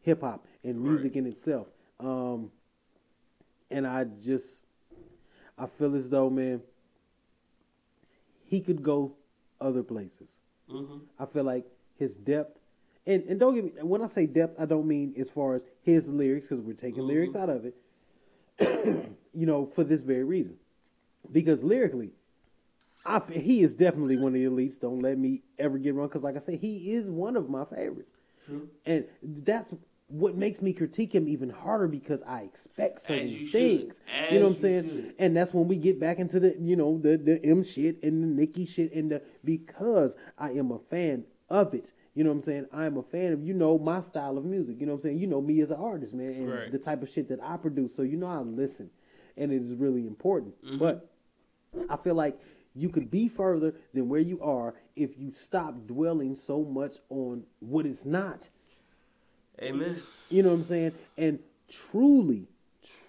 [0.00, 1.68] hip hop and music in itself.
[2.00, 2.50] Um,
[3.72, 4.64] and I just,
[5.58, 6.60] I feel as though, man,
[8.44, 9.14] he could go
[9.60, 10.30] other places.
[10.70, 11.64] hmm I feel like
[11.98, 12.58] his depth,
[13.06, 15.64] and, and don't get me, when I say depth, I don't mean as far as
[15.82, 17.74] his lyrics, because we're taking lyrics out of it,
[19.34, 20.56] you know, for this very reason.
[21.30, 22.10] Because lyrically,
[23.04, 24.78] I, he is definitely one of the elites.
[24.78, 27.64] Don't let me ever get wrong, because like I said, he is one of my
[27.64, 28.10] favorites.
[28.44, 28.68] True.
[28.86, 29.74] And that's
[30.12, 34.00] what makes me critique him even harder because I expect certain you things.
[34.30, 34.82] You know what I'm saying?
[34.82, 35.14] should.
[35.18, 38.22] And that's when we get back into the you know the the M shit and
[38.22, 41.92] the Nicki shit and the because I am a fan of it.
[42.14, 42.66] You know what I'm saying?
[42.72, 44.76] I am a fan of you know my style of music.
[44.80, 45.18] You know what I'm saying?
[45.18, 46.70] You know me as an artist, man, and Right.
[46.72, 47.94] the type of shit that I produce.
[47.96, 48.90] So you know I listen,
[49.38, 50.62] and it is really important.
[50.62, 50.76] Mm-hmm.
[50.78, 51.10] But
[51.88, 52.38] I feel like
[52.74, 57.44] you could be further than where you are if you stop dwelling so much on
[57.60, 58.50] what it's not.
[59.62, 60.02] Amen.
[60.28, 60.92] You know what I'm saying?
[61.16, 62.48] And truly,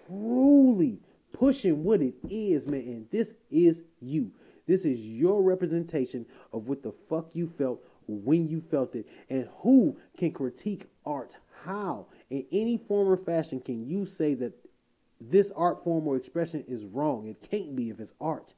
[0.06, 1.00] truly
[1.32, 2.82] pushing what it is, man.
[2.82, 4.32] And this is you.
[4.68, 9.08] This is your representation of what the fuck you felt when you felt it.
[9.30, 11.36] And who can critique art?
[11.64, 12.08] How?
[12.30, 14.54] In any form or fashion can you say that
[15.20, 17.28] this art form or expression is wrong?
[17.28, 18.54] It can't be if it's art.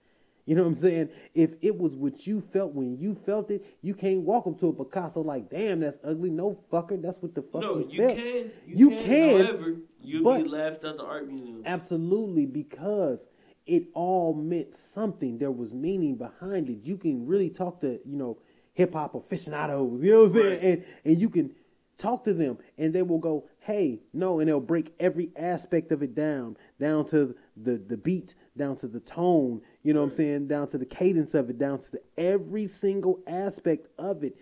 [0.45, 1.09] You know what I'm saying?
[1.33, 4.67] If it was what you felt when you felt it, you can't walk up to
[4.69, 6.29] a Picasso like, damn, that's ugly.
[6.29, 8.17] No, fucker, that's what the fuck No, you, you felt.
[8.17, 8.51] can.
[8.67, 8.97] You can.
[8.99, 11.63] You can, However, you'll but- be laughed at the art museum.
[11.65, 13.27] Absolutely, because
[13.65, 15.39] it all meant something.
[15.39, 16.79] There was meaning behind it.
[16.83, 18.37] You can really talk to, you know,
[18.73, 20.45] hip hop aficionados, you know what I'm saying?
[20.53, 20.63] Right.
[20.63, 21.55] And and you can
[21.97, 26.03] talk to them and they will go, Hey, no, and they'll break every aspect of
[26.03, 30.11] it down, down to the the beat, down to the tone, you know what I'm
[30.13, 34.35] saying, down to the cadence of it, down to the, every single aspect of it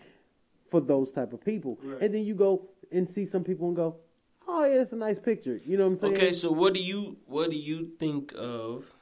[0.72, 1.78] for those type of people.
[1.84, 2.02] Right.
[2.02, 3.98] And then you go and see some people and go,
[4.48, 5.60] Oh yeah, that's a nice picture.
[5.66, 6.16] You know what I'm saying?
[6.16, 8.94] Okay, so what do you what do you think of?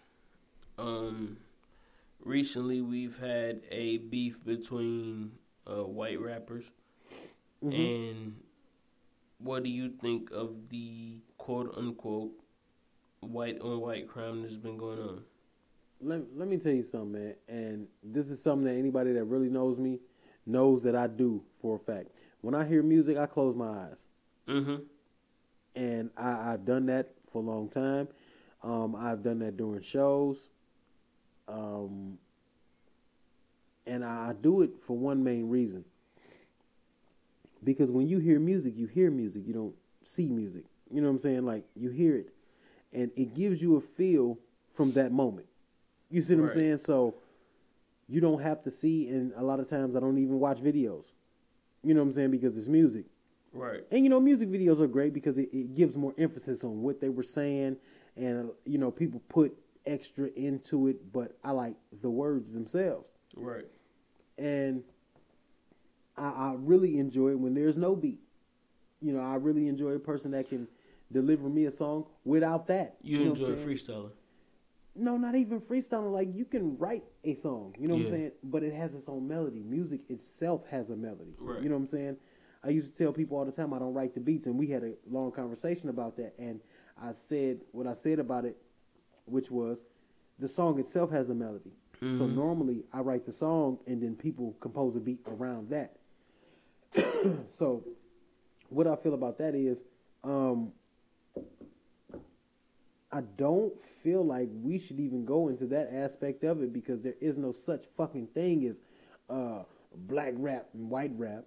[0.80, 1.38] Um,
[2.24, 5.34] recently we've had a beef between
[5.68, 6.72] uh, white rappers,
[7.64, 7.80] Mm-hmm.
[7.80, 8.36] and
[9.38, 12.32] what do you think of the quote unquote
[13.20, 15.24] white on white crime that's been going on?
[16.02, 17.36] Let, let me tell you something, man.
[17.48, 20.00] And this is something that anybody that really knows me
[20.46, 22.10] knows that I do for a fact.
[22.42, 23.98] When I hear music, I close my eyes.
[24.48, 24.76] Mm-hmm.
[25.76, 28.08] And I, I've done that for a long time.
[28.64, 30.50] Um, I've done that during shows.
[31.48, 32.18] Um,
[33.86, 35.86] and I do it for one main reason.
[37.64, 39.44] Because when you hear music, you hear music.
[39.46, 40.66] You don't see music.
[40.92, 41.46] You know what I'm saying?
[41.46, 42.30] Like, you hear it.
[42.94, 44.38] And it gives you a feel
[44.74, 45.48] from that moment.
[46.12, 46.52] You see what Right.
[46.52, 46.78] I'm saying?
[46.80, 47.16] So
[48.08, 51.06] you don't have to see, and a lot of times I don't even watch videos.
[51.84, 52.32] You know what I'm saying?
[52.32, 53.06] Because it's music.
[53.54, 53.84] Right.
[53.92, 57.02] And you know, music videos are great because it, it gives more emphasis on what
[57.02, 57.78] they were saying,
[58.16, 61.12] and uh, you know, people put extra into it.
[61.12, 63.66] But I like the words themselves, Right.
[64.38, 64.84] and
[66.18, 68.20] I, I really enjoy it when there's no beat.
[69.02, 70.68] You know, I really enjoy a person that can
[71.12, 72.96] deliver me a song without that.
[73.02, 73.68] You, know what I'm enjoy saying?
[73.78, 74.12] freestyling.
[74.96, 76.12] No, not even freestyling.
[76.12, 78.32] Like you can write a song, you know what I'm saying?
[78.44, 79.64] But it has its own melody.
[79.64, 81.36] Music itself has a melody.
[81.40, 81.62] Right.
[81.62, 82.18] You know what I'm saying?
[82.64, 84.68] I used to tell people all the time I don't write the beats, and we
[84.68, 86.34] had a long conversation about that.
[86.38, 86.60] And
[87.02, 88.58] I said what I said about it
[89.26, 89.86] which was
[90.40, 91.72] the song itself has a melody.
[92.18, 95.98] So normally I write the song and then people compose a beat around that.
[97.52, 97.84] so
[98.70, 99.84] what I feel about that is
[100.24, 100.72] um
[103.12, 103.74] I don't
[104.04, 107.52] feel like we should even go into that aspect of it because there is no
[107.52, 108.82] such fucking thing as
[109.30, 109.64] uh
[110.08, 111.46] black rap and white rap.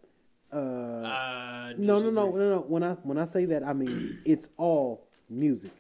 [0.53, 2.65] Uh no, no, no, no, no.
[2.67, 5.73] When I when I say that, I mean it's all music.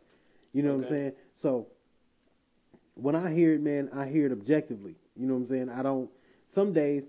[0.52, 1.12] You know what I'm saying?
[1.34, 1.66] So
[2.94, 4.94] when I hear it, man, I hear it objectively.
[5.16, 5.68] You know what I'm saying?
[5.68, 6.08] I don't.
[6.48, 7.04] Some days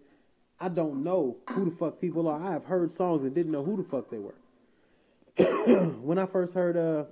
[0.60, 2.42] I don't know who the fuck people are.
[2.42, 4.36] I have heard songs and didn't know who the fuck they were.
[6.02, 7.06] when I first heard uh,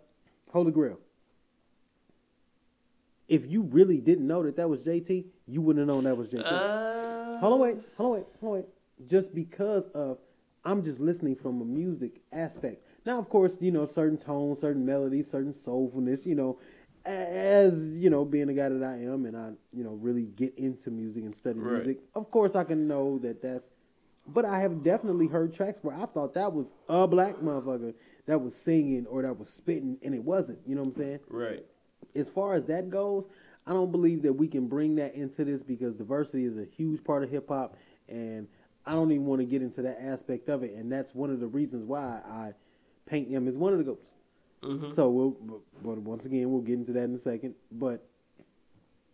[0.51, 0.97] Holy Grail,
[3.27, 6.29] if you really didn't know that that was JT, you wouldn't have known that was
[6.29, 6.45] JT.
[6.45, 8.65] Uh, Hold on, wait, hold on, wait, hold on, wait.
[9.07, 10.17] Just because of,
[10.63, 12.85] I'm just listening from a music aspect.
[13.05, 16.59] Now, of course, you know, certain tones, certain melodies, certain soulfulness, you know,
[17.05, 20.57] as, you know, being the guy that I am and I, you know, really get
[20.57, 21.77] into music and study Right.
[21.85, 23.71] music, of course I can know that that's,
[24.27, 27.93] but I have definitely heard tracks where I thought that was a black motherfucker
[28.25, 31.19] that was singing or that was spitting and it wasn't, you know what I'm saying?
[31.27, 31.65] Right.
[32.15, 33.25] As far as that goes,
[33.65, 37.03] I don't believe that we can bring that into this because diversity is a huge
[37.03, 37.77] part of hip hop,
[38.09, 38.47] and
[38.85, 40.73] I don't even want to get into that aspect of it.
[40.73, 42.53] And that's one of the reasons why I
[43.05, 44.05] paint him as one of the goats.
[44.61, 44.93] Mhm.
[44.93, 45.37] So we'll,
[45.81, 47.55] but once again, we'll get into that in a second.
[47.71, 48.05] But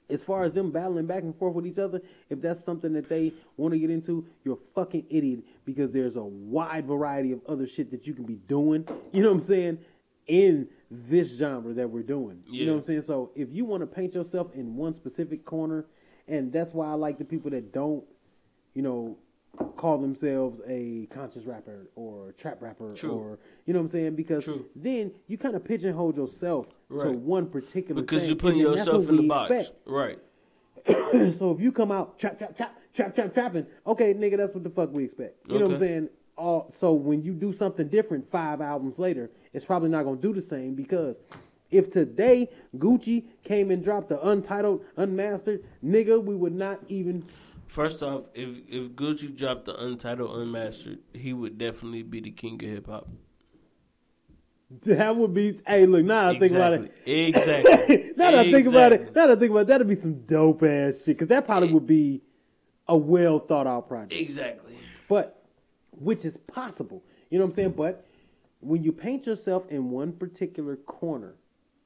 [0.09, 3.09] as far as them battling back and forth with each other, if that's something that
[3.09, 7.41] they want to get into, you're a fucking idiot because there's a wide variety of
[7.47, 8.87] other shit that you can be doing.
[9.11, 9.79] You know what I'm saying?
[10.25, 12.41] In this genre that we're doing.
[12.47, 13.01] You know what I'm saying?
[13.03, 15.85] So if you want to paint yourself in one specific corner,
[16.27, 18.03] and that's why I like the people that don't,
[18.73, 19.17] you know,
[19.75, 23.11] call themselves a conscious rapper or trap rapper True.
[23.11, 24.15] or you know what I'm saying?
[24.15, 24.65] Because True.
[24.75, 26.67] then you kind of pigeonhole yourself
[26.99, 29.51] to one particular Because thing, you're putting and then that's yourself in the box.
[29.51, 29.77] expect.
[29.85, 30.19] Right.
[31.33, 34.63] so if you come out trap trap trap trap trap trapping, okay, nigga, that's what
[34.63, 35.35] the fuck we expect.
[35.47, 36.09] You know what I'm saying?
[36.39, 40.33] All so when you do something different five albums later, it's probably not gonna do
[40.33, 41.19] the same because
[41.69, 47.25] if today Gucci came and dropped the untitled, unmastered, nigga, we would not even
[47.67, 52.55] First off, if if Gucci dropped the untitled, unmastered, he would definitely be the king
[52.63, 53.09] of hip hop.
[54.85, 56.93] that would be hey look now that I think about it.
[57.05, 58.13] Exactly.
[58.17, 60.21] now that I think about it, now that I think about it, that'd be some
[60.21, 61.19] dope ass shit.
[61.19, 62.21] Cause that probably would be
[62.87, 64.13] a well thought out project.
[64.13, 64.75] Exactly.
[65.09, 65.38] but
[65.99, 67.03] which is possible.
[67.29, 67.71] You know what I'm saying?
[67.71, 68.05] But
[68.61, 71.35] when you paint yourself in one particular corner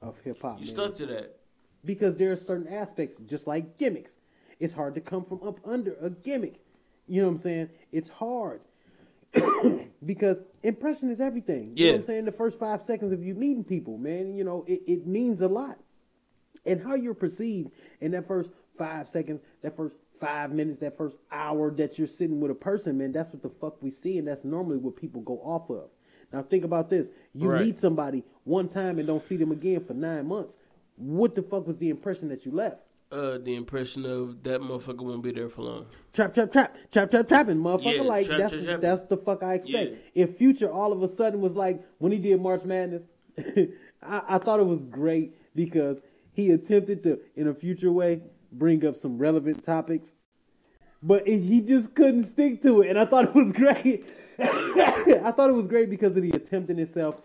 [0.02, 1.38] of hip hop, You man, stuck to that.
[1.86, 4.18] because there are certain aspects, just like gimmicks.
[4.60, 6.62] It's hard to come from up under a gimmick.
[7.08, 7.70] You know what I'm saying?
[7.92, 8.62] It's hard.
[10.06, 11.64] because impression is everything.
[11.64, 11.92] You know Yeah.
[11.94, 12.26] what I'm saying?
[12.26, 15.48] The first five seconds of you meeting people, man, you know, it, it means a
[15.48, 15.80] lot.
[16.66, 21.18] And how you're perceived in that first five seconds, that first five minutes, that first
[21.32, 24.28] hour that you're sitting with a person, man, that's what the fuck we see, and
[24.28, 25.90] that's normally what people go off of.
[26.32, 27.12] Now think about this.
[27.34, 27.66] You Right.
[27.66, 30.58] meet somebody one time and don't see them again for nine months.
[30.96, 32.78] What the fuck was the impression that you left?
[33.12, 35.86] Uh, the impression of that motherfucker won't be there for long.
[36.14, 37.98] Trap, trap, trap, trap, trap, trapping, motherfucker.
[37.98, 39.92] Yeah, like trap, that's trap, that's the fuck I expect.
[40.16, 40.24] Yeah.
[40.24, 43.04] If Future all of a sudden was like when he did March Madness,
[44.02, 46.00] I, I thought it was great because
[46.32, 48.22] he attempted to, in a future way,
[48.54, 50.14] bring up some relevant topics,
[51.02, 54.08] but it, he just couldn't stick to it, and I thought it was great.
[54.40, 57.22] I thought it was great because of the attempt in itself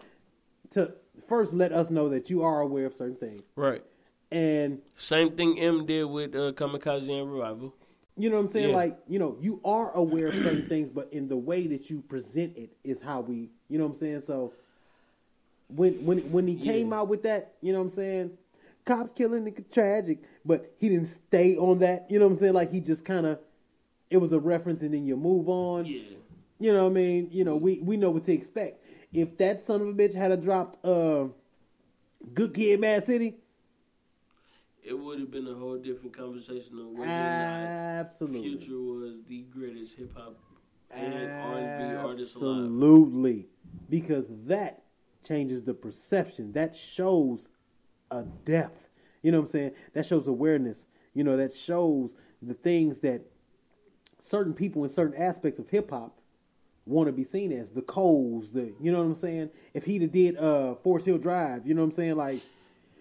[0.71, 0.93] to
[1.29, 3.83] first let us know that you are aware of certain things, Right.
[4.31, 7.75] and Same thing M did with uh, Kamikaze and Revival.
[8.17, 8.71] You know what I'm saying?
[8.71, 8.77] Yeah.
[8.77, 12.01] Like, you know, you are aware of certain things, but in the way that you
[12.03, 14.23] present it is how we, you know what I'm saying?
[14.27, 14.53] So
[15.69, 16.97] when when when he came Yeah.
[16.99, 18.31] out with that, you know what I'm saying?
[18.85, 22.11] Cops killing nigga tragic, but he didn't stay on that.
[22.11, 22.55] You know what I'm saying?
[22.55, 23.39] Like he just kind of,
[24.11, 25.85] it was a reference, and then you move on.
[25.85, 26.01] Yeah.
[26.59, 27.29] You know what I mean?
[27.31, 28.83] You know, we we know what to expect.
[29.13, 31.27] If that son of a bitch had a dropped uh,
[32.35, 33.37] Good Kid, Mad City,
[34.83, 38.41] It would have been a whole different conversation on whether or not absolutely.
[38.41, 40.37] Future was the greatest hip hop
[40.91, 42.65] and R&B artist alive.
[42.65, 43.47] Absolutely.
[43.91, 44.83] Because that
[45.27, 46.53] changes the perception.
[46.53, 47.51] That shows
[48.11, 48.88] a depth.
[49.23, 49.73] You know what I'm saying?
[49.95, 50.87] That shows awareness.
[51.15, 53.23] You know, that shows the things that
[54.25, 56.19] certain people in certain aspects of hip hop
[56.87, 57.71] want to be seen as.
[57.71, 59.51] The Coles, the you know what I'm saying?
[59.75, 62.17] If he'd have did uh Forest Hill Drive, you know what I'm saying?
[62.17, 62.43] Like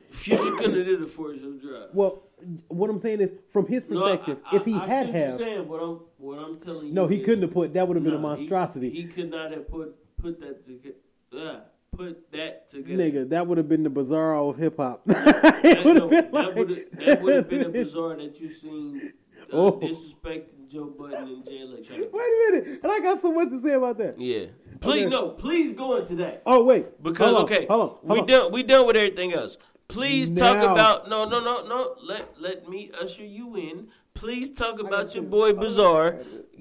[0.10, 1.90] Future couldn't have did a Forest Hill Drive.
[1.94, 2.24] well
[2.68, 5.68] what I'm saying is from his perspective, I- if he I- I had have saying,
[5.68, 6.94] what I'm what I'm telling you.
[6.94, 8.90] no, he is- couldn't have put that would have been a Nah, he- monstrosity.
[8.90, 10.96] He, could not have put put that together.
[11.34, 11.60] uh,
[11.98, 13.04] put that together.
[13.04, 15.04] Nigga, that would have been the bizarro of hip hop.
[15.06, 19.14] that, no, that would have been a bizarre that you seen
[19.52, 19.72] uh, Oh.
[19.80, 22.12] disrespecting Joe Budden and Jay Electronica.
[22.12, 24.20] Wait a minute, and I got so much to say about that.
[24.20, 24.48] Yeah.
[24.82, 25.10] Please Okay.
[25.10, 26.44] no, please go into that.
[26.46, 28.26] Oh wait, Because Hold on, okay, hold on, hold we on.
[28.28, 29.58] done we done with everything else.
[29.88, 31.96] Please talk about no no no no.
[32.04, 33.88] Let let me usher you in.
[34.18, 36.18] Please talk about your boy Bizarre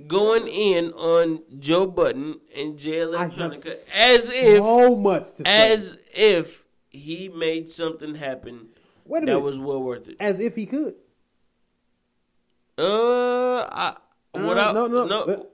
[0.06, 5.72] going in on Joe Budden and Jay Electronica as if so much to say.
[5.72, 8.68] as if he made something happen
[9.06, 9.40] Wait a that minute.
[9.40, 10.16] was well worth it.
[10.20, 10.94] as if he could.
[12.78, 13.96] Uh, I,
[14.32, 15.46] what Uh, I no, no, no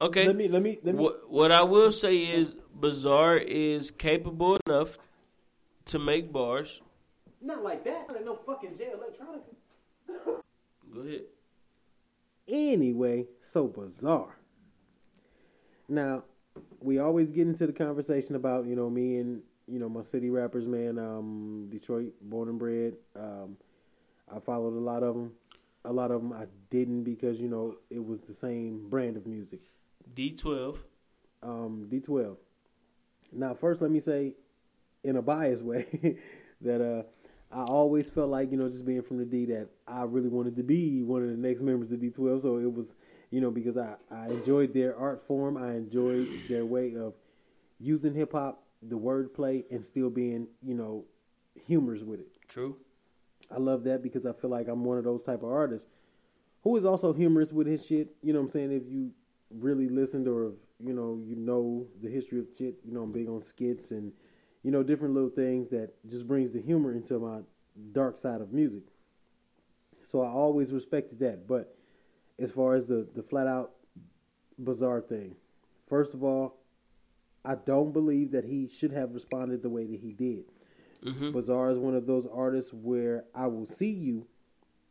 [0.00, 0.26] okay.
[0.26, 1.02] Let me let me let me.
[1.02, 4.96] What what I will say is Bizarre is capable enough
[5.86, 6.80] to make bars.
[7.42, 8.06] Not like that.
[8.24, 10.40] No fucking Jay Electronica.
[10.94, 11.22] Go ahead.
[12.50, 14.36] Anyway, so bizarre.
[15.88, 16.24] Now,
[16.80, 20.30] we always get into the conversation about, you know, me and, you know, my city
[20.30, 22.94] rappers, man, um, Detroit, born and bred.
[23.16, 23.56] Um,
[24.34, 25.32] I followed a lot of them.
[25.84, 29.26] A lot of them I didn't because, you know, it was the same brand of
[29.26, 29.60] music.
[30.14, 30.84] D twelve.
[31.42, 32.36] Um, D12.
[33.32, 34.34] Now, first, let me say,
[35.04, 36.18] in a biased way,
[36.60, 37.02] that uh,
[37.52, 40.54] I always felt like, you know, just being from the D, that I really wanted
[40.56, 42.42] to be one of the next members of D12.
[42.42, 42.94] So it was,
[43.30, 47.14] you know, because I, I enjoyed their art form, I enjoyed their way of
[47.80, 51.04] using hip hop, the wordplay, and still being, you know,
[51.66, 52.28] humorous with it.
[52.48, 52.76] True.
[53.50, 55.88] I love that because I feel like I'm one of those type of artists
[56.62, 58.14] who is also humorous with his shit.
[58.22, 58.72] You know what I'm saying?
[58.72, 59.10] If you
[59.50, 63.10] really listened or if, you know, you know the history of shit, you know, I'm
[63.10, 64.12] big on skits and,
[64.62, 67.40] you know, different little things that just brings the humor into my
[67.92, 68.82] dark side of music.
[70.04, 71.46] So I always respected that.
[71.46, 71.76] But
[72.38, 73.72] as far as the, the flat out
[74.58, 75.36] bizarre thing,
[75.88, 76.56] first of all,
[77.44, 80.44] I don't believe that he should have responded the way that he did.
[81.04, 81.32] Mm-hmm.
[81.32, 84.26] Bizarre is one of those artists where I will see you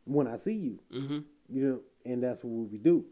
[0.04, 1.18] when I see you, Mm-hmm.
[1.48, 3.04] you know, and that's what we do.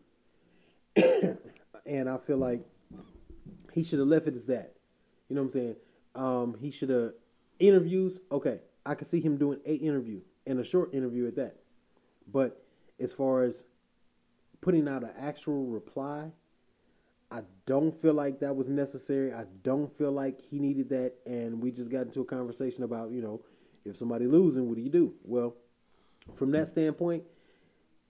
[1.87, 2.63] and I feel like
[3.73, 4.75] he should have left it as that.
[5.29, 5.77] You know what I'm saying?
[6.15, 7.13] Um, he should have
[7.59, 8.19] interviews.
[8.33, 11.57] Okay, I could see him doing a interview and a short interview at that.
[12.31, 12.63] But
[13.01, 13.65] as far as
[14.61, 16.31] putting out an actual reply,
[17.31, 19.33] I don't feel like that was necessary.
[19.33, 21.13] I don't feel like he needed that.
[21.27, 23.41] And we just got into a conversation about, you know,
[23.85, 25.15] if somebody losing, what do you do?
[25.25, 25.55] Well,
[26.35, 27.25] from that standpoint,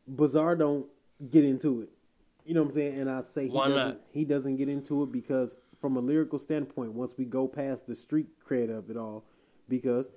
[0.07, 0.87] Bizarre don't
[1.31, 1.91] get into it.
[2.45, 3.01] You know what I'm saying?
[3.01, 4.01] And I say he Why doesn't, not?
[4.11, 7.95] he doesn't get into it because from a lyrical standpoint, once we go past the
[7.95, 9.25] street cred of it all,
[9.69, 10.11] because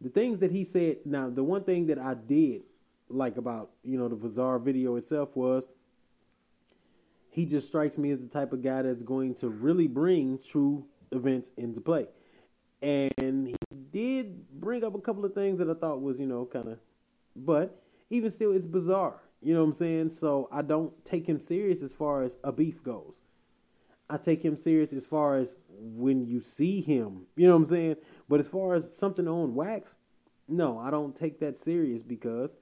[0.00, 2.62] the things that he said, now the one thing that I did
[3.08, 5.68] like about, you know, the Bizarre video itself was
[7.30, 10.84] he just strikes me as the type of guy that's going to really bring true
[11.12, 12.06] events into play.
[12.82, 13.54] And he
[13.92, 16.78] did bring up a couple of things that I thought was, you know, kind of,
[17.36, 17.80] but
[18.10, 19.20] even still, it's bizarre.
[19.40, 20.10] You know what I'm saying?
[20.10, 23.14] So I don't take him serious as far as a beef goes.
[24.10, 27.26] I take him serious as far as when you see him.
[27.36, 27.96] You know what I'm saying?
[28.28, 29.96] But as far as something on wax,
[30.48, 32.56] no, I don't take that serious because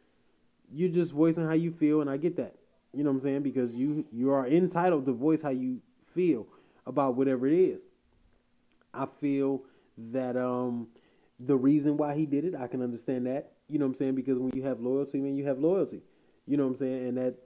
[0.73, 2.55] you're just voicing how you feel, and I get that.
[2.93, 3.43] You know what I'm saying?
[3.43, 5.81] Because you you are entitled to voice how you
[6.15, 6.47] feel
[6.87, 7.81] about whatever it is.
[8.93, 9.62] I feel
[10.12, 10.89] that um
[11.39, 13.53] the reason why he did it, I can understand that.
[13.69, 14.15] You know what I'm saying?
[14.15, 16.03] Because when you have loyalty, man, you have loyalty.
[16.47, 17.09] You know what I'm saying?
[17.09, 17.37] And that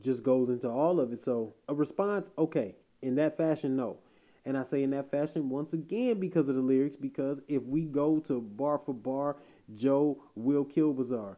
[0.00, 1.22] just goes into all of it.
[1.22, 2.74] So a response, okay.
[3.04, 3.98] In that fashion, no.
[4.46, 7.82] And I say in that fashion once again because of the lyrics, because if we
[7.82, 9.36] go to bar for bar,
[9.74, 11.36] Joe will kill Bizarre.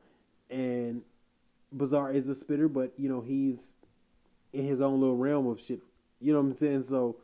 [0.49, 1.03] And
[1.73, 3.75] Bizarre is a spitter, but you know, he's
[4.53, 5.81] in his own little realm of shit.
[6.21, 6.85] You know what I'm saying?
[6.85, 7.17] So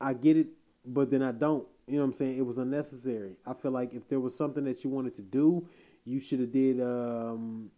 [0.00, 0.48] I get it,
[0.84, 1.64] but then I don't.
[1.86, 2.38] You know what I'm saying?
[2.38, 3.36] It was unnecessary.
[3.46, 5.68] I feel like if there was something that you wanted to do,
[6.04, 7.70] you should have did um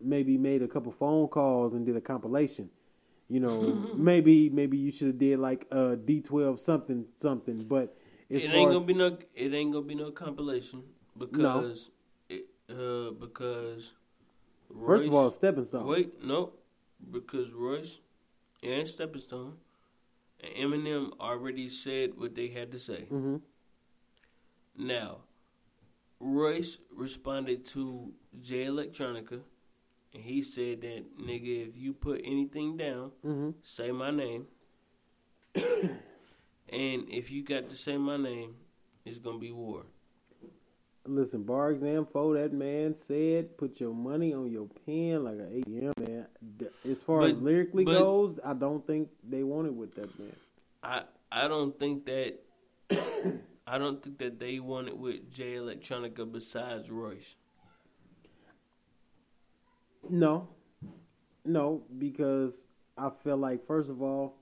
[0.00, 2.70] maybe made a couple phone calls and did a compilation.
[3.28, 7.96] You know, maybe maybe you should have did like uh D12 something something, but
[8.30, 9.18] It ain't gonna be no.
[9.34, 10.82] It ain't gonna be no compilation
[11.18, 11.90] because
[12.28, 13.92] it, uh because.
[14.86, 15.86] first of all, Royce- stepping stone.
[15.86, 16.52] Wait, no,
[17.10, 17.98] because Royce
[18.62, 19.54] and Stepping Stone
[20.40, 23.04] and Eminem already said what they had to say.
[23.08, 23.36] hmm
[24.76, 25.18] Now,
[26.20, 29.40] Royce responded to Jay Electronica,
[30.16, 34.46] and he said that nigga, if you put anything down, hmm say my name,
[35.54, 35.92] and
[36.70, 38.54] if you got to say my name,
[39.04, 39.82] it's gonna be war.
[41.04, 45.62] Listen, bar exam for that man said, put your money on your pen like an
[45.64, 46.26] ATM, man.
[46.90, 50.34] As far as lyrically but- goes, I don't think they want it with that man.
[50.82, 52.38] I I don't think that
[53.66, 57.36] I don't think that they want it with Jay Electronica besides Royce.
[60.10, 60.48] No,
[61.44, 62.64] no, because
[62.96, 64.36] I feel like first of all,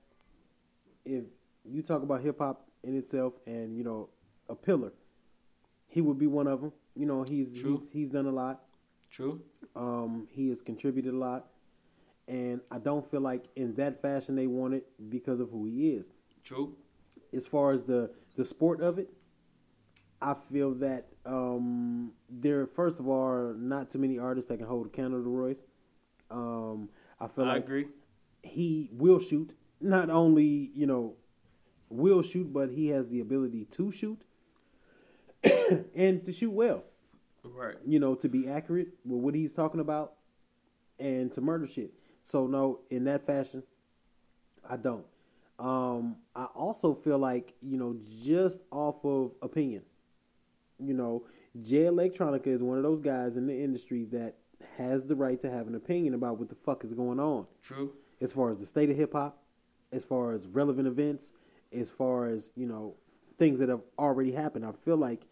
[1.05, 1.23] if
[1.63, 4.09] you talk about hip hop in itself and you know
[4.49, 4.91] a pillar,
[5.87, 6.71] he would be one of them.
[6.95, 8.61] You know, he's he's, he's done a lot.
[9.09, 9.41] True.
[9.75, 11.47] Um, he has contributed a lot,
[12.27, 15.91] and I don't feel like in that fashion they want it because of who he
[15.91, 16.07] is.
[16.43, 16.75] True.
[17.33, 19.09] As far as the the sport of it,
[20.25, 24.65] I feel that um, there first of all are not too many artists that can
[24.65, 25.61] hold a candle to Royce.
[26.31, 26.89] Um,
[27.19, 27.87] I feel I like agree.
[28.41, 29.53] he will shoot.
[29.79, 31.13] Not only you know
[31.89, 34.23] will shoot, but he has the ability to shoot
[35.95, 36.83] and to shoot well.
[37.43, 37.75] Right.
[37.85, 40.13] You know, to be accurate with what he's talking about
[40.97, 41.93] and to murder shit.
[42.23, 43.61] So no, in that fashion,
[44.67, 45.05] I don't.
[45.59, 49.83] Um, I also feel like you know, just off of opinion,
[50.79, 51.23] you know,
[51.61, 54.35] Jay Electronica is one of those guys in the industry that
[54.77, 57.91] has the right to have an opinion about what the fuck is going on True.
[58.21, 59.37] as far as the state of hip hop,
[59.91, 61.33] as far as relevant events,
[61.73, 62.95] as far as you know
[63.37, 64.65] things that have already happened.
[64.65, 65.23] I feel like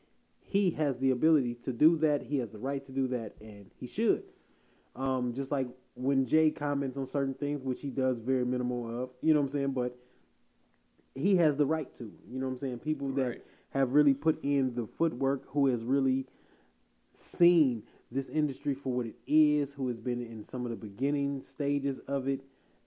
[0.42, 2.22] he has the ability to do that.
[2.22, 4.24] He has the right to do that, and he should.
[4.96, 9.10] Um, just like when Jay comments on certain things, which he does very minimal of,
[9.22, 9.98] you know what I'm saying, but
[11.16, 12.12] he has the right to.
[12.30, 12.80] You know what I'm saying?
[12.80, 13.42] People that Right.
[13.74, 16.26] Have really put in the footwork, who has really
[17.14, 21.42] seen this industry for what it is, who has been in some of the beginning
[21.42, 22.42] stages of it,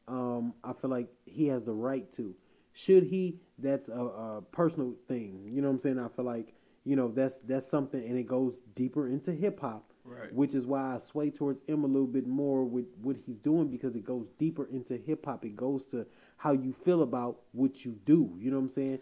[0.08, 2.34] um, I feel like he has the right to.
[2.72, 3.40] Should he?
[3.58, 5.48] That's a, a personal thing.
[5.50, 5.98] You know what I'm saying?
[5.98, 6.54] I feel like
[6.84, 10.32] you know that's that's something, and it goes deeper into hip hop, Right.
[10.32, 13.68] which is why I sway towards him a little bit more with what he's doing
[13.68, 15.44] because it goes deeper into hip hop.
[15.44, 16.06] It goes to
[16.36, 18.30] how you feel about what you do.
[18.38, 18.98] You know what I'm saying?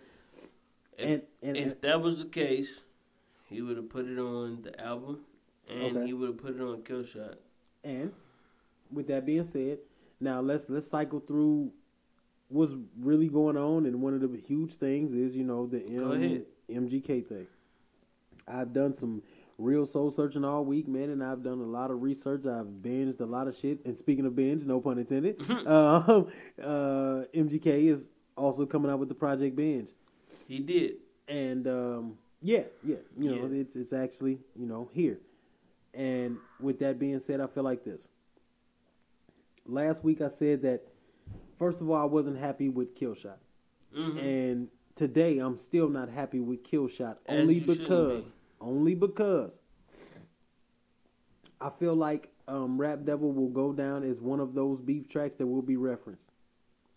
[0.99, 2.85] And, And- if that was the case,
[3.49, 5.21] he would have put it on the album,
[5.69, 6.07] and Okay.
[6.07, 7.37] he would have put it on Killshot.
[7.83, 8.13] And
[8.93, 9.79] with that being said,
[10.21, 11.71] now let's let's cycle through
[12.49, 13.87] what's really going on.
[13.87, 17.47] And one of the huge things is you know the M- MGK thing.
[18.47, 19.23] I've done some
[19.59, 22.47] real soul searching all week, man, and I've done a lot of research.
[22.47, 23.85] I've binged a lot of shit.
[23.85, 26.29] And speaking of binge, no pun intended, um,
[26.63, 29.91] uh, MGK is also coming out with the Project Binge
[30.47, 30.95] He did.
[31.29, 33.61] and um, yeah, yeah, you know, Yeah.
[33.61, 35.19] it's it's actually you know here.
[35.95, 38.09] And with that being said, I feel like this.
[39.67, 40.83] Last week I said that
[41.59, 43.39] first of all I wasn't happy with Killshot,
[43.97, 44.19] Mhm.
[44.19, 48.37] and today I'm still not happy with Killshot As only because be.
[48.61, 49.59] only because
[51.61, 55.37] I feel like um, Rap Devil will go down as one of those beef tracks
[55.37, 56.21] that will be referenced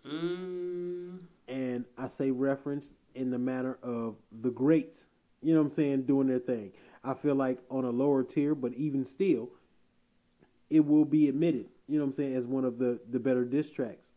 [0.06, 1.20] Mm,
[1.50, 5.06] and I say reference in the manner of the greats,
[5.42, 6.72] you know what I'm saying, doing their thing.
[7.04, 9.50] I feel like on a lower tier, but even still,
[10.70, 13.44] it will be admitted, you know what I'm saying, as one of the, the better
[13.46, 14.10] diss tracks.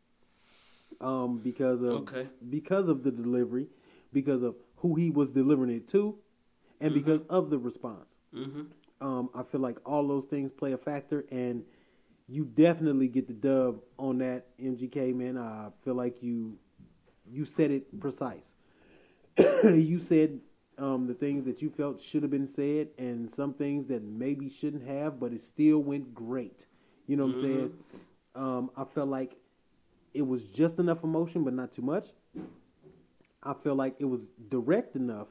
[1.01, 2.27] Um, because of Okay.
[2.51, 3.68] because of the delivery,
[4.12, 6.16] because of who he was delivering it to,
[6.81, 8.09] and because of the response.
[8.35, 8.62] hmm
[9.01, 11.64] Um, I feel like all those things play a factor, and
[12.28, 15.39] you definitely get the dub on that MGK man.
[15.39, 16.59] I feel like you
[17.32, 18.52] you said it precise.
[19.64, 20.40] you said
[20.78, 24.48] um, the things that you felt should have been said, and some things that maybe
[24.48, 26.66] shouldn't have, but it still went great.
[27.06, 27.72] You know what I'm saying?
[28.34, 29.36] Um, I felt like
[30.14, 32.08] it was just enough emotion, but not too much.
[33.42, 35.28] I feel like it was direct enough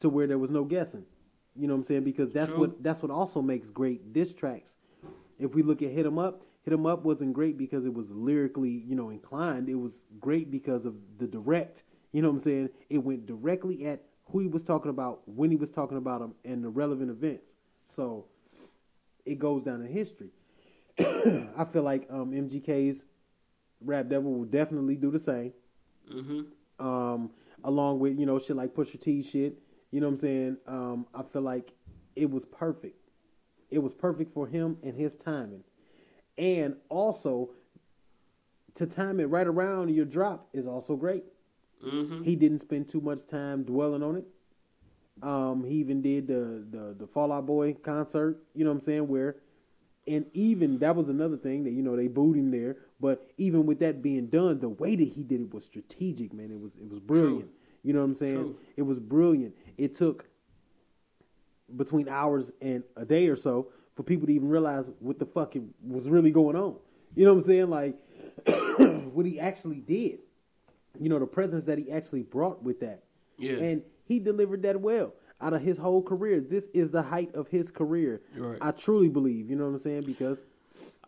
[0.00, 1.04] to where there was no guessing.
[1.56, 2.04] You know what I'm saying?
[2.04, 2.60] Because that's True.
[2.60, 4.76] what that's what also makes great diss tracks.
[5.38, 8.10] If we look at Hit 'em Up, Hit 'em Up wasn't great because it was
[8.10, 9.68] lyrically, you know, inclined.
[9.68, 11.82] It was great because of the direct.
[12.12, 12.70] You know what I'm saying?
[12.88, 16.34] It went directly at who he was talking about, when he was talking about them,
[16.44, 17.54] and the relevant events.
[17.86, 18.26] So
[19.24, 20.30] it goes down in history.
[20.98, 23.06] I feel like um, MGK's
[23.80, 25.52] Rap Devil will definitely do the same
[26.10, 26.42] hmm
[26.78, 27.30] um,
[27.64, 29.58] along with you know shit like Pusha T shit.
[29.90, 30.56] You know what I'm saying?
[30.66, 31.72] Um, I feel like
[32.16, 32.96] it was perfect.
[33.70, 35.62] It was perfect for him and his timing,
[36.38, 37.50] and also
[38.76, 41.24] to time it right around your drop is also great.
[41.82, 44.24] Hmm He didn't spend too much time dwelling on it.
[45.22, 48.38] Um, he even did the the the Fall Out Boy concert.
[48.54, 49.08] You know what I'm saying?
[49.08, 49.36] Where,
[50.06, 52.76] and even that was another thing that you know they booed him there.
[53.00, 56.50] But even with that being done, the way that he did it was strategic, man.
[56.50, 57.50] It was it was brilliant.
[57.82, 58.34] You know what I'm saying?
[58.34, 58.58] True.
[58.76, 59.54] It was brilliant.
[59.78, 60.26] It took
[61.76, 65.56] between hours and a day or so for people to even realize what the fuck
[65.56, 66.76] it was really going on.
[67.14, 67.70] You know what I'm saying?
[67.70, 67.96] Like
[69.12, 70.20] what he actually did.
[70.98, 73.04] You know the presence that he actually brought with that.
[73.38, 73.58] Yeah.
[73.58, 76.40] And he delivered that well out of his whole career.
[76.40, 78.20] This is the height of his career.
[78.36, 78.58] Right.
[78.60, 79.48] I truly believe.
[79.48, 80.02] You know what I'm saying?
[80.02, 80.44] Because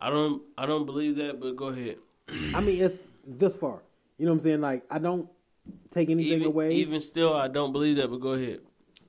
[0.00, 1.98] I don't I don't believe that, but go ahead.
[2.54, 3.82] I mean, it's this far.
[4.18, 4.60] You know what I'm saying?
[4.60, 5.28] Like I don't
[5.90, 6.72] take anything Even, away.
[6.72, 8.60] even still, I don't believe that, but go ahead.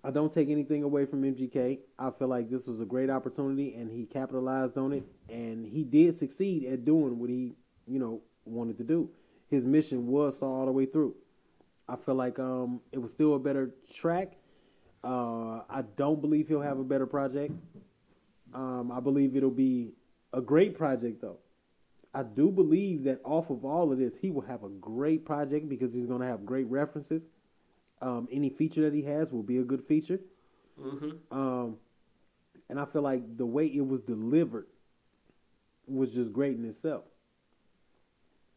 [0.04, 1.80] I don't take anything away from MGK.
[1.98, 5.84] I feel like this was a great opportunity, and he capitalized on it, and he
[5.84, 7.54] did succeed at doing what he,
[7.88, 9.10] you know, wanted to do.
[9.54, 11.14] His mission was saw all the way through.
[11.88, 14.34] I feel like um, it was still a better track.
[15.04, 17.54] Uh, I don't believe he'll have a better project.
[18.52, 19.92] Um, I believe it'll be
[20.34, 21.38] a great project, though.
[22.16, 25.70] I do believe that off of all of this, he will have a great project
[25.70, 27.22] because he's going to have great references.
[28.02, 30.20] Um, any feature that he has will be a good feature.
[30.82, 31.38] Mm-hmm.
[31.38, 31.78] Um,
[32.72, 34.66] and I feel like the way it was delivered
[35.88, 37.04] was just great in itself.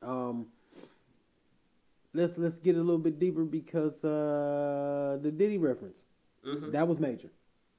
[0.00, 0.46] Um,
[2.16, 5.98] let's let's get a little bit deeper because uh, the Diddy reference
[6.44, 6.70] Mm-hmm.
[6.70, 7.30] that was major.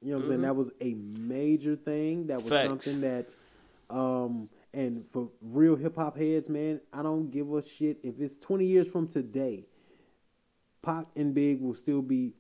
[0.02, 0.40] You know what I'm saying?
[0.40, 0.44] Mhm.
[0.44, 2.28] That was a major thing.
[2.28, 2.68] That was Facts.
[2.68, 3.36] something that,
[3.90, 8.38] um, and for real hip hop heads, man, I don't give a shit if it's
[8.40, 9.66] 20 years from today.
[10.82, 12.34] Pac and Big will still be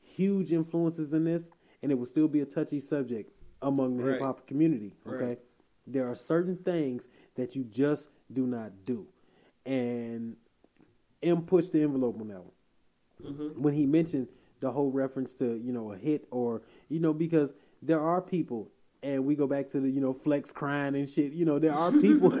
[0.00, 1.50] huge influences in this,
[1.82, 4.12] and it will still be a touchy subject among the Right.
[4.12, 4.94] hip hop community.
[5.06, 5.38] Okay, Right.
[5.86, 9.06] there are certain things that you just do not do,
[9.66, 10.36] and
[11.24, 12.50] M pushed the envelope on that one
[13.24, 13.62] Mm-hmm.
[13.62, 14.28] when he mentioned
[14.60, 18.68] the whole reference to you know a hit or you know because there are people
[19.02, 21.72] and we go back to the you know flex crying and shit you know there
[21.72, 22.32] are people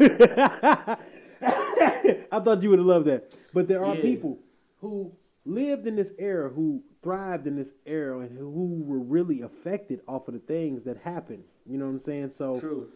[1.42, 4.02] i thought you would have loved that but there are Yeah.
[4.02, 4.38] people
[4.80, 5.12] who
[5.44, 10.26] lived in this era who thrived in this era and who were really affected off
[10.28, 12.88] of the things that happened you know what i'm saying so True.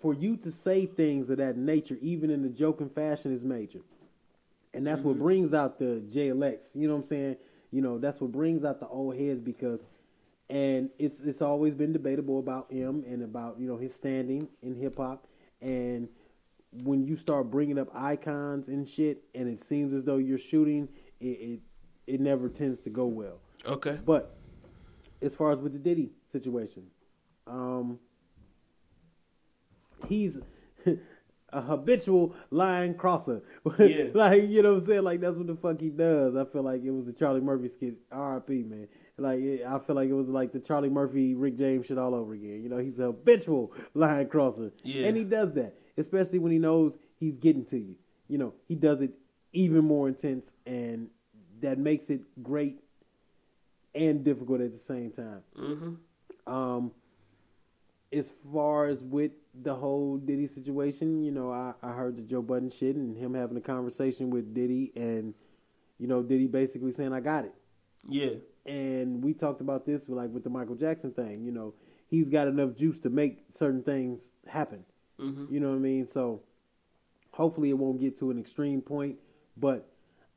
[0.00, 3.80] for you to say things of that nature, even in a joking fashion, is major.
[4.74, 6.74] And that's what brings out the JLX.
[6.74, 7.36] You know what I'm saying?
[7.70, 9.80] You know, that's what brings out the old heads because
[10.50, 14.74] and it's it's always been debatable about him and about, you know, his standing in
[14.74, 15.26] hip hop
[15.62, 16.08] and
[16.82, 20.88] when you start bringing up icons and shit and it seems as though you're shooting,
[21.20, 21.60] it it,
[22.06, 23.38] it never tends to go well.
[23.66, 23.98] Okay.
[24.04, 24.36] But
[25.22, 26.84] as far as with the Diddy situation,
[27.46, 27.98] um,
[30.06, 30.38] he's
[31.54, 33.42] a habitual line crosser.
[33.78, 34.06] Yeah.
[34.14, 35.02] like you know what I'm saying?
[35.04, 36.36] Like that's what the fuck he does.
[36.36, 37.94] I feel like it was the Charlie Murphy skit.
[38.12, 38.64] R.I.P.
[38.64, 38.88] Man.
[39.16, 42.14] Like it, I feel like it was like the Charlie Murphy Rick James shit all
[42.14, 42.60] over again.
[42.62, 45.06] You know, he's a habitual line crosser, Yeah.
[45.06, 47.94] and he does that, especially when he knows he's getting to you.
[48.28, 49.12] You know, he does it
[49.52, 51.08] even more intense, and
[51.60, 52.80] that makes it great
[53.94, 55.42] and difficult at the same time.
[55.56, 56.52] Mm-hmm.
[56.52, 56.90] Um,
[58.14, 59.32] as far as with
[59.62, 63.34] the whole Diddy situation, you know, I, I heard the Joe Budden shit and him
[63.34, 65.34] having a conversation with Diddy, and
[65.98, 67.54] you know, Diddy basically saying, "I got it."
[68.08, 68.34] Yeah.
[68.66, 71.44] And we talked about this, like with the Michael Jackson thing.
[71.44, 71.74] You know,
[72.08, 74.84] he's got enough juice to make certain things happen.
[75.20, 75.52] Mm-hmm.
[75.52, 76.06] You know what I mean?
[76.06, 76.40] So
[77.32, 79.16] hopefully it won't get to an extreme point,
[79.56, 79.88] but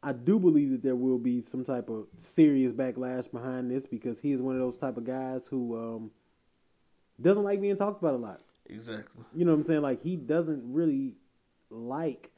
[0.03, 4.19] I do believe that there will be some type of serious backlash behind this because
[4.19, 6.11] he is one of those type of guys who um,
[7.21, 8.41] doesn't like being talked about a lot.
[8.69, 9.23] Exactly.
[9.33, 9.81] You know what I'm saying?
[9.81, 11.15] Like he doesn't really
[11.69, 12.31] like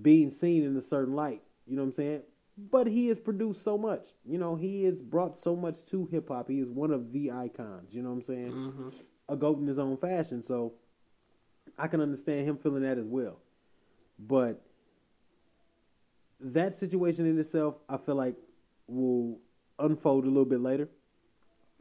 [0.00, 1.42] being seen in a certain light.
[1.66, 2.22] You know what I'm saying?
[2.56, 4.06] But he has produced so much.
[4.24, 6.48] You know, he has brought so much to hip hop.
[6.48, 7.92] He is one of the icons.
[7.92, 8.52] You know what I'm saying?
[8.52, 8.88] Mm-hmm.
[9.28, 10.42] a goat in his own fashion.
[10.42, 10.74] So
[11.78, 13.38] I can understand him feeling that as well.
[14.18, 14.62] But
[16.40, 18.36] that situation in itself, I feel like
[18.86, 19.38] will
[19.78, 20.88] unfold a little bit later.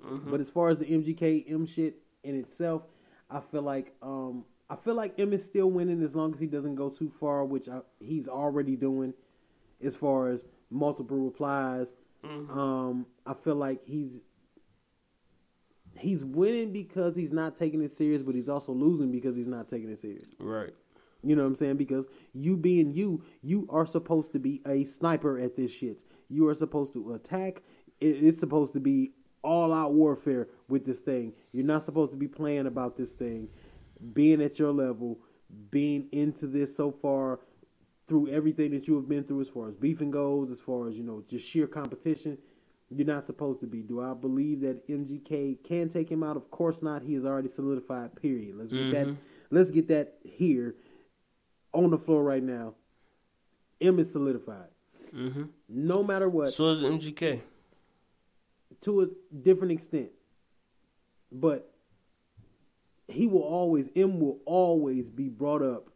[0.03, 0.31] Mm-hmm.
[0.31, 2.84] But as far as the MGK M shit in itself,
[3.30, 6.48] I feel like um I feel like M is still winning as long as he
[6.48, 9.14] doesn't go too far, which I, he's already doing.
[9.84, 11.94] As far as multiple replies,
[12.26, 12.58] Mm-hmm.
[12.58, 14.22] um, I feel like he's
[16.00, 19.68] he's winning because he's not taking it serious, but he's also losing because he's not
[19.70, 20.30] taking it serious.
[20.40, 20.74] Right.
[21.22, 21.78] You know what I'm saying?
[21.78, 26.02] Because you being you, you are supposed to be a sniper at this shit.
[26.30, 27.62] You are supposed to attack.
[28.02, 29.12] It- It's supposed to be
[29.44, 31.34] all out warfare with this thing.
[31.52, 33.49] You're not supposed to be playing about this thing.
[34.14, 35.20] Being at your level,
[35.70, 37.40] being into this so far
[38.07, 40.95] through everything that you have been through as far as beefing goes, as far as,
[40.95, 42.38] you know, just sheer competition,
[42.90, 43.82] you're not supposed to be.
[43.82, 46.36] Do I believe that MGK can take him out?
[46.36, 47.02] Of course not.
[47.02, 48.56] He is already solidified, period.
[48.57, 49.18] Let's get that Mhm.
[49.52, 50.76] let's get that here
[51.74, 52.76] on the floor right now.
[53.82, 54.68] M is solidified.
[55.14, 55.44] Mm-hmm.
[55.70, 57.41] No matter what, So is MGK.
[58.84, 60.10] To a different extent.
[61.31, 61.73] But
[63.07, 65.89] he will always M will always be brought up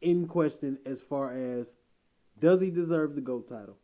[0.00, 1.76] in question as far as
[2.38, 3.76] does he deserve the GOAT title?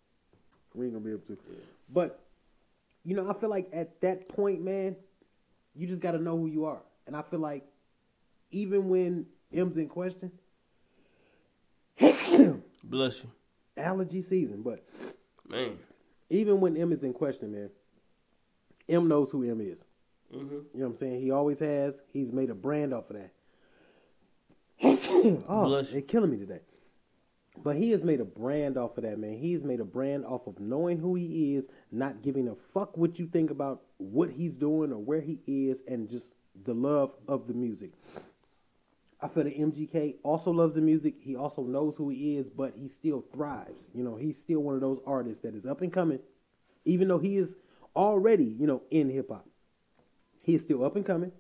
[0.75, 1.39] We ain't gonna be able to.
[1.89, 2.21] But
[3.05, 4.97] you know, I feel like at that point, man,
[5.75, 7.65] you just got to know who you are, and I feel like
[8.51, 10.31] even when M's in question,
[12.85, 13.31] Bless you,
[13.77, 14.85] allergy season, but
[15.49, 15.79] man.
[16.33, 17.71] Even when M is in question, man,
[18.89, 19.85] M knows who M is.
[20.35, 20.55] Mm-hmm.
[20.55, 21.21] You know what I'm saying?
[21.21, 22.01] He always has.
[22.13, 23.33] He's made a brand off of that.
[25.49, 25.85] oh, you.
[25.85, 26.61] they're killing me today.
[27.63, 29.37] But he has made a brand off of that, man.
[29.37, 33.19] He's made a brand off of knowing who he is, not giving a fuck what
[33.19, 36.29] you think about what he's doing or where he is, and just
[36.65, 37.93] the love of the music.
[39.23, 41.15] I feel that MGK also loves the music.
[41.21, 43.87] He also knows who he is, but he still thrives.
[43.95, 46.19] You know, he's still one of those artists that is up and coming,
[46.85, 47.55] even though he is
[47.95, 49.47] already, you know, in hip hop.
[50.41, 51.31] He is still up and coming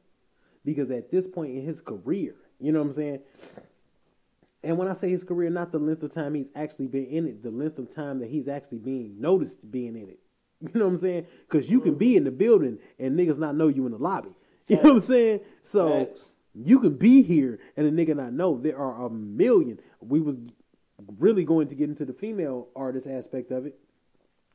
[0.64, 3.20] because at this point in his career, you know what I'm saying?
[4.62, 7.26] And when I say his career, not the length of time he's actually been in
[7.26, 10.18] it, the length of time that he's actually being noticed being in it.
[10.60, 11.26] You know what I'm saying?
[11.50, 14.30] Because you can be in the building and niggas not know you in the lobby.
[14.68, 15.40] You know what I'm saying?
[15.64, 16.20] So Facts.
[16.54, 18.58] You can be here and a nigga not know.
[18.58, 19.78] There are a million.
[20.00, 20.36] We was
[21.18, 23.78] really going to get into the female artist aspect of it.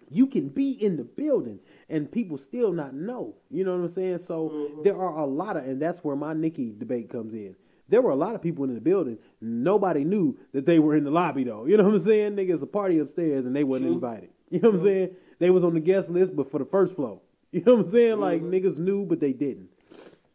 [0.09, 1.59] You can be in the building
[1.89, 3.35] and people still not know.
[3.49, 4.19] You know what I'm saying?
[4.19, 4.83] So mm-hmm.
[4.83, 7.55] there are a lot of, and that's where my Nicki debate comes in.
[7.89, 9.17] There were a lot of people in the building.
[9.41, 11.65] Nobody knew that they were in the lobby though.
[11.65, 12.35] You know what I'm saying?
[12.35, 13.95] Niggas a party upstairs and they wasn't True.
[13.95, 14.29] invited.
[14.49, 15.09] You know what I'm saying?
[15.39, 17.21] They was on the guest list, but for the first flow.
[17.51, 18.19] You know what I'm saying?
[18.19, 18.51] Like mm-hmm.
[18.51, 19.69] niggas knew, but they didn't.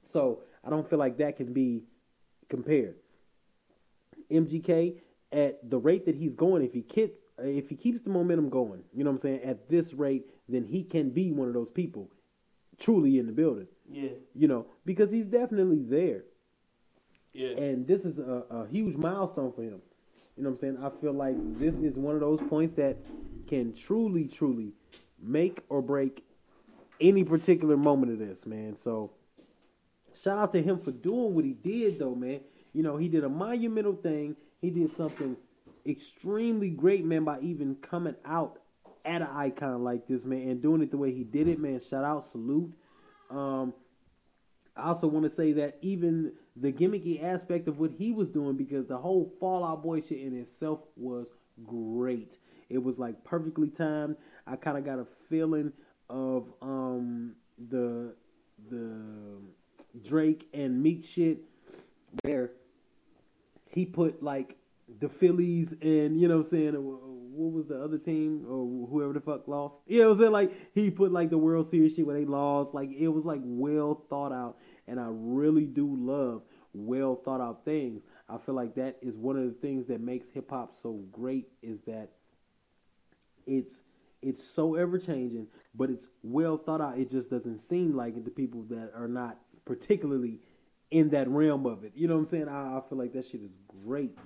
[0.04, 1.82] So I don't feel like that can be
[2.48, 2.96] compared.
[4.30, 4.96] MGK
[5.32, 8.82] at the rate that he's going, if he keep, if he keeps the momentum going,
[8.94, 11.70] you know what I'm saying, at this rate, then he can be one of those
[11.70, 12.10] people
[12.78, 13.66] truly in the building.
[13.90, 16.24] Yeah, You know, because he's definitely there.
[17.32, 17.50] yeah.
[17.50, 19.80] And this is a, a huge milestone for him.
[20.36, 20.78] You know what I'm saying?
[20.82, 22.96] I feel like this is one of those points that
[23.46, 24.72] can truly, truly
[25.20, 26.24] make or break
[27.00, 28.74] any particular moment of this, man.
[28.76, 29.12] So
[30.14, 32.40] shout out to him for doing what he did though, man.
[32.72, 34.36] You know, he did a monumental thing.
[34.60, 35.36] He did something
[35.86, 38.58] extremely great, man, by even coming out
[39.04, 41.80] at an icon like this, man, and doing it the way he did it, man.
[41.80, 42.72] Shout out, salute.
[43.30, 43.74] Um,
[44.76, 48.56] I also want to say that even the gimmicky aspect of what he was doing,
[48.56, 51.28] because the whole Fall Out Boy shit in itself was
[51.64, 52.38] great.
[52.70, 54.16] It was like perfectly timed.
[54.46, 55.72] I kind of got a feeling
[56.08, 57.34] of um
[57.68, 58.14] the
[58.70, 59.38] the
[60.04, 61.38] Drake and Meek shit
[62.22, 62.52] where
[63.70, 64.56] he put like
[65.00, 69.14] the Phillies and you know what I'm saying what was the other team or whoever
[69.14, 69.80] the fuck lost.
[69.86, 70.32] You know what I'm saying?
[70.32, 72.74] Like he put like the World Series shit where they lost.
[72.74, 76.42] Like it was like well thought out and I really do love
[76.74, 78.02] well thought out things.
[78.28, 81.48] I feel like that is one of the things that makes hip hop so great
[81.62, 82.10] is that
[83.46, 83.82] it's
[84.20, 86.98] it's so ever changing, but it's well thought out.
[86.98, 90.40] It just doesn't seem like it to people that are not particularly
[90.90, 91.92] in that realm of it.
[91.94, 92.48] You know what I'm saying?
[92.48, 93.52] I, I feel like that shit is
[93.84, 94.16] great.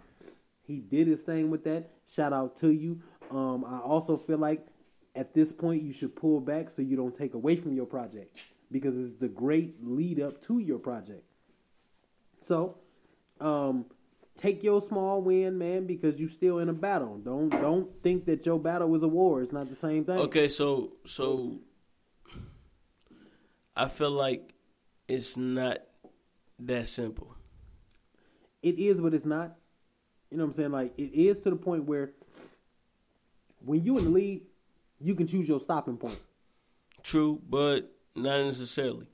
[0.66, 1.90] He did his thing with that.
[2.06, 3.00] Shout out to you.
[3.30, 4.66] Um, I also feel like
[5.14, 8.38] at this point you should pull back so you don't take away from your project
[8.70, 11.22] because it's the great lead up to your project.
[12.40, 12.76] So,
[13.40, 13.86] um,
[14.36, 17.18] take your small win, man, because you still in a battle.
[17.18, 19.42] Don't don't think that your battle is a war.
[19.42, 20.18] It's not the same thing.
[20.18, 21.58] Okay, so so
[23.76, 24.55] I feel like
[25.08, 25.78] it's not
[26.58, 27.34] that simple.
[28.62, 29.56] It is, but it's not.
[30.30, 30.72] You know what I'm saying?
[30.72, 32.12] Like it is to the point where
[33.64, 34.42] when you in the lead,
[35.00, 36.18] you can choose your stopping point.
[37.02, 39.06] True, but not necessarily.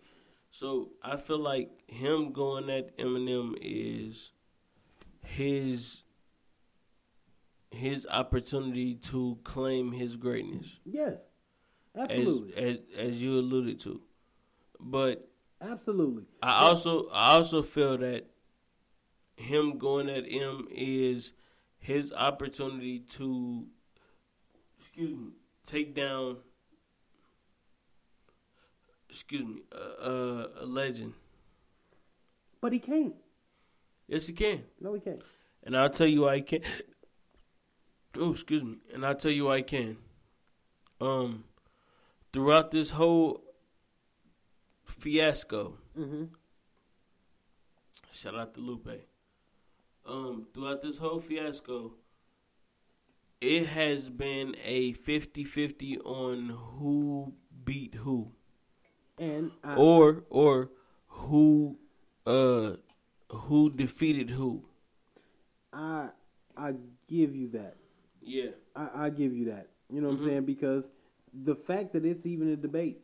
[0.50, 4.30] So I feel like him going at Eminem is
[5.24, 6.02] his
[7.70, 11.20] his opportunity to claim his greatness, Yes,
[11.94, 14.02] as absolutely, as as you alluded to.
[14.78, 15.31] But
[15.62, 16.24] absolutely.
[16.42, 18.26] I also I also feel that
[19.36, 21.32] him going at M is
[21.78, 23.66] his opportunity to
[24.78, 25.30] excuse me
[25.66, 26.38] take down
[29.08, 31.14] excuse me uh, uh, a legend.
[32.60, 33.14] But he can't.
[34.08, 35.22] Yes, he can, No, he can't.
[35.64, 36.64] and I'll tell you why he can't.
[38.14, 39.96] Oh, excuse me, and I'll tell you why he can.
[41.00, 41.44] Um,
[42.32, 43.42] throughout this whole
[44.92, 46.24] fiasco, Mm-hmm.
[48.12, 48.88] Shout out to Lupe.
[50.06, 51.94] Um, throughout this whole fiasco,
[53.40, 57.32] it has been a 50-50 on who
[57.64, 58.32] beat who.
[59.18, 60.70] And I, Or or
[61.06, 61.78] who
[62.26, 62.72] uh
[63.28, 64.64] who defeated who.
[65.72, 66.08] I
[66.56, 66.74] I
[67.08, 67.76] give you that.
[68.20, 68.50] Yeah.
[68.74, 69.68] I, I give you that.
[69.90, 70.44] You know what I'm saying?
[70.44, 70.88] Because
[71.32, 73.00] the fact that it's even a debate,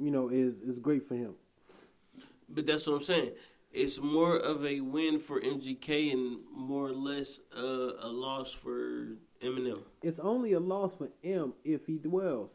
[0.00, 1.34] you know, is is great for him.
[2.48, 3.32] But that's what I'm saying.
[3.72, 9.16] It's more of a win for MGK and more or less uh, a loss for
[9.40, 9.82] Eminem.
[10.02, 12.50] It's only a loss for M if he dwells,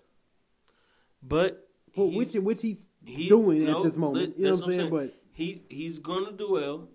[1.24, 4.32] But Well, he's- which which he's he- doing no, at this moment.
[4.36, 4.90] that- You know what I'm saying?
[4.90, 6.90] But he he's gonna dwell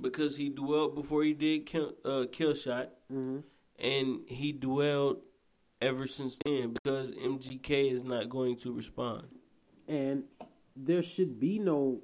[0.00, 3.40] because he dwelled before he did kill, uh, kill shot, Mm-hmm.
[3.78, 5.18] and he dwelled
[5.80, 9.26] ever since then because MGK is not going to respond.
[9.88, 10.24] And
[10.76, 12.00] there should be no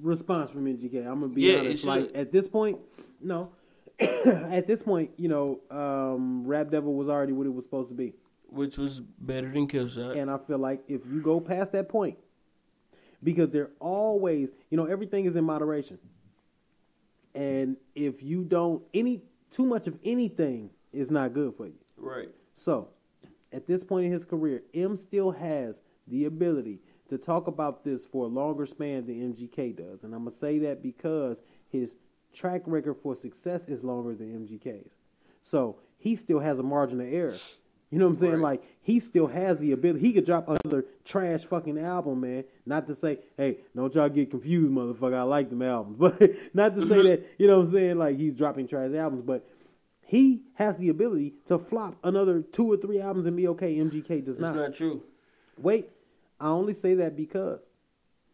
[0.00, 0.98] response from MGK.
[1.06, 1.84] I'm gonna be Yeah, honest.
[1.84, 2.78] Like at this point,
[3.20, 3.52] no.
[4.00, 7.94] at this point, you know, um, Rap Devil was already what it was supposed to
[7.94, 8.14] be,
[8.48, 10.16] Which was better than kill shot.
[10.16, 12.16] and I feel like if you go past that point,
[13.22, 15.98] because they're always, you know, everything is in moderation,
[17.34, 21.74] and if you don't any too much of anything is not good for you.
[21.96, 22.28] right.
[22.54, 22.88] So,
[23.52, 25.80] at this point in his career, M still has
[26.12, 26.78] the ability
[27.08, 30.04] to talk about this for a longer span than MGK does.
[30.04, 31.94] And I'm going to say that because his
[32.32, 34.92] track record for success is longer than MGK's.
[35.42, 37.36] So, he still has a margin of error.
[37.90, 38.32] You know what I'm saying?
[38.34, 38.42] Right.
[38.42, 40.00] Like, he still has the ability.
[40.00, 42.44] He could drop another trash fucking album, man.
[42.64, 45.14] Not to say, hey, don't y'all get confused, motherfucker.
[45.14, 45.96] I like them albums.
[46.18, 47.08] But not to say mm-hmm.
[47.08, 47.98] that, you know what I'm saying?
[47.98, 49.22] Like, he's dropping trash albums.
[49.22, 49.46] But
[50.00, 53.76] he has the ability to flop another two or three albums and be okay.
[53.76, 54.56] MGK does not.
[54.56, 55.02] It's not true.
[55.58, 55.90] Wait,
[56.42, 57.60] I only say that because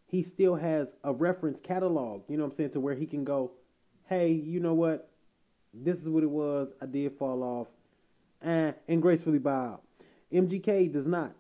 [0.07, 3.23] he still has a reference catalog, you know what I'm saying, to where he can
[3.23, 3.53] go,
[4.09, 5.11] hey, you know what?
[5.75, 6.73] This is what it was.
[6.81, 7.67] I did fall off.
[8.43, 9.83] Eh, and gracefully bow out.
[10.33, 11.35] MGK does not.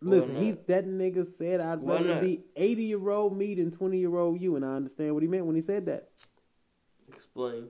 [0.00, 2.22] Listen, he that nigga said I'd Why rather not?
[2.22, 5.28] be 80 year old me than 20 year old you, and I understand what he
[5.28, 6.08] meant when he said that.
[7.08, 7.68] Explain.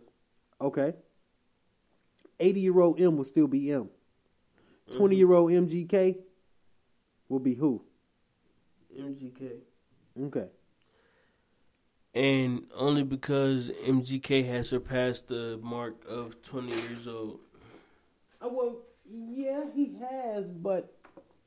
[0.61, 0.95] Okay.
[2.39, 3.91] 80 year old M will still be M.
[4.93, 6.17] 20 year old MGK
[7.33, 7.83] will be who?
[8.97, 9.53] MGK.
[10.25, 10.47] Okay.
[12.15, 17.41] And only because MGK has surpassed the mark of 20 years old.
[18.45, 18.77] Uh, well,
[19.09, 20.95] yeah, he has, but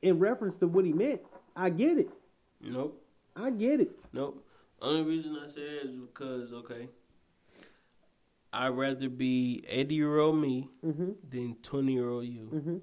[0.02, 1.20] in reference to what he meant,
[1.54, 2.10] I get it.
[2.60, 3.00] Nope.
[3.36, 3.90] I get it.
[4.12, 4.44] Nope.
[4.82, 6.88] Only reason I say that is because, okay,
[8.52, 11.10] I'd rather be 80 year old me Mm-hmm.
[11.30, 12.50] than 20 year old you.
[12.52, 12.76] Mm-hmm.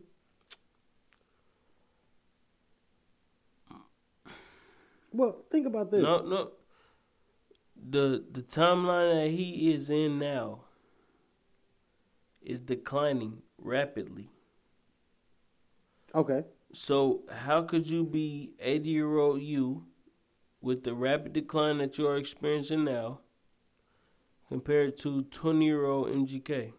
[5.14, 6.02] Well, think about this.
[6.02, 6.52] No, no.
[7.90, 10.62] The the timeline that he is in now
[12.42, 14.30] is declining rapidly.
[16.16, 16.44] Okay.
[16.74, 19.86] So how could you be 80 year old you
[20.62, 23.20] with the rapid decline that you are experiencing now
[24.48, 26.74] compared to 20 year old MGK?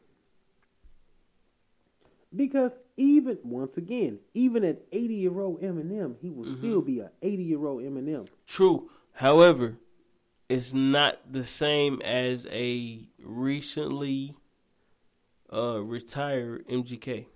[2.35, 6.59] Because even once again, even at 80 year old Eminem, he will Mm-hmm.
[6.59, 8.29] still be a 80 year old Eminem.
[8.47, 8.91] True.
[9.15, 9.77] However,
[10.49, 14.37] it's not the same as a recently
[15.53, 17.27] uh, retired MGK.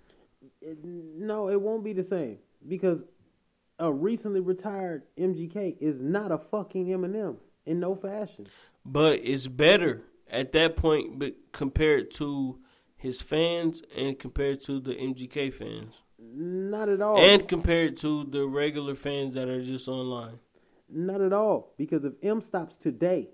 [0.83, 2.37] No, it won't be the same
[2.67, 3.03] because
[3.79, 8.47] a recently retired MGK is not a fucking Eminem in no fashion.
[8.85, 12.59] But it's better at that point but compared to
[12.99, 16.01] his fans and compared to the MGK fans.
[16.21, 17.17] Not at all.
[17.17, 20.39] And compared to the regular fans that are just online.
[20.89, 21.73] Not at all.
[21.77, 23.29] Because if M stops today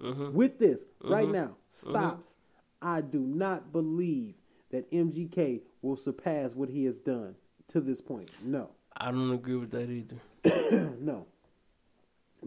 [0.00, 1.32] hmm with this right Mhm.
[1.32, 2.36] now, stops,
[2.80, 4.34] I do not believe
[4.70, 7.36] that MGK will surpass what he has done
[7.68, 8.30] to this point.
[8.42, 8.70] No.
[8.96, 10.20] I don't agree with that either.
[11.00, 11.26] no.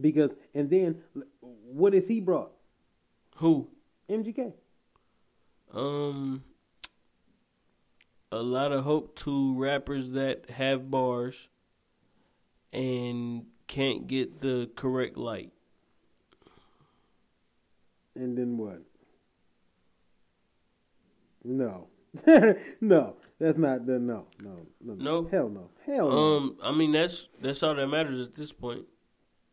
[0.01, 1.03] Because and then
[1.41, 2.51] what has he brought?
[3.37, 3.69] Who?
[4.09, 4.53] MGK.
[5.73, 6.43] Um,
[8.35, 11.47] a lot of hope to rappers that have bars
[12.73, 15.51] and can't get the correct light.
[18.15, 18.81] And then what?
[21.43, 21.87] No.
[22.81, 23.15] no.
[23.39, 24.25] That's not the no.
[24.41, 24.65] No.
[24.81, 24.93] No.
[24.95, 25.27] No?
[25.29, 25.69] Hell no.
[25.85, 26.17] Hell no.
[26.17, 28.85] Um, I mean that's that's all that matters at this point.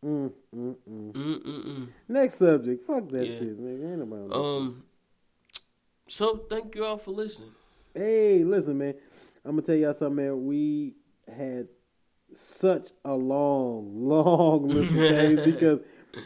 [0.04, 1.12] Mm, mm, mm.
[1.12, 1.88] Mm mm mm.
[2.08, 2.86] Next subject.
[2.86, 3.38] Fuck that Yeah.
[3.38, 3.92] shit, nigga.
[3.92, 4.82] Ain't nobody Um.
[6.08, 7.52] So thank you all for listening.
[7.94, 8.94] Hey, listen, man.
[9.44, 10.46] I'm gonna tell y'all something, man.
[10.46, 10.94] We
[11.28, 11.68] had
[12.36, 14.90] such a long, long list
[15.38, 15.80] of because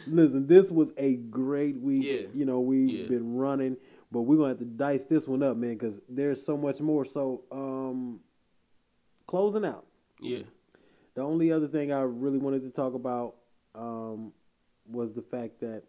[0.05, 2.05] listen, this was a great week.
[2.05, 2.27] Yeah.
[2.33, 3.07] You know, we've Yeah.
[3.07, 3.77] been running,
[4.11, 7.03] but we're gonna have to dice this one up, man, because there's so much more.
[7.05, 8.21] So, um,
[9.25, 9.85] closing out.
[10.21, 10.43] Yeah.
[11.15, 13.35] The only other thing I really wanted to talk about
[13.75, 14.31] um,
[14.89, 15.83] was the fact that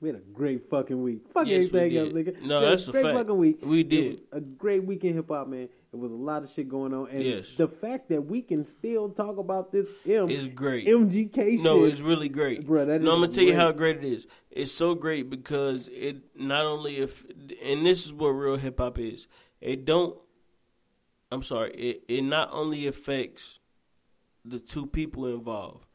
[0.00, 1.22] We had a great fucking week.
[1.34, 2.42] Fuck Yes, we anything else, nigga.
[2.42, 3.16] No, that's a great fact.
[3.18, 3.58] fucking week.
[3.62, 4.20] We did.
[4.32, 5.68] a great week in hip hop, man.
[5.92, 7.56] It was a lot of shit going on, and Yes.
[7.56, 10.86] the fact that we can still talk about this M It's great.
[10.86, 11.60] MGK shit.
[11.62, 12.66] No, it's really great.
[12.68, 14.26] That no, is I'm gonna tell you how great it is.
[14.50, 17.24] It's so great because it not only if
[17.62, 19.26] and this is what real hip hop is.
[19.60, 20.16] It don't.
[21.32, 21.72] I'm sorry.
[21.74, 23.58] It it not only affects
[24.44, 25.86] the two people involved,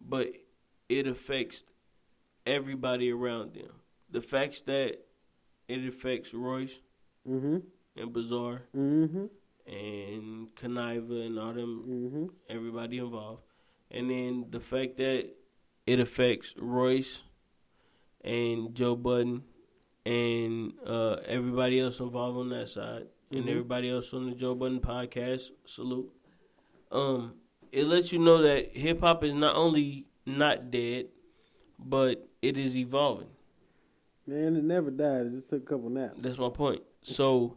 [0.00, 0.32] but
[0.88, 1.64] it affects
[2.46, 3.70] everybody around them.
[4.10, 4.98] The facts that
[5.68, 6.78] it affects Royce
[7.28, 7.58] Mm-hmm.
[7.96, 9.26] and Bizarre Mm-hmm.
[9.66, 12.26] and Kuniva and all them Mm-hmm.
[12.48, 13.42] everybody involved.
[13.90, 15.28] And then the fact that
[15.86, 17.22] it affects Royce
[18.24, 19.42] and Joe Budden
[20.04, 23.48] and uh, everybody else involved on that side and Mhm.
[23.50, 25.50] everybody else on the Joe Budden podcast.
[25.64, 26.10] Salute.
[26.90, 27.34] Um,
[27.70, 31.06] it lets you know that hip hop is not only not dead,
[31.78, 33.28] but it is evolving.
[34.26, 35.26] Man, it never died.
[35.26, 36.18] It just took a couple naps.
[36.18, 36.82] That's my point.
[37.02, 37.56] So,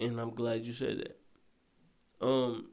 [0.00, 2.26] and I'm glad you said that.
[2.26, 2.70] Um,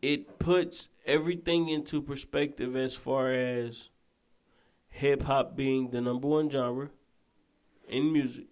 [0.00, 3.90] it puts everything into perspective as far as
[4.88, 6.90] hip hop being the number one genre
[7.88, 8.46] in music,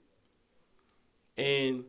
[1.37, 1.85] and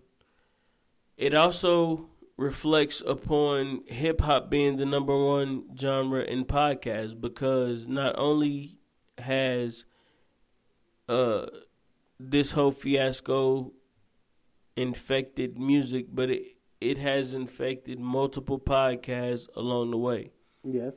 [1.17, 8.17] it also reflects upon hip hop being the number one genre in podcasts because not
[8.17, 8.79] only
[9.21, 9.85] has
[11.09, 11.45] uh
[12.19, 13.73] this whole fiasco
[14.75, 16.43] infected music, but it
[16.79, 20.31] it has infected multiple podcasts along the way.
[20.63, 20.93] Yes.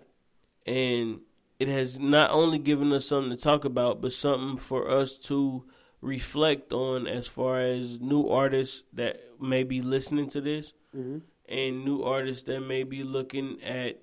[0.66, 1.20] And
[1.58, 5.64] it has not only given us something to talk about, but something for us to
[6.00, 11.18] reflect on as far as new artists that may be listening to this Mm-hmm.
[11.48, 14.00] and new artists that may be looking at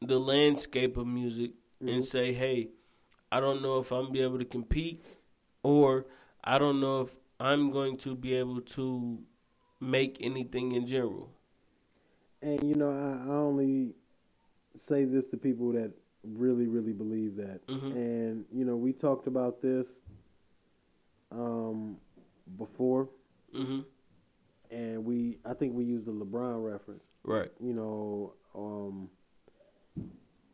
[0.00, 1.50] the landscape of music
[1.80, 2.70] and say, "Hey,
[3.32, 5.04] I don't know if I'm be able to compete,
[5.62, 6.06] or
[6.42, 9.18] I don't know if I'm going to be able to
[9.80, 11.30] make anything in general."
[12.42, 13.94] And you know, I, I only
[14.76, 15.92] say this to people that
[16.24, 17.66] really, really believe that.
[17.66, 17.92] Mhm.
[17.92, 19.86] And you know, we talked about this
[21.30, 21.96] um,
[22.58, 23.08] before,
[23.52, 23.80] hmm
[24.70, 27.04] and we I think we used the LeBron reference.
[27.24, 27.50] Right.
[27.60, 29.10] You know, um,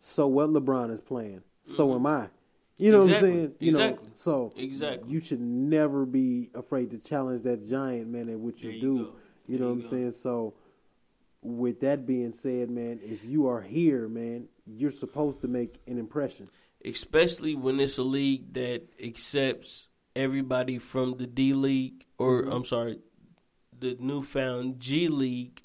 [0.01, 1.95] so what LeBron is playing, so Mhm.
[1.97, 2.29] am I.
[2.79, 3.29] You know Exactly.
[3.31, 3.55] what I'm saying?
[3.59, 4.07] You Exactly.
[4.07, 5.13] know, so Exactly.
[5.13, 8.97] you should never be afraid to challenge that giant man at what you you do.
[8.99, 9.13] go.
[9.49, 10.13] You There know you what I'm saying?
[10.13, 10.55] So,
[11.43, 15.99] with that being said, man, if you are here, man, you're supposed to make an
[15.99, 16.49] impression.
[16.85, 22.53] especially when it's a league that accepts everybody from the D League or Mhm.
[22.55, 23.01] I'm sorry,
[23.77, 25.63] the newfound G League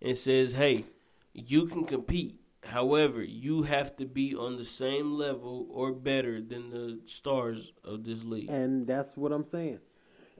[0.00, 0.86] and says, "Hey,
[1.34, 2.38] you can compete.
[2.64, 8.04] However, you have to be on the same level or better than the stars of
[8.04, 9.80] this league." And that's what I'm saying.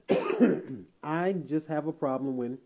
[1.03, 2.57] I just have a problem when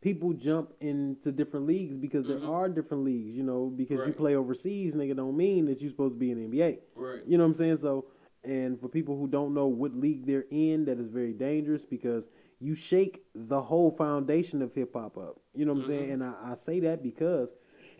[0.00, 2.48] people jump into different leagues because there Mhm.
[2.48, 6.14] are different leagues, you know, because you play overseas, nigga, don't mean that you're supposed
[6.14, 6.78] to be in the NBA.
[6.94, 7.22] Right.
[7.26, 7.76] You know what I'm saying?
[7.78, 8.06] So,
[8.42, 12.30] and for people who don't know what league they're in, that is very dangerous because
[12.60, 15.38] you shake the whole foundation of hip hop up.
[15.54, 16.10] You know what I'm saying?
[16.12, 17.50] And I, I say that because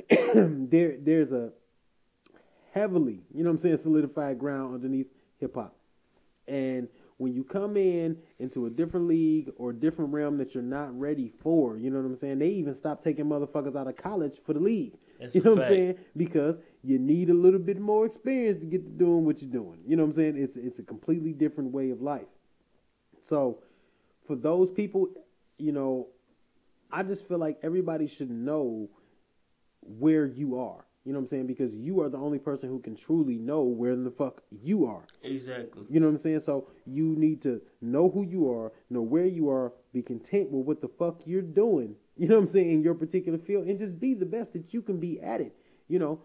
[0.35, 1.53] there there's a
[2.73, 5.09] heavily, you know what I'm saying, solidified ground underneath
[5.39, 5.75] hip hop.
[6.47, 10.99] And when you come in into a different league or different realm that you're not
[10.99, 12.39] ready for, you know what I'm saying?
[12.39, 14.95] They even stop taking motherfuckers out of college for the league.
[15.21, 15.95] That's you know what I'm saying?
[16.17, 19.81] Because you need a little bit more experience to get to doing what you're doing.
[19.87, 20.37] You know what I'm saying?
[20.39, 22.29] It's it's a completely different way of life.
[23.21, 23.63] So
[24.27, 25.09] for those people,
[25.59, 26.09] you know,
[26.91, 28.89] I just feel like everybody should know
[29.83, 30.85] where you are.
[31.05, 31.47] You know what I'm saying?
[31.47, 35.03] Because you are the only person who can truly know where the fuck you are.
[35.23, 35.85] Exactly.
[35.89, 36.41] You know what I'm saying?
[36.41, 40.67] So you need to know who you are, know where you are, be content with
[40.67, 41.95] what the fuck you're doing.
[42.17, 44.75] You know what I'm saying in your particular field, and just be the best that
[44.75, 45.57] you can be at it.
[45.89, 46.21] You know,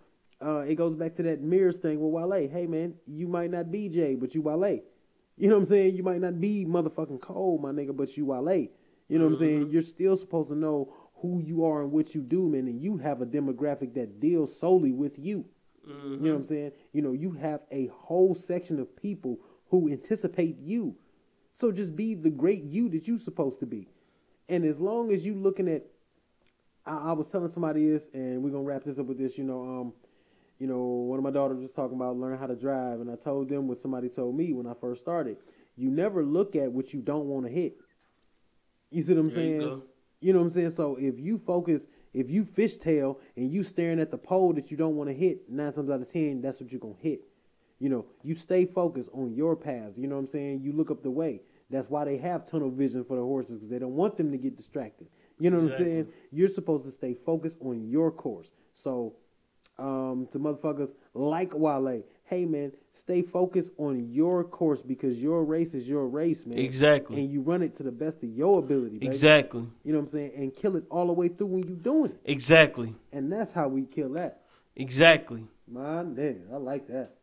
[0.45, 2.49] uh, it goes back to that mirrors thing with Wale.
[2.49, 4.81] Hey man, you might not be Jay, but you Wale.
[5.37, 5.95] You know what I'm saying?
[5.95, 8.67] You might not be motherfucking Cole, my nigga, but you Wale.
[9.07, 9.69] You know what I'm saying?
[9.69, 10.93] You're still supposed to know
[11.25, 14.57] who you are and what you do, man, and you have a demographic that deals
[14.57, 15.45] solely with you.
[15.87, 16.11] Mhm.
[16.11, 16.71] You know what I'm saying?
[16.93, 19.39] You know, you have a whole section of people
[19.69, 20.95] who anticipate you.
[21.53, 23.87] So just be the great you that you're supposed to be.
[24.49, 25.85] And as long as you looking at
[26.85, 29.43] I, I was telling somebody this and we're gonna wrap this up with this, you
[29.43, 29.93] know, um,
[30.59, 33.15] you know, one of my daughters was talking about learning how to drive and I
[33.15, 35.37] told them what somebody told me when I first started.
[35.75, 37.77] You never look at what you don't want to hit.
[38.91, 39.81] You see what I'm There saying?
[40.25, 40.71] You know what I'm saying?
[40.71, 44.75] So if you focus, if you fishtail and you staring at the pole that you
[44.75, 47.21] don't want to hit, nine times out of ten, that's what you're gonna hit.
[47.77, 49.91] You know, you stay focused on your path.
[49.95, 50.61] You know what I'm saying?
[50.63, 51.41] You look up the way.
[51.69, 54.37] That's why they have tunnel vision for the horses because they don't want them to
[54.39, 55.05] get distracted.
[55.37, 55.85] You know what Exactly.
[55.85, 56.13] I'm saying?
[56.31, 58.49] You're supposed to stay focused on your course.
[58.73, 59.13] So,
[59.77, 65.73] um, to motherfuckers like Wale, hey man, stay focused on your course because your race
[65.73, 66.57] is your race, man.
[66.57, 67.19] Exactly.
[67.21, 69.07] And you run it to the best of your ability, baby.
[69.07, 69.67] Exactly.
[69.83, 70.31] You know what I'm saying?
[70.35, 72.19] And kill it all the way through when you're doing it.
[72.25, 72.95] Exactly.
[73.11, 74.41] And that's how we kill that.
[74.75, 75.45] Exactly.
[75.67, 77.13] My nigga, I like that.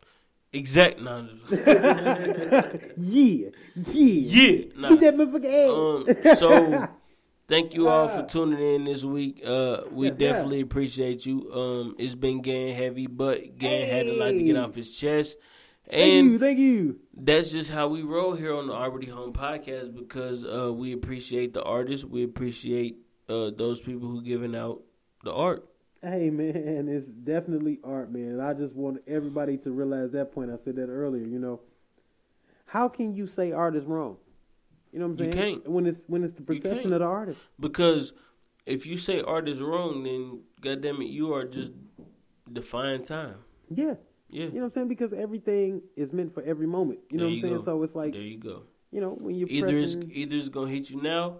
[0.53, 0.99] Exact.
[1.01, 3.49] No, Yeah, yeah.
[3.75, 4.65] yeah.
[4.77, 4.89] Nah.
[4.89, 6.87] Beat that motherfucker Um, so
[7.47, 9.41] thank you all for tuning in this week.
[9.45, 11.51] Uh, we Yes, definitely appreciate you.
[11.53, 15.37] Um, it's been getting heavy, but Gan had a lot to get off his chest.
[15.89, 16.99] thank you, And thank you.
[17.15, 21.53] that's just how we roll here on the Already Home podcast because uh, we appreciate
[21.53, 22.05] the artists.
[22.05, 22.97] We appreciate
[23.29, 24.81] uh, those people who giving out
[25.23, 25.67] the art.
[26.01, 28.23] Hey man, it's definitely art, man.
[28.33, 30.51] And I just want everybody to realize that point.
[30.51, 31.25] I said that earlier.
[31.25, 31.61] You know,
[32.65, 34.17] how can you say art is wrong?
[34.93, 35.61] You know what I'm You saying?
[35.63, 35.69] can't.
[35.69, 37.39] When it's when it's the perception of the artist.
[37.59, 38.13] Because
[38.65, 41.71] if you say art is wrong, then goddamn it, you are just
[42.51, 43.37] defying time.
[43.73, 43.95] Yeah.
[44.29, 44.45] Yeah.
[44.45, 44.87] You know what I'm saying?
[44.89, 46.99] Because everything is meant for every moment.
[47.09, 47.57] You know There what I'm saying?
[47.57, 47.63] go.
[47.63, 48.63] So it's like there you go.
[48.91, 51.37] you know when you're Either it's either it's gonna hit you now,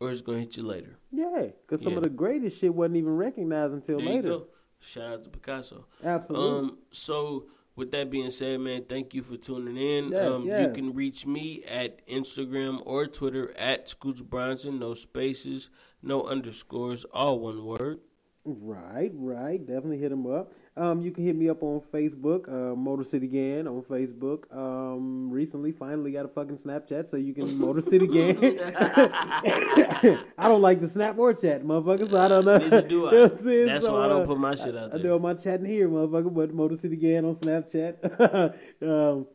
[0.00, 0.98] or it's gonna hit you later.
[1.12, 1.98] yeah, because some Yeah.
[1.98, 4.28] of the greatest shit wasn't even recognized until There later.
[4.28, 4.46] you go.
[4.80, 5.86] Shout out to Picasso.
[6.02, 6.58] Absolutely.
[6.70, 10.12] Um, so with that being said, man, thank you for tuning in.
[10.12, 14.78] Yes, um, you can reach me at Instagram or Twitter at Scoots Bronson.
[14.78, 15.70] No spaces,
[16.02, 18.00] no underscores, all one word.
[18.44, 19.58] Right, right.
[19.58, 20.52] Definitely hit him up.
[20.76, 24.52] Um, you can hit me up on Facebook, uh, Motor City Gan on Facebook.
[24.52, 28.36] Um, recently, finally got a fucking Snapchat, so you can Motor City Gan.
[30.36, 32.58] I don't like the Snap or chat, motherfucker, so I don't know.
[32.58, 33.10] Neither do I.
[33.12, 33.66] You know what I'm saying?
[33.66, 34.98] That's So, why I don't uh, put my shit out there.
[34.98, 38.82] I do all my chatting here, motherfucker, but Motor City Gan on Snapchat.
[38.82, 39.26] um,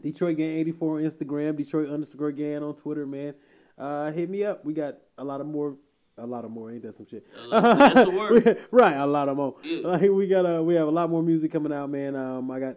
[0.00, 3.34] Detroit Gan 84 on Instagram, Detroit underscore Gan on Twitter, man.
[3.76, 4.64] Uh, hit me up.
[4.64, 5.74] We got a lot of more.
[6.18, 7.26] A lot of more, ain't that some shit?
[7.50, 8.58] That's the word.
[8.70, 9.54] right, a lot of more.
[9.62, 9.86] Yeah.
[9.86, 12.16] Like, we got uh, we have a lot more music coming out, man.
[12.16, 12.76] Um, I got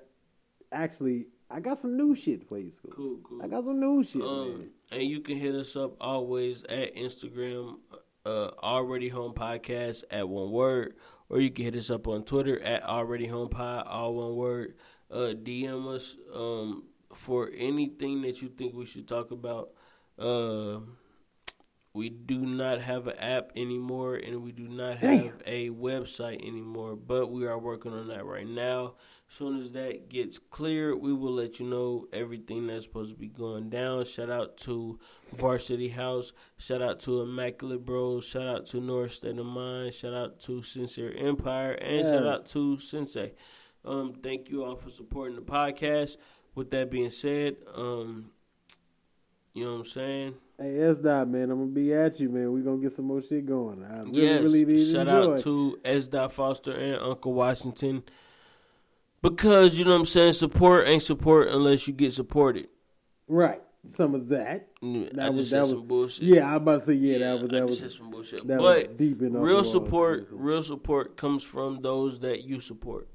[0.72, 2.91] actually I got some new shit for you, school.
[2.95, 3.41] Cool, cool.
[3.43, 4.30] I got some new shit, man.
[4.30, 7.77] Um, and you can hit us up always at Instagram,
[8.26, 10.95] uh, Already Home Podcast at one word,
[11.30, 14.76] or you can hit us up on Twitter at Already Home Pod, all one word.
[15.09, 19.72] Uh, DM us um, for anything that you think we should talk about.
[20.18, 20.80] Uh,
[21.93, 25.41] we do not have an app anymore, and we do not have Damn.
[25.45, 28.93] a website anymore, but we are working on that right now.
[29.30, 33.18] As soon as that gets clear, we will let you know everything that's supposed to
[33.18, 34.05] be going down.
[34.05, 34.99] Shout out to
[35.34, 36.31] Varsity House.
[36.57, 38.26] Shout out to Immaculate Bros.
[38.26, 39.93] Shout out to North State of Mind.
[39.93, 41.73] Shout out to Sincere Empire.
[41.73, 43.34] And shout out to Sensei.
[43.84, 46.18] Um, thank you all for supporting the podcast.
[46.53, 48.31] With that being said, um,
[49.53, 50.35] you know what I'm saying?
[50.61, 52.51] Hey, S dot man, I'm gonna be at you, man.
[52.51, 53.83] We gonna get some more shit going.
[53.83, 54.43] I really, yes.
[54.43, 56.07] really need Shout out to S.
[56.07, 58.03] Dot Foster and Uncle Washington.
[59.21, 62.67] Because you know what I'm saying, support ain't support unless you get supported.
[63.27, 64.67] right some of that.
[64.81, 66.23] Mm, That I was that was some bullshit.
[66.23, 66.47] yeah.
[66.47, 67.17] I was about to say yeah.
[67.17, 68.47] Yeah, that was that just was said some bullshit.
[68.47, 69.43] but deep enough.
[69.43, 73.07] real support, real support comes from those that you support.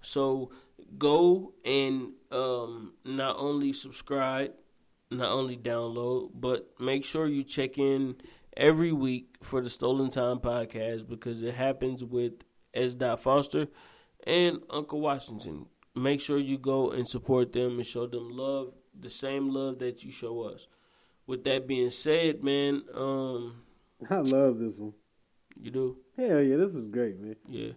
[0.00, 0.50] So
[0.98, 4.52] go and um, not only subscribe,
[5.18, 8.16] not only download, but make sure you check in
[8.56, 12.32] every week for the Stolen Time podcast because it happens with
[12.74, 12.94] S.
[12.94, 13.68] Dot Foster
[14.26, 15.66] and Uncle Washington.
[15.94, 20.02] Make sure you go and support them and show them love, the same love that
[20.04, 20.66] you show us.
[21.26, 23.62] With that being said, man, um,
[24.10, 24.94] I love this one.
[25.60, 27.36] you do, Hell yeah, this was great, man.
[27.48, 27.72] yeah.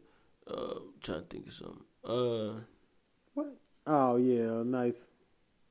[0.48, 1.84] Uh, trying to think of something.
[2.04, 2.60] Uh,
[3.34, 3.58] What?
[3.88, 5.10] Oh yeah, nice,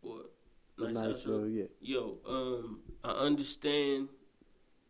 [0.03, 0.31] what?
[0.79, 1.65] Nice, Nice, uh, yeah.
[1.81, 4.09] Yo, um, I understand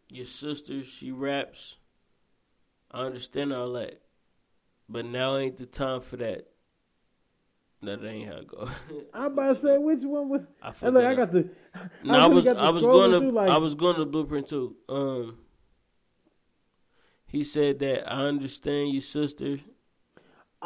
[0.09, 0.83] your sister.
[0.85, 1.77] She raps.
[2.91, 4.01] I understand all that,
[4.89, 6.47] but now ain't the time for that.
[7.83, 8.69] That ain't how it go.
[9.13, 10.41] I'm about to say which one was.
[10.63, 11.51] I look, I got the.
[12.03, 14.47] No, I really was the I was going to like- I was going to Blueprint
[14.49, 14.77] too.
[14.89, 15.39] Um,
[17.27, 19.59] he said that I understand your sister.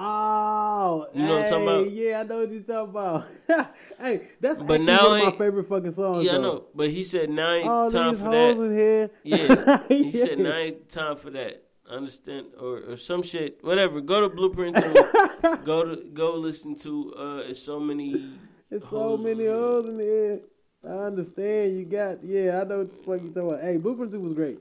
[0.01, 1.91] Oh, You know what I'm talking about?
[1.91, 3.75] Yeah, I know what you're talking about.
[4.01, 6.25] hey, that's But now one of my favorite fucking songs.
[6.25, 9.11] Yeah, I know, but he said now ain't All time for that.
[9.25, 10.25] Yeah, he Yeah.
[10.25, 11.65] said now ain't time for that.
[11.91, 14.01] Understand or, or some shit, whatever.
[14.01, 14.93] Go to Blueprint too.
[15.65, 17.15] go to go listen to.
[17.19, 18.31] Uh, it's so many.
[18.71, 20.41] There's so many hoes in here.
[20.87, 21.77] I understand.
[21.77, 22.23] You got.
[22.23, 23.63] Yeah, I know what the fuck you talking about.
[23.63, 24.59] Hey, Blueprint 2 was great.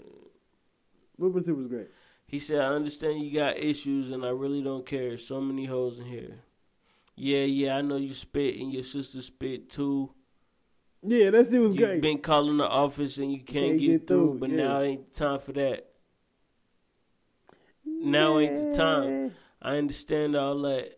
[1.19, 1.88] Blueprint 2 was great.
[2.27, 5.17] He said, I understand you got issues and I really don't care.
[5.17, 6.39] So many hoes in here.
[7.15, 10.11] Yeah, yeah, I know you spit and your sister spit too.
[11.01, 11.93] Yeah, that shit was great.
[11.93, 14.55] You've been calling the office and you can't, Can't get, get through, through, but yeah.
[14.57, 15.89] now ain't the time for that.
[17.85, 19.35] Now ain't the time.
[19.61, 20.97] I understand all that.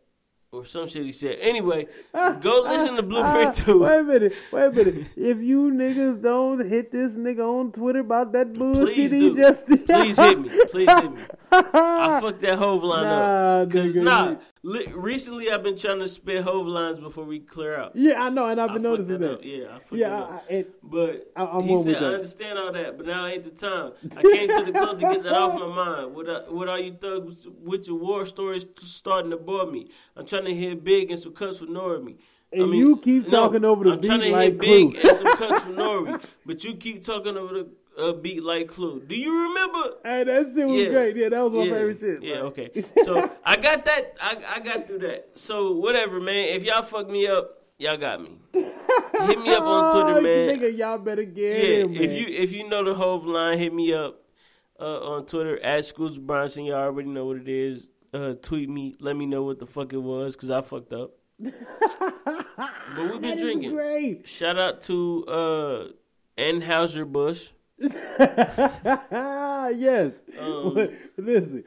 [0.52, 1.38] Or some shit he said.
[1.42, 1.86] Anyway,
[2.42, 3.84] go listen to Blueprint 2.
[3.84, 5.08] Wait a minute, wait a minute.
[5.16, 9.36] If you niggas don't hit this nigga on Twitter about that bullshit Please he do.
[9.38, 10.50] just Please hit me.
[10.72, 11.22] Please hit me.
[11.52, 13.72] I fucked that Hove line Nah, up.
[13.72, 17.76] Cause nigga, nah, li- recently I've been trying to spit Hove lines before we clear
[17.80, 17.96] out.
[17.96, 19.46] Yeah, I know, and I've been fucked noticing that that.
[19.48, 20.24] Yeah, I fucked Yeah.
[20.24, 23.92] I, I, But I- he said, I understand all that, but now ain't the time.
[24.18, 26.16] I came to the club to get that off my mind.
[26.16, 29.90] What, I, what all you thugs with your war stories starting to bore me?
[30.16, 32.18] I'm trying to hear big and some cuts for Nori.
[32.52, 35.38] And you keep talking over the I'm trying beat to like hit big and some
[35.38, 37.68] cuts for Nori, but you keep talking over the
[38.00, 39.02] uh, beat like Clue.
[39.06, 39.96] Do you remember?
[40.04, 40.90] hey, that shit was Yeah.
[40.90, 41.16] great.
[41.16, 41.74] Yeah, that was my yeah.
[41.74, 42.24] favorite shit.
[42.24, 42.86] Yeah, okay.
[43.04, 44.18] So I got that.
[44.22, 45.30] I, I got through that.
[45.36, 46.56] So whatever, man.
[46.56, 48.38] If y'all fuck me up, y'all got me.
[48.54, 50.60] Hit me up on Twitter, man.
[50.60, 53.94] Nigga, y'all better get Yeah, if you if you know the whole line, hit me
[53.94, 54.22] up
[54.80, 56.66] uh, on Twitter at Scoots Bronson.
[56.66, 57.88] Y'all already know what it is.
[58.14, 61.12] Uh, tweet me, let me know what the fuck it was, cause I fucked up.
[61.40, 61.52] but
[63.12, 64.24] we've been drinking.
[64.26, 65.88] Shout out to uh,
[66.42, 67.52] Anheuser Busch.
[69.77, 70.14] yes.
[70.38, 71.64] Um, Listen,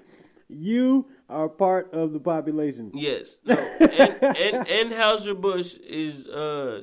[0.49, 2.91] you are part of the population.
[2.95, 6.83] Yes, no, and, and Anheuser Busch is uh,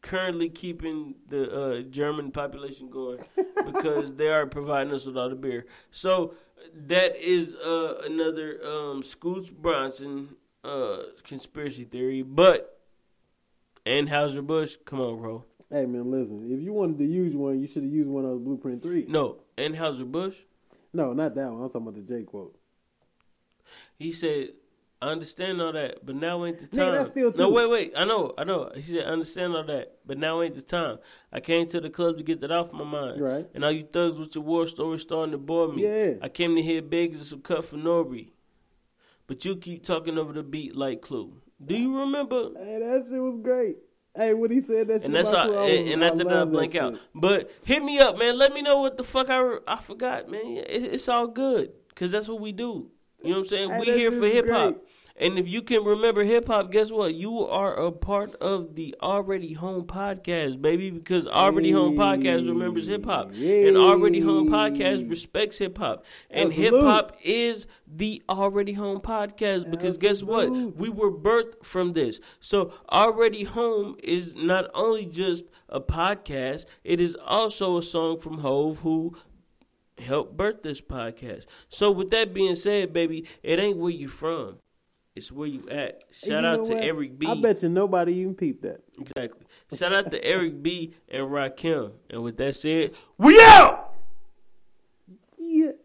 [0.00, 3.20] currently keeping the uh, German population going
[3.64, 5.66] because they are providing us with all the beer.
[5.90, 6.34] So
[6.74, 12.22] that is uh, another um, Scoots Bronson uh, conspiracy theory.
[12.22, 12.80] But
[13.84, 15.44] Anheuser Busch, come on, bro.
[15.72, 16.50] Hey man, listen.
[16.52, 19.06] If you wanted to use one, you should have used one of the Blueprint Three.
[19.08, 20.36] No, Anheuser Busch.
[20.92, 21.62] No, not that one.
[21.62, 22.54] I'm talking about the J quote.
[23.96, 24.50] He said,
[25.00, 27.06] I understand all that, but now ain't the Nigga, time.
[27.06, 27.92] still no, wait, wait.
[27.96, 28.70] I know, I know.
[28.74, 30.98] He said, I understand all that, but now ain't the time.
[31.32, 33.20] I came to the club to get that off my mind.
[33.20, 33.48] Right.
[33.54, 35.84] And all you thugs with your war stories starting to bore me.
[35.84, 36.12] Yeah.
[36.20, 38.28] I came to hear Biggs and some cut for Norby.
[39.26, 41.40] But you keep talking over the beat like Clue.
[41.64, 42.50] Do you remember?
[42.56, 43.78] Hey, that shit was great.
[44.14, 45.66] Hey, when he said that shit And that's all.
[45.66, 46.82] And, and that, I love blank shit.
[46.82, 46.98] out.
[47.14, 48.36] But hit me up, man.
[48.36, 50.58] Let me know what the fuck I I forgot, man.
[50.58, 52.90] It, it's all good because that's what we do.
[53.22, 53.70] You know what I'm saying?
[53.70, 54.84] Hey, we here for hip hop.
[55.22, 57.14] And if you can remember hip hop, guess what?
[57.14, 60.90] You are a part of the Already Home podcast, baby.
[60.90, 66.52] Because Already Home podcast remembers hip hop, and Already Home podcast respects hip hop, and
[66.52, 69.70] hip hop is the Already Home podcast.
[69.70, 70.50] Because guess what?
[70.50, 72.18] We were birthed from this.
[72.40, 78.38] So Already Home is not only just a podcast; it is also a song from
[78.38, 79.16] Hov who
[79.98, 81.44] helped birth this podcast.
[81.68, 84.58] So with that being said, baby, it ain't where you from.
[85.14, 86.02] It's where you at.
[86.10, 86.84] Shout you out to what?
[86.84, 87.26] Eric B.
[87.26, 88.80] I bet you nobody even peeped that.
[88.98, 89.46] Exactly.
[89.76, 91.92] Shout out to Eric B and Rakim.
[92.08, 93.81] And with that said, we out!